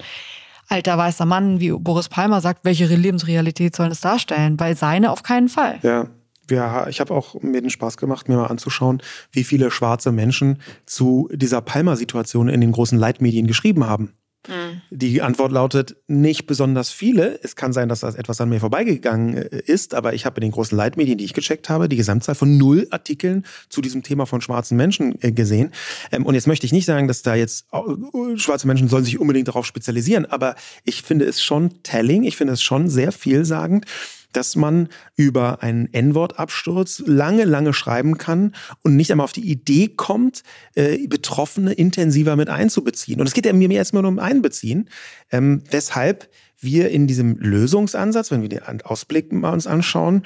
alter 0.69 0.99
weißer 0.99 1.27
Mann 1.27 1.61
wie 1.61 1.71
Boris 1.73 2.09
Palmer 2.09 2.41
sagt, 2.41 2.65
welche 2.65 2.87
Lebensrealität 2.87 3.77
soll 3.77 3.89
es 3.89 4.01
darstellen? 4.01 4.59
Weil 4.59 4.77
seine 4.77 5.11
auf 5.11 5.23
keinen 5.23 5.49
Fall. 5.49 5.79
Ja. 5.83 6.09
Ja, 6.49 6.87
ich 6.87 7.01
habe 7.01 7.13
auch 7.13 7.35
mir 7.43 7.61
den 7.61 7.71
Spaß 7.71 7.97
gemacht, 7.97 8.29
mir 8.29 8.37
mal 8.37 8.47
anzuschauen, 8.47 9.03
wie 9.33 9.43
viele 9.43 9.73
schwarze 9.73 10.13
Menschen 10.13 10.61
zu 10.85 11.29
dieser 11.33 11.61
Palmer-Situation 11.61 12.49
in 12.49 12.61
den 12.61 12.71
großen 12.71 12.97
Leitmedien 12.97 13.49
geschrieben 13.49 13.85
haben. 13.85 14.13
Mhm. 14.49 14.81
Die 14.91 15.23
Antwort 15.23 15.53
lautet 15.53 15.97
nicht 16.07 16.47
besonders 16.47 16.91
viele. 16.91 17.39
Es 17.43 17.57
kann 17.57 17.73
sein, 17.73 17.89
dass 17.89 18.01
das 18.01 18.15
etwas 18.15 18.41
an 18.41 18.49
mir 18.49 18.61
vorbeigegangen 18.61 19.37
äh, 19.37 19.63
ist, 19.67 19.95
aber 19.95 20.15
ich 20.15 20.27
habe 20.27 20.37
in 20.37 20.43
den 20.43 20.53
großen 20.53 20.77
Leitmedien, 20.77 21.19
die 21.19 21.25
ich 21.25 21.35
gecheckt 21.35 21.69
habe, 21.69 21.89
die 21.89 21.97
Gesamtzahl 21.97 22.35
von 22.35 22.57
null 22.57 22.87
Artikeln 22.91 23.45
zu 23.69 23.81
diesem 23.81 24.03
Thema 24.03 24.27
von 24.27 24.41
schwarzen 24.41 24.77
Menschen 24.77 25.21
äh, 25.23 25.33
gesehen. 25.33 25.73
Ähm, 26.13 26.27
und 26.27 26.35
jetzt 26.35 26.47
möchte 26.47 26.67
ich 26.67 26.73
nicht 26.73 26.87
sagen, 26.87 27.09
dass 27.09 27.23
da 27.23 27.35
jetzt 27.35 27.67
äh, 27.73 28.39
schwarze 28.39 28.67
Menschen 28.67 28.89
sollen 28.89 29.05
sich 29.05 29.19
unbedingt 29.19 29.49
darauf 29.49 29.67
spezialisieren, 29.67 30.27
aber 30.27 30.55
ich 30.85 31.03
finde 31.03 31.25
es 31.25 31.43
schon 31.43 31.83
telling, 31.83 32.25
ich 32.25 32.37
finde 32.37 32.53
es 32.55 32.63
schon 32.63 32.89
sehr 32.89 33.13
vielsagend 33.13 33.87
dass 34.33 34.57
man 34.57 34.89
über 35.17 35.63
einen 35.63 35.93
N-Wort-Absturz 35.93 37.03
lange, 37.07 37.45
lange 37.45 37.73
schreiben 37.73 38.19
kann 38.19 38.55
und 38.83 38.97
nicht 38.97 39.11
einmal 39.11 39.25
auf 39.25 39.33
die 39.33 39.49
Idee 39.51 39.89
kommt, 39.89 40.43
äh, 40.75 41.07
Betroffene 41.07 41.73
intensiver 41.73 42.37
mit 42.37 42.49
einzubeziehen. 42.49 43.21
Und 43.21 43.27
es 43.27 43.35
geht 43.35 43.47
ja 43.47 43.53
mir 43.53 43.71
erstmal 43.71 44.03
nur 44.03 44.13
um 44.13 44.19
Einbeziehen, 44.19 44.89
ähm, 45.31 45.63
weshalb 45.71 46.29
wir 46.59 46.91
in 46.91 47.07
diesem 47.07 47.37
Lösungsansatz, 47.39 48.31
wenn 48.31 48.43
wir 48.43 48.49
den 48.49 48.83
Ausblick 48.83 49.33
mal 49.33 49.53
uns 49.53 49.67
anschauen, 49.67 50.23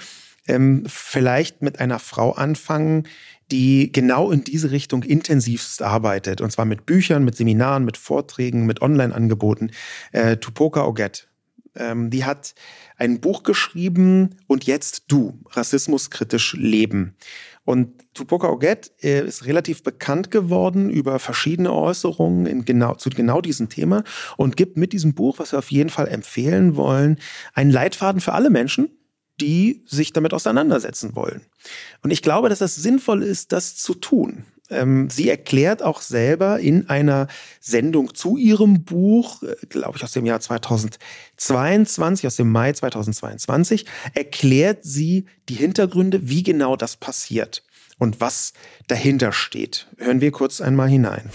ähm, 0.47 0.85
vielleicht 0.87 1.63
mit 1.63 1.81
einer 1.81 1.99
Frau 1.99 2.33
anfangen, 2.33 3.05
die 3.51 3.91
genau 3.93 4.31
in 4.31 4.45
diese 4.45 4.71
Richtung 4.71 5.03
intensivst 5.03 5.83
arbeitet. 5.83 6.41
Und 6.41 6.51
zwar 6.51 6.65
mit 6.65 6.87
Büchern, 6.87 7.25
mit 7.25 7.37
Seminaren, 7.37 7.85
mit 7.85 7.97
Vorträgen, 7.97 8.67
mit 8.67 8.81
Online-Angeboten. 8.81 9.73
Äh, 10.13 10.37
Tupoka 10.37 10.87
Oget. 10.87 11.30
Ähm, 11.75 12.11
die 12.11 12.25
hat 12.25 12.55
ein 12.97 13.21
Buch 13.21 13.43
geschrieben 13.43 14.37
und 14.47 14.65
jetzt 14.65 15.05
du, 15.09 15.39
rassismuskritisch 15.51 16.55
leben. 16.55 17.17
Und 17.65 17.93
Tupoka 18.15 18.49
Oget 18.49 18.91
äh, 19.03 19.25
ist 19.25 19.47
relativ 19.47 19.83
bekannt 19.83 20.31
geworden 20.31 20.91
über 20.91 21.19
verschiedene 21.19 21.73
Äußerungen 21.73 22.65
genau, 22.65 22.95
zu 22.95 23.11
genau 23.11 23.41
diesem 23.41 23.69
Thema 23.69 24.03
und 24.37 24.57
gibt 24.57 24.77
mit 24.77 24.93
diesem 24.93 25.15
Buch, 25.15 25.39
was 25.39 25.53
wir 25.53 25.59
auf 25.59 25.71
jeden 25.71 25.91
Fall 25.91 26.09
empfehlen 26.09 26.77
wollen, 26.77 27.19
einen 27.55 27.71
Leitfaden 27.71 28.21
für 28.21 28.33
alle 28.33 28.51
Menschen, 28.51 28.91
die 29.41 29.85
sich 29.87 30.13
damit 30.13 30.35
auseinandersetzen 30.35 31.15
wollen. 31.15 31.43
Und 32.03 32.11
ich 32.11 32.23
glaube, 32.23 32.49
dass 32.49 32.61
es 32.61 32.75
sinnvoll 32.75 33.23
ist, 33.23 33.53
das 33.53 33.77
zu 33.77 33.95
tun. 33.95 34.45
Ähm, 34.71 35.11
sie 35.11 35.29
erklärt 35.29 35.83
auch 35.83 36.01
selber 36.01 36.61
in 36.61 36.89
einer 36.89 37.27
Sendung 37.61 38.15
zu 38.15 38.37
ihrem 38.37 38.85
Buch, 38.85 39.43
äh, 39.43 39.57
glaube 39.69 39.99
ich 39.99 40.05
aus 40.05 40.13
dem 40.13 40.27
Jahr 40.27 40.41
2022, 40.41 42.27
aus 42.27 42.37
dem 42.37 42.51
Mai 42.51 42.73
2022, 42.73 43.87
erklärt 44.15 44.85
sie 44.85 45.27
die 45.49 45.55
Hintergründe, 45.55 46.29
wie 46.29 46.43
genau 46.43 46.77
das 46.77 46.97
passiert 46.97 47.65
und 47.99 48.21
was 48.21 48.53
dahinter 48.87 49.33
steht. 49.33 49.89
Hören 49.99 50.21
wir 50.21 50.31
kurz 50.31 50.61
einmal 50.61 50.89
hinein. 50.89 51.31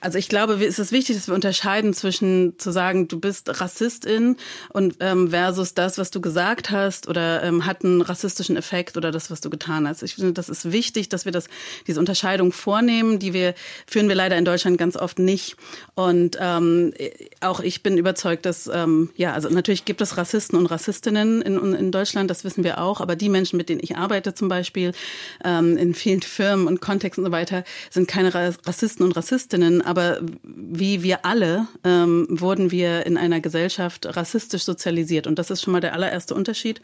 Also 0.00 0.18
ich 0.18 0.28
glaube, 0.28 0.54
es 0.64 0.78
ist 0.78 0.92
wichtig, 0.92 1.16
dass 1.16 1.26
wir 1.26 1.34
unterscheiden 1.34 1.94
zwischen 1.94 2.58
zu 2.58 2.70
sagen, 2.70 3.08
du 3.08 3.18
bist 3.18 3.60
Rassistin 3.60 4.36
und 4.68 4.96
ähm, 5.00 5.30
versus 5.30 5.74
das, 5.74 5.96
was 5.96 6.10
du 6.10 6.20
gesagt 6.20 6.70
hast 6.70 7.08
oder 7.08 7.42
ähm, 7.42 7.64
hat 7.64 7.84
einen 7.84 8.02
rassistischen 8.02 8.56
Effekt 8.56 8.96
oder 8.96 9.10
das, 9.10 9.30
was 9.30 9.40
du 9.40 9.48
getan 9.48 9.88
hast. 9.88 10.02
Ich 10.02 10.16
finde, 10.16 10.34
das 10.34 10.48
ist 10.48 10.70
wichtig, 10.70 11.08
dass 11.08 11.24
wir 11.24 11.32
das 11.32 11.46
diese 11.86 11.98
Unterscheidung 11.98 12.52
vornehmen. 12.52 13.18
Die 13.18 13.32
wir 13.32 13.54
führen 13.86 14.08
wir 14.08 14.14
leider 14.14 14.36
in 14.36 14.44
Deutschland 14.44 14.76
ganz 14.76 14.96
oft 14.96 15.18
nicht. 15.18 15.56
Und 15.94 16.36
ähm, 16.40 16.92
auch 17.40 17.60
ich 17.60 17.82
bin 17.82 17.96
überzeugt, 17.96 18.44
dass 18.44 18.66
ähm, 18.72 19.10
ja, 19.16 19.32
also 19.32 19.48
natürlich 19.48 19.86
gibt 19.86 20.02
es 20.02 20.18
Rassisten 20.18 20.58
und 20.58 20.66
Rassistinnen 20.66 21.40
in, 21.40 21.74
in 21.74 21.90
Deutschland, 21.90 22.30
das 22.30 22.44
wissen 22.44 22.64
wir 22.64 22.82
auch. 22.82 23.00
Aber 23.00 23.16
die 23.16 23.30
Menschen, 23.30 23.56
mit 23.56 23.70
denen 23.70 23.80
ich 23.82 23.96
arbeite, 23.96 24.34
zum 24.34 24.48
Beispiel 24.48 24.92
ähm, 25.42 25.78
in 25.78 25.94
vielen 25.94 26.20
Firmen 26.20 26.66
und 26.66 26.82
Kontexten 26.82 27.24
und 27.24 27.30
so 27.30 27.32
weiter, 27.32 27.64
sind 27.90 28.08
keine 28.08 28.34
Rassisten 28.34 29.04
und 29.06 29.12
Rassistinnen 29.12 29.85
aber 29.86 30.20
wie 30.42 31.02
wir 31.02 31.24
alle 31.24 31.66
ähm, 31.84 32.26
wurden 32.28 32.70
wir 32.70 33.06
in 33.06 33.16
einer 33.16 33.40
Gesellschaft 33.40 34.06
rassistisch 34.16 34.64
sozialisiert. 34.64 35.26
Und 35.26 35.38
das 35.38 35.50
ist 35.50 35.62
schon 35.62 35.72
mal 35.72 35.80
der 35.80 35.92
allererste 35.94 36.34
Unterschied. 36.34 36.80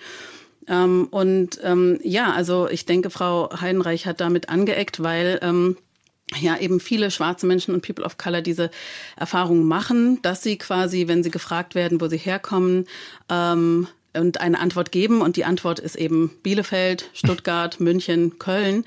Ähm, 0.69 1.09
und 1.11 1.61
ähm, 1.63 1.99
ja, 2.03 2.33
also 2.33 2.69
ich 2.69 2.87
denke, 2.87 3.11
Frau 3.11 3.51
Heidenreich 3.61 4.07
hat 4.07 4.21
damit 4.21 4.49
angeeckt, 4.49 5.03
weil 5.03 5.39
ähm, 5.43 5.77
ja 6.41 6.57
eben 6.59 6.81
viele 6.81 7.11
schwarze 7.11 7.47
Menschen 7.47 7.75
und 7.75 7.85
People 7.85 8.05
of 8.05 8.17
Color 8.17 8.43
diese 8.43 8.71
Erfahrung 9.17 9.65
machen, 9.65 10.21
dass 10.23 10.43
sie 10.43 10.57
quasi, 10.57 11.09
wenn 11.09 11.23
sie 11.23 11.31
gefragt 11.31 11.75
werden, 11.75 12.01
wo 12.01 12.09
sie 12.09 12.17
herkommen, 12.17 12.87
ähm, 13.29 13.89
und 14.15 14.41
eine 14.41 14.59
Antwort 14.59 14.93
geben. 14.93 15.23
Und 15.23 15.37
die 15.37 15.45
Antwort 15.45 15.79
ist 15.79 15.97
eben 15.97 16.31
Bielefeld, 16.43 17.11
Stuttgart, 17.15 17.81
München, 17.81 18.39
Köln, 18.39 18.85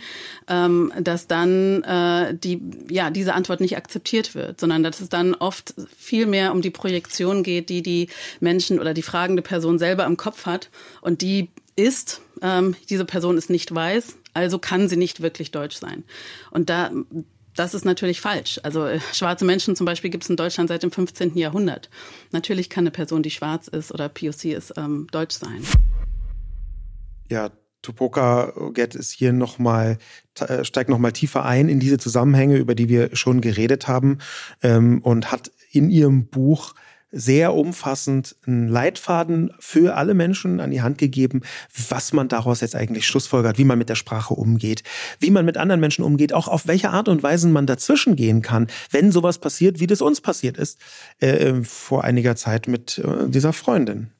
ähm, 0.47 0.91
dass 0.99 1.27
dann 1.27 1.83
äh, 1.83 2.35
die 2.35 2.61
ja 2.89 3.09
diese 3.09 3.33
Antwort 3.33 3.61
nicht 3.61 3.77
akzeptiert 3.77 4.35
wird, 4.35 4.59
sondern 4.59 4.83
dass 4.83 5.01
es 5.01 5.09
dann 5.09 5.35
oft 5.35 5.73
viel 5.97 6.25
mehr 6.25 6.51
um 6.51 6.61
die 6.61 6.69
Projektion 6.69 7.43
geht, 7.43 7.69
die 7.69 7.81
die 7.81 8.09
Menschen 8.39 8.79
oder 8.79 8.93
die 8.93 9.01
fragende 9.01 9.41
Person 9.41 9.79
selber 9.79 10.05
im 10.05 10.17
Kopf 10.17 10.45
hat. 10.45 10.69
Und 11.01 11.21
die 11.21 11.49
ist 11.75 12.21
ähm, 12.41 12.75
diese 12.89 13.05
Person 13.05 13.37
ist 13.37 13.49
nicht 13.49 13.73
weiß, 13.73 14.17
also 14.33 14.59
kann 14.59 14.89
sie 14.89 14.97
nicht 14.97 15.21
wirklich 15.21 15.51
deutsch 15.51 15.77
sein. 15.77 16.03
Und 16.51 16.69
da 16.69 16.91
das 17.55 17.73
ist 17.73 17.85
natürlich 17.85 18.21
falsch. 18.21 18.59
Also 18.63 18.85
äh, 18.85 18.99
schwarze 19.13 19.45
Menschen 19.45 19.75
zum 19.75 19.85
Beispiel 19.85 20.09
gibt 20.09 20.23
es 20.23 20.29
in 20.29 20.35
Deutschland 20.35 20.69
seit 20.69 20.83
dem 20.83 20.91
15. 20.91 21.37
Jahrhundert. 21.37 21.89
Natürlich 22.31 22.69
kann 22.69 22.83
eine 22.83 22.91
Person, 22.91 23.23
die 23.23 23.31
schwarz 23.31 23.67
ist 23.67 23.91
oder 23.91 24.09
POC 24.09 24.45
ist, 24.45 24.73
ähm, 24.77 25.07
deutsch 25.11 25.35
sein. 25.35 25.63
Ja, 27.29 27.51
Tupoka 27.81 28.53
Get 28.73 28.95
ist 28.95 29.11
hier 29.11 29.31
nochmal, 29.31 29.97
äh, 30.39 30.63
steigt 30.63 30.89
nochmal 30.89 31.11
tiefer 31.11 31.45
ein 31.45 31.69
in 31.69 31.79
diese 31.79 31.97
Zusammenhänge, 31.97 32.57
über 32.57 32.75
die 32.75 32.89
wir 32.89 33.15
schon 33.15 33.41
geredet 33.41 33.87
haben 33.87 34.17
ähm, 34.63 35.01
und 35.01 35.31
hat 35.31 35.51
in 35.71 35.89
ihrem 35.89 36.27
Buch 36.27 36.73
sehr 37.11 37.53
umfassend 37.53 38.35
einen 38.45 38.67
Leitfaden 38.67 39.53
für 39.59 39.95
alle 39.95 40.13
Menschen 40.13 40.59
an 40.59 40.71
die 40.71 40.81
Hand 40.81 40.97
gegeben, 40.97 41.41
was 41.89 42.13
man 42.13 42.27
daraus 42.27 42.61
jetzt 42.61 42.75
eigentlich 42.75 43.07
schlussfolgert, 43.07 43.57
wie 43.57 43.63
man 43.63 43.77
mit 43.77 43.89
der 43.89 43.95
Sprache 43.95 44.33
umgeht, 44.33 44.83
wie 45.19 45.31
man 45.31 45.45
mit 45.45 45.57
anderen 45.57 45.79
Menschen 45.79 46.03
umgeht, 46.03 46.33
auch 46.33 46.47
auf 46.47 46.67
welche 46.67 46.89
Art 46.89 47.07
und 47.07 47.23
Weise 47.23 47.47
man 47.47 47.67
dazwischen 47.67 48.15
gehen 48.15 48.41
kann, 48.41 48.67
wenn 48.91 49.11
sowas 49.11 49.37
passiert, 49.37 49.79
wie 49.79 49.87
das 49.87 50.01
uns 50.01 50.21
passiert 50.21 50.57
ist 50.57 50.79
äh, 51.19 51.53
vor 51.63 52.03
einiger 52.03 52.35
Zeit 52.35 52.67
mit 52.67 52.97
äh, 52.97 53.29
dieser 53.29 53.53
Freundin. 53.53 54.11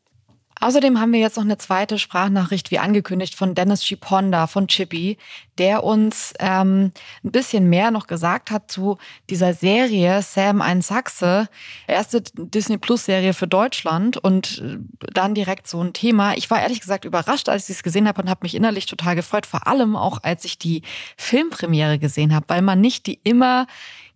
Außerdem 0.61 0.99
haben 0.99 1.11
wir 1.11 1.19
jetzt 1.19 1.35
noch 1.35 1.43
eine 1.43 1.57
zweite 1.57 1.99
Sprachnachricht, 1.99 2.71
wie 2.71 2.79
angekündigt, 2.79 3.35
von 3.35 3.55
Dennis 3.55 3.83
Chiponda 3.83 4.47
von 4.47 4.67
Chippy, 4.67 5.17
der 5.57 5.83
uns 5.83 6.33
ähm, 6.39 6.91
ein 7.23 7.31
bisschen 7.31 7.69
mehr 7.69 7.91
noch 7.91 8.07
gesagt 8.07 8.51
hat 8.51 8.71
zu 8.71 8.97
dieser 9.29 9.53
Serie 9.53 10.21
Sam 10.21 10.61
ein 10.61 10.81
Sachse, 10.81 11.49
erste 11.87 12.21
Disney 12.21 12.77
Plus 12.77 13.05
Serie 13.05 13.33
für 13.33 13.47
Deutschland 13.47 14.17
und 14.17 14.61
äh, 14.63 14.77
dann 15.13 15.35
direkt 15.35 15.67
so 15.67 15.81
ein 15.81 15.93
Thema. 15.93 16.35
Ich 16.35 16.49
war 16.49 16.61
ehrlich 16.61 16.79
gesagt 16.79 17.03
überrascht, 17.03 17.49
als 17.49 17.69
ich 17.69 17.75
es 17.77 17.83
gesehen 17.83 18.07
habe 18.07 18.21
und 18.21 18.29
habe 18.29 18.39
mich 18.43 18.55
innerlich 18.55 18.85
total 18.85 19.15
gefreut, 19.15 19.45
vor 19.45 19.67
allem 19.67 19.95
auch 19.95 20.23
als 20.23 20.45
ich 20.45 20.57
die 20.57 20.83
Filmpremiere 21.17 21.99
gesehen 21.99 22.33
habe, 22.33 22.45
weil 22.47 22.61
man 22.61 22.79
nicht 22.79 23.07
die 23.07 23.19
immer 23.23 23.67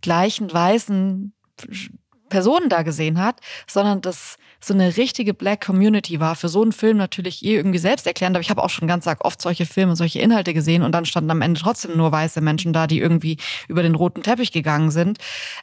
gleichen 0.02 0.52
weißen 0.52 1.34
Personen 2.30 2.70
da 2.70 2.84
gesehen 2.84 3.22
hat, 3.22 3.42
sondern 3.68 4.02
das 4.02 4.38
so 4.62 4.74
eine 4.74 4.98
richtige 4.98 5.34
Black 5.34 5.66
Community 5.66 6.20
war. 6.20 6.36
Für 6.36 6.50
so 6.50 6.62
einen 6.62 6.74
Film 6.74 6.98
natürlich 6.98 7.44
eh 7.46 7.56
irgendwie 7.56 7.78
selbst 7.78 8.06
erklärend, 8.06 8.36
aber 8.36 8.42
ich 8.42 8.50
habe 8.50 8.64
auch 8.64 8.70
schon 8.70 8.88
ganz 8.88 9.08
oft 9.08 9.42
solche 9.42 9.66
Filme, 9.66 9.96
solche 9.96 10.20
Inhalte 10.20 10.54
gesehen 10.54 10.84
und 10.84 10.92
dann 10.92 11.06
standen 11.06 11.32
am 11.32 11.42
Ende 11.42 11.60
trotzdem 11.60 11.98
nur 11.98 12.12
weiße 12.12 12.42
Menschen 12.42 12.74
da, 12.74 12.88
die 12.88 13.00
irgendwie 13.00 13.38
über 13.68 13.84
den 13.84 13.96
roten 13.96 14.22
Teppich 14.22 14.52
gegangen 14.52 14.92
sind. 14.92 15.18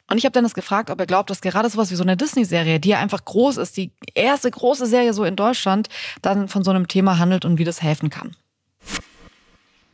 Und 0.09 0.17
ich 0.17 0.25
habe 0.25 0.33
Dennis 0.33 0.53
gefragt, 0.53 0.89
ob 0.89 0.99
er 0.99 1.05
glaubt, 1.05 1.29
dass 1.29 1.41
gerade 1.41 1.69
sowas 1.69 1.91
wie 1.91 1.95
so 1.95 2.03
eine 2.03 2.17
Disney-Serie, 2.17 2.79
die 2.79 2.89
ja 2.89 2.99
einfach 2.99 3.23
groß 3.23 3.57
ist, 3.57 3.77
die 3.77 3.91
erste 4.15 4.49
große 4.49 4.85
Serie 4.85 5.13
so 5.13 5.23
in 5.23 5.35
Deutschland, 5.35 5.89
dann 6.21 6.47
von 6.47 6.63
so 6.63 6.71
einem 6.71 6.87
Thema 6.87 7.19
handelt 7.19 7.45
und 7.45 7.57
wie 7.57 7.63
das 7.63 7.81
helfen 7.81 8.09
kann. 8.09 8.35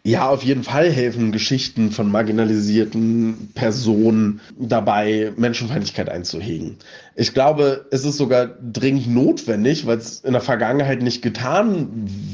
Ja, 0.05 0.27
auf 0.27 0.43
jeden 0.43 0.63
Fall 0.63 0.91
helfen 0.91 1.31
Geschichten 1.31 1.89
von 1.91 2.11
marginalisierten 2.11 3.51
Personen 3.55 4.41
dabei, 4.59 5.31
Menschenfeindlichkeit 5.37 6.09
einzuhegen. 6.09 6.75
Ich 7.15 7.33
glaube, 7.33 7.85
es 7.89 8.03
ist 8.03 8.17
sogar 8.17 8.47
dringend 8.47 9.07
notwendig, 9.07 9.85
weil 9.85 9.99
es 9.99 10.19
in 10.19 10.33
der 10.33 10.41
Vergangenheit 10.41 11.01
nicht 11.01 11.21
getan 11.21 11.87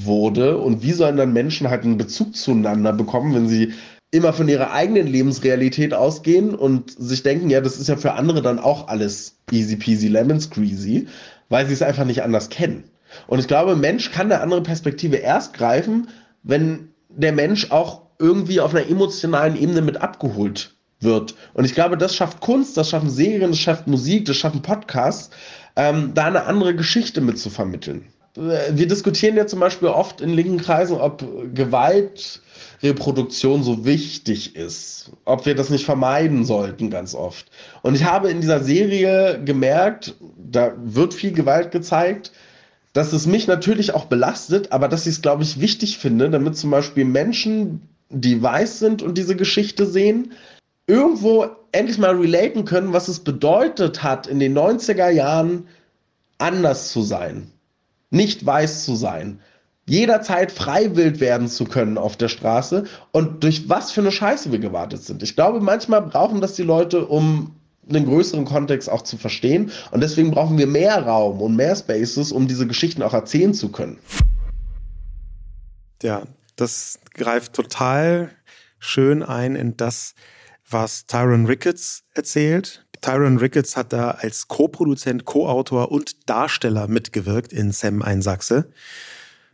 wurde. 0.04 0.58
Und 0.58 0.82
wie 0.82 0.94
sollen 0.94 1.18
dann 1.18 1.32
Menschen 1.32 1.70
halt 1.70 1.84
einen 1.84 1.98
Bezug 1.98 2.36
zueinander 2.36 2.92
bekommen, 2.92 3.36
wenn 3.36 3.48
sie 3.48 3.74
immer 4.10 4.34
von 4.34 4.50
ihrer 4.50 4.72
eigenen 4.72 5.06
Lebensrealität 5.06 5.94
ausgehen 5.94 6.56
und 6.56 6.90
sich 6.90 7.22
denken, 7.22 7.52
ja, 7.52 7.62
das 7.62 7.78
ist 7.78 7.88
ja 7.88 7.98
für 7.98 8.14
andere 8.14 8.42
dann 8.42 8.58
auch 8.58 8.88
alles 8.88 9.36
easy 9.52 9.76
peasy 9.76 10.08
lemon 10.08 10.42
squeezy, 10.42 11.08
weil 11.50 11.68
sie 11.68 11.74
es 11.74 11.84
einfach 11.84 12.06
nicht 12.06 12.24
anders 12.24 12.50
kennen. 12.50 12.86
Und 13.28 13.38
ich 13.38 13.48
glaube, 13.48 13.76
Mensch 13.76 14.12
kann 14.12 14.32
eine 14.32 14.42
andere 14.42 14.64
Perspektive 14.64 15.18
erst 15.18 15.54
greifen, 15.54 16.08
wenn 16.42 16.90
der 17.10 17.34
Mensch 17.34 17.72
auch 17.72 18.03
irgendwie 18.20 18.60
auf 18.60 18.74
einer 18.74 18.88
emotionalen 18.88 19.55
Ebene 19.55 19.82
mit 19.82 19.97
abgeholt 19.97 20.76
wird. 20.99 21.36
Und 21.53 21.66
ich 21.66 21.74
glaube, 21.74 21.97
das 21.97 22.16
schafft 22.16 22.41
Kunst, 22.41 22.78
das 22.78 22.89
schaffen 22.89 23.10
Serien, 23.10 23.51
das 23.51 23.60
schafft 23.60 23.88
Musik, 23.88 24.26
das 24.26 24.38
schaffen 24.38 24.62
Podcasts, 24.62 25.30
ähm, 25.76 26.12
da 26.14 26.26
eine 26.26 26.45
andere 26.45 26.76
Geschichte 26.76 27.22
mit 27.22 27.39
zu 27.39 27.49
vermitteln. 27.49 28.05
wir 28.36 28.88
diskutieren 28.88 29.36
ja 29.36 29.47
zum 29.47 29.60
Beispiel 29.60 29.89
oft 29.89 30.22
in 30.22 30.30
linken 30.30 30.60
Kreisen, 30.60 30.97
ob 30.97 31.26
Gewaltreproduktion 31.53 33.64
so 33.64 33.86
wichtig 33.86 34.55
ist, 34.55 35.12
ob 35.26 35.45
wir 35.45 35.55
das 35.55 35.70
nicht 35.70 35.86
vermeiden 35.86 36.45
sollten 36.45 36.89
ganz 36.89 37.16
oft. 37.16 37.47
Und 37.82 37.95
ich 37.95 38.03
habe 38.03 38.30
in 38.30 38.41
dieser 38.41 38.64
Serie 38.64 39.41
gemerkt, 39.43 40.16
da 40.38 40.74
wird 40.78 41.14
viel 41.14 41.32
Gewalt 41.32 41.72
gezeigt, 41.72 42.32
dass 43.00 43.14
es 43.14 43.26
mich 43.26 43.47
natürlich 43.47 43.93
auch 43.93 44.06
belastet, 44.06 44.74
aber 44.74 44.89
dass 44.89 45.08
ich 45.08 45.14
es, 45.16 45.22
glaube 45.22 45.43
ich, 45.43 45.62
wichtig 45.62 46.00
finde, 46.00 46.30
damit 46.30 46.58
zum 46.58 46.70
Beispiel 46.70 47.06
Menschen, 47.06 47.80
die 48.10 48.43
weiß 48.43 48.80
sind 48.80 49.02
und 49.02 49.18
diese 49.18 49.38
Geschichte 49.38 49.86
sehen, 49.86 50.34
irgendwo 50.86 51.47
endlich 51.72 51.97
mal 51.97 52.18
relaten 52.18 52.66
können, 52.66 52.91
was 52.91 53.08
es 53.08 53.22
bedeutet 53.22 54.04
hat, 54.04 54.28
in 54.28 54.39
den 54.39 54.58
90er 54.58 55.10
Jahren 55.10 55.66
anders 56.39 56.91
zu 56.91 57.02
sein, 57.02 57.50
nicht 58.10 58.45
weiß 58.45 58.84
zu 58.84 58.95
sein, 58.95 59.39
jederzeit 59.86 60.52
frei 60.52 60.93
wild 60.97 61.22
werden 61.22 61.47
zu 61.47 61.64
können 61.64 61.97
auf 61.97 62.18
der 62.18 62.28
Straße 62.28 62.84
und 63.14 63.45
durch 63.45 63.70
was 63.70 63.93
für 63.93 64.02
eine 64.02 64.12
Scheiße 64.12 64.52
wir 64.52 64.60
gewartet 64.60 65.04
sind. 65.04 65.24
Ich 65.24 65.38
glaube, 65.38 65.62
manchmal 65.62 66.02
brauchen 66.02 66.41
das 66.41 66.56
die 66.56 66.64
Leute, 66.64 67.06
um 67.06 67.56
einen 67.90 68.06
größeren 68.06 68.46
Kontext 68.46 68.90
auch 68.90 69.02
zu 69.02 69.18
verstehen. 69.18 69.72
Und 69.92 70.02
deswegen 70.02 70.32
brauchen 70.32 70.58
wir 70.58 70.68
mehr 70.68 71.04
Raum 71.04 71.42
und 71.42 71.56
mehr 71.56 71.76
Spaces, 71.76 72.32
um 72.32 72.48
diese 72.48 72.68
Geschichten 72.68 73.04
auch 73.04 73.14
erzählen 73.14 73.54
zu 73.54 73.72
können. 73.72 73.98
Ja, 76.02 76.24
das 76.56 77.00
greift 77.14 77.54
total 77.54 78.32
schön 78.80 79.24
ein 79.24 79.56
in 79.56 79.76
das, 79.78 80.16
was 80.70 81.06
Tyron 81.08 81.46
Ricketts 81.46 82.04
erzählt. 82.14 82.86
Tyron 83.02 83.38
Ricketts 83.38 83.78
hat 83.78 83.94
da 83.94 84.12
als 84.12 84.48
Co-Produzent, 84.48 85.26
Co-Autor 85.26 85.92
und 85.92 86.30
Darsteller 86.30 86.88
mitgewirkt 86.88 87.54
in 87.54 87.72
Sam 87.72 88.02
ein 88.02 88.22
Sachse, 88.22 88.72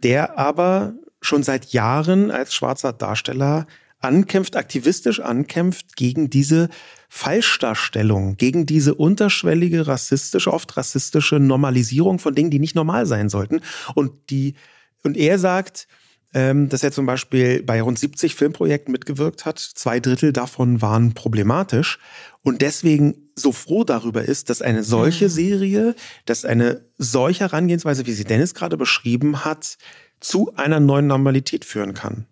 der 0.03 0.37
aber 0.37 0.93
schon 1.21 1.43
seit 1.43 1.67
Jahren 1.67 2.31
als 2.31 2.53
schwarzer 2.53 2.93
Darsteller 2.93 3.65
ankämpft, 4.05 4.55
aktivistisch 4.55 5.19
ankämpft 5.19 5.95
gegen 5.95 6.29
diese 6.29 6.69
Falschdarstellung, 7.09 8.37
gegen 8.37 8.65
diese 8.65 8.95
unterschwellige 8.95 9.87
rassistische, 9.87 10.53
oft 10.53 10.75
rassistische 10.77 11.39
Normalisierung 11.39 12.19
von 12.19 12.35
Dingen, 12.35 12.51
die 12.51 12.59
nicht 12.59 12.75
normal 12.75 13.05
sein 13.05 13.29
sollten. 13.29 13.61
Und 13.93 14.11
die, 14.29 14.55
und 15.03 15.17
er 15.17 15.39
sagt, 15.39 15.87
ähm, 16.35 16.67
dass 16.67 16.83
er 16.83 16.91
zum 16.91 17.05
Beispiel 17.05 17.63
bei 17.63 17.81
rund 17.81 17.97
70 17.97 18.35
Filmprojekten 18.35 18.91
mitgewirkt 18.91 19.45
hat. 19.45 19.57
Zwei 19.57 20.01
Drittel 20.01 20.33
davon 20.33 20.81
waren 20.81 21.13
problematisch 21.13 21.97
und 22.43 22.61
deswegen 22.61 23.29
so 23.35 23.53
froh 23.53 23.85
darüber 23.85 24.23
ist, 24.23 24.49
dass 24.49 24.61
eine 24.61 24.83
solche 24.83 25.25
mhm. 25.25 25.29
Serie, 25.29 25.95
dass 26.25 26.43
eine 26.43 26.85
solche 26.97 27.39
Herangehensweise, 27.39 28.05
wie 28.05 28.11
sie 28.11 28.25
Dennis 28.25 28.53
gerade 28.53 28.75
beschrieben 28.75 29.45
hat, 29.45 29.77
zu 30.19 30.53
einer 30.55 30.81
neuen 30.81 31.07
Normalität 31.07 31.63
führen 31.63 31.93
kann. 31.93 32.27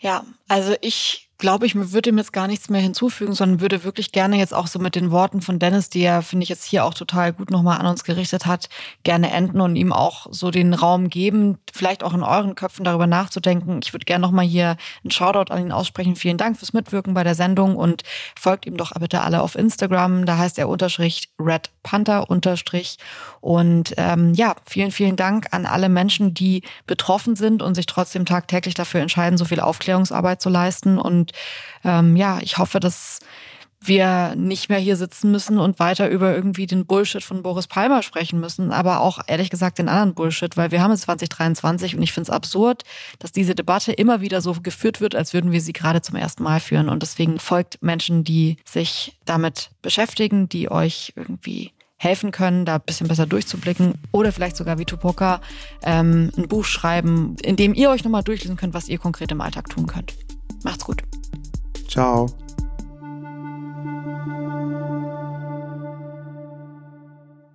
Ja, 0.00 0.24
also 0.48 0.74
ich 0.80 1.29
glaube 1.40 1.66
ich, 1.66 1.74
würde 1.74 2.10
ihm 2.10 2.18
jetzt 2.18 2.32
gar 2.32 2.46
nichts 2.46 2.68
mehr 2.68 2.80
hinzufügen, 2.80 3.34
sondern 3.34 3.60
würde 3.60 3.82
wirklich 3.82 4.12
gerne 4.12 4.36
jetzt 4.36 4.54
auch 4.54 4.66
so 4.66 4.78
mit 4.78 4.94
den 4.94 5.10
Worten 5.10 5.40
von 5.40 5.58
Dennis, 5.58 5.88
die 5.88 6.02
er, 6.02 6.22
finde 6.22 6.44
ich, 6.44 6.50
jetzt 6.50 6.64
hier 6.64 6.84
auch 6.84 6.94
total 6.94 7.32
gut 7.32 7.50
nochmal 7.50 7.78
an 7.78 7.86
uns 7.86 8.04
gerichtet 8.04 8.46
hat, 8.46 8.68
gerne 9.02 9.32
enden 9.32 9.60
und 9.60 9.74
ihm 9.74 9.92
auch 9.92 10.26
so 10.30 10.50
den 10.50 10.74
Raum 10.74 11.08
geben, 11.08 11.58
vielleicht 11.72 12.04
auch 12.04 12.14
in 12.14 12.22
euren 12.22 12.54
Köpfen 12.54 12.84
darüber 12.84 13.06
nachzudenken. 13.06 13.80
Ich 13.82 13.92
würde 13.92 14.04
gerne 14.04 14.22
nochmal 14.22 14.44
hier 14.44 14.76
einen 15.02 15.10
Shoutout 15.10 15.52
an 15.52 15.62
ihn 15.62 15.72
aussprechen. 15.72 16.14
Vielen 16.14 16.36
Dank 16.36 16.58
fürs 16.58 16.72
Mitwirken 16.72 17.14
bei 17.14 17.24
der 17.24 17.34
Sendung 17.34 17.74
und 17.76 18.02
folgt 18.38 18.66
ihm 18.66 18.76
doch 18.76 18.92
bitte 19.00 19.22
alle 19.22 19.40
auf 19.40 19.56
Instagram. 19.56 20.26
Da 20.26 20.36
heißt 20.36 20.58
er 20.58 20.68
Unterstrich 20.68 21.30
Red 21.38 21.70
Panther 21.82 22.28
Unterstrich. 22.28 22.98
Und 23.40 23.94
ähm, 23.96 24.34
ja, 24.34 24.54
vielen, 24.66 24.90
vielen 24.90 25.16
Dank 25.16 25.46
an 25.52 25.64
alle 25.64 25.88
Menschen, 25.88 26.34
die 26.34 26.62
betroffen 26.86 27.34
sind 27.34 27.62
und 27.62 27.74
sich 27.74 27.86
trotzdem 27.86 28.26
tagtäglich 28.26 28.74
dafür 28.74 29.00
entscheiden, 29.00 29.38
so 29.38 29.46
viel 29.46 29.60
Aufklärungsarbeit 29.60 30.42
zu 30.42 30.50
leisten. 30.50 30.98
Und 31.82 31.90
ähm, 31.90 32.16
ja, 32.16 32.38
ich 32.42 32.58
hoffe, 32.58 32.80
dass 32.80 33.20
wir 33.82 34.34
nicht 34.36 34.68
mehr 34.68 34.78
hier 34.78 34.96
sitzen 34.96 35.30
müssen 35.30 35.58
und 35.58 35.78
weiter 35.78 36.10
über 36.10 36.34
irgendwie 36.34 36.66
den 36.66 36.84
Bullshit 36.84 37.24
von 37.24 37.42
Boris 37.42 37.66
Palmer 37.66 38.02
sprechen 38.02 38.38
müssen, 38.38 38.72
aber 38.72 39.00
auch 39.00 39.20
ehrlich 39.26 39.48
gesagt 39.48 39.78
den 39.78 39.88
anderen 39.88 40.14
Bullshit, 40.14 40.54
weil 40.58 40.70
wir 40.70 40.82
haben 40.82 40.90
es 40.90 41.02
2023 41.02 41.96
und 41.96 42.02
ich 42.02 42.12
finde 42.12 42.30
es 42.30 42.34
absurd, 42.34 42.82
dass 43.18 43.32
diese 43.32 43.54
Debatte 43.54 43.92
immer 43.92 44.20
wieder 44.20 44.42
so 44.42 44.52
geführt 44.52 45.00
wird, 45.00 45.14
als 45.14 45.32
würden 45.32 45.50
wir 45.50 45.62
sie 45.62 45.72
gerade 45.72 46.02
zum 46.02 46.16
ersten 46.16 46.42
Mal 46.42 46.60
führen. 46.60 46.90
Und 46.90 47.02
deswegen 47.02 47.38
folgt 47.38 47.82
Menschen, 47.82 48.22
die 48.22 48.58
sich 48.66 49.18
damit 49.24 49.70
beschäftigen, 49.80 50.48
die 50.48 50.70
euch 50.70 51.14
irgendwie 51.16 51.72
helfen 51.96 52.32
können, 52.32 52.64
da 52.66 52.76
ein 52.76 52.82
bisschen 52.84 53.08
besser 53.08 53.26
durchzublicken 53.26 53.94
oder 54.10 54.32
vielleicht 54.32 54.56
sogar 54.56 54.78
wie 54.78 54.86
Tupoka 54.86 55.40
ähm, 55.82 56.32
ein 56.36 56.48
Buch 56.48 56.64
schreiben, 56.64 57.36
in 57.42 57.56
dem 57.56 57.74
ihr 57.74 57.90
euch 57.90 58.04
nochmal 58.04 58.22
durchlesen 58.22 58.56
könnt, 58.56 58.74
was 58.74 58.88
ihr 58.88 58.98
konkret 58.98 59.32
im 59.32 59.40
Alltag 59.40 59.68
tun 59.68 59.86
könnt. 59.86 60.14
Macht's 60.64 60.84
gut. 60.84 61.02
Ciao. 61.88 62.26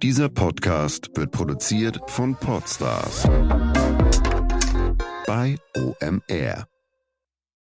Dieser 0.01 0.29
Podcast 0.29 1.09
wird 1.15 1.31
produziert 1.31 1.99
von 2.07 2.35
Podstars 2.35 3.23
bei 5.25 5.57
OMR. 5.75 6.67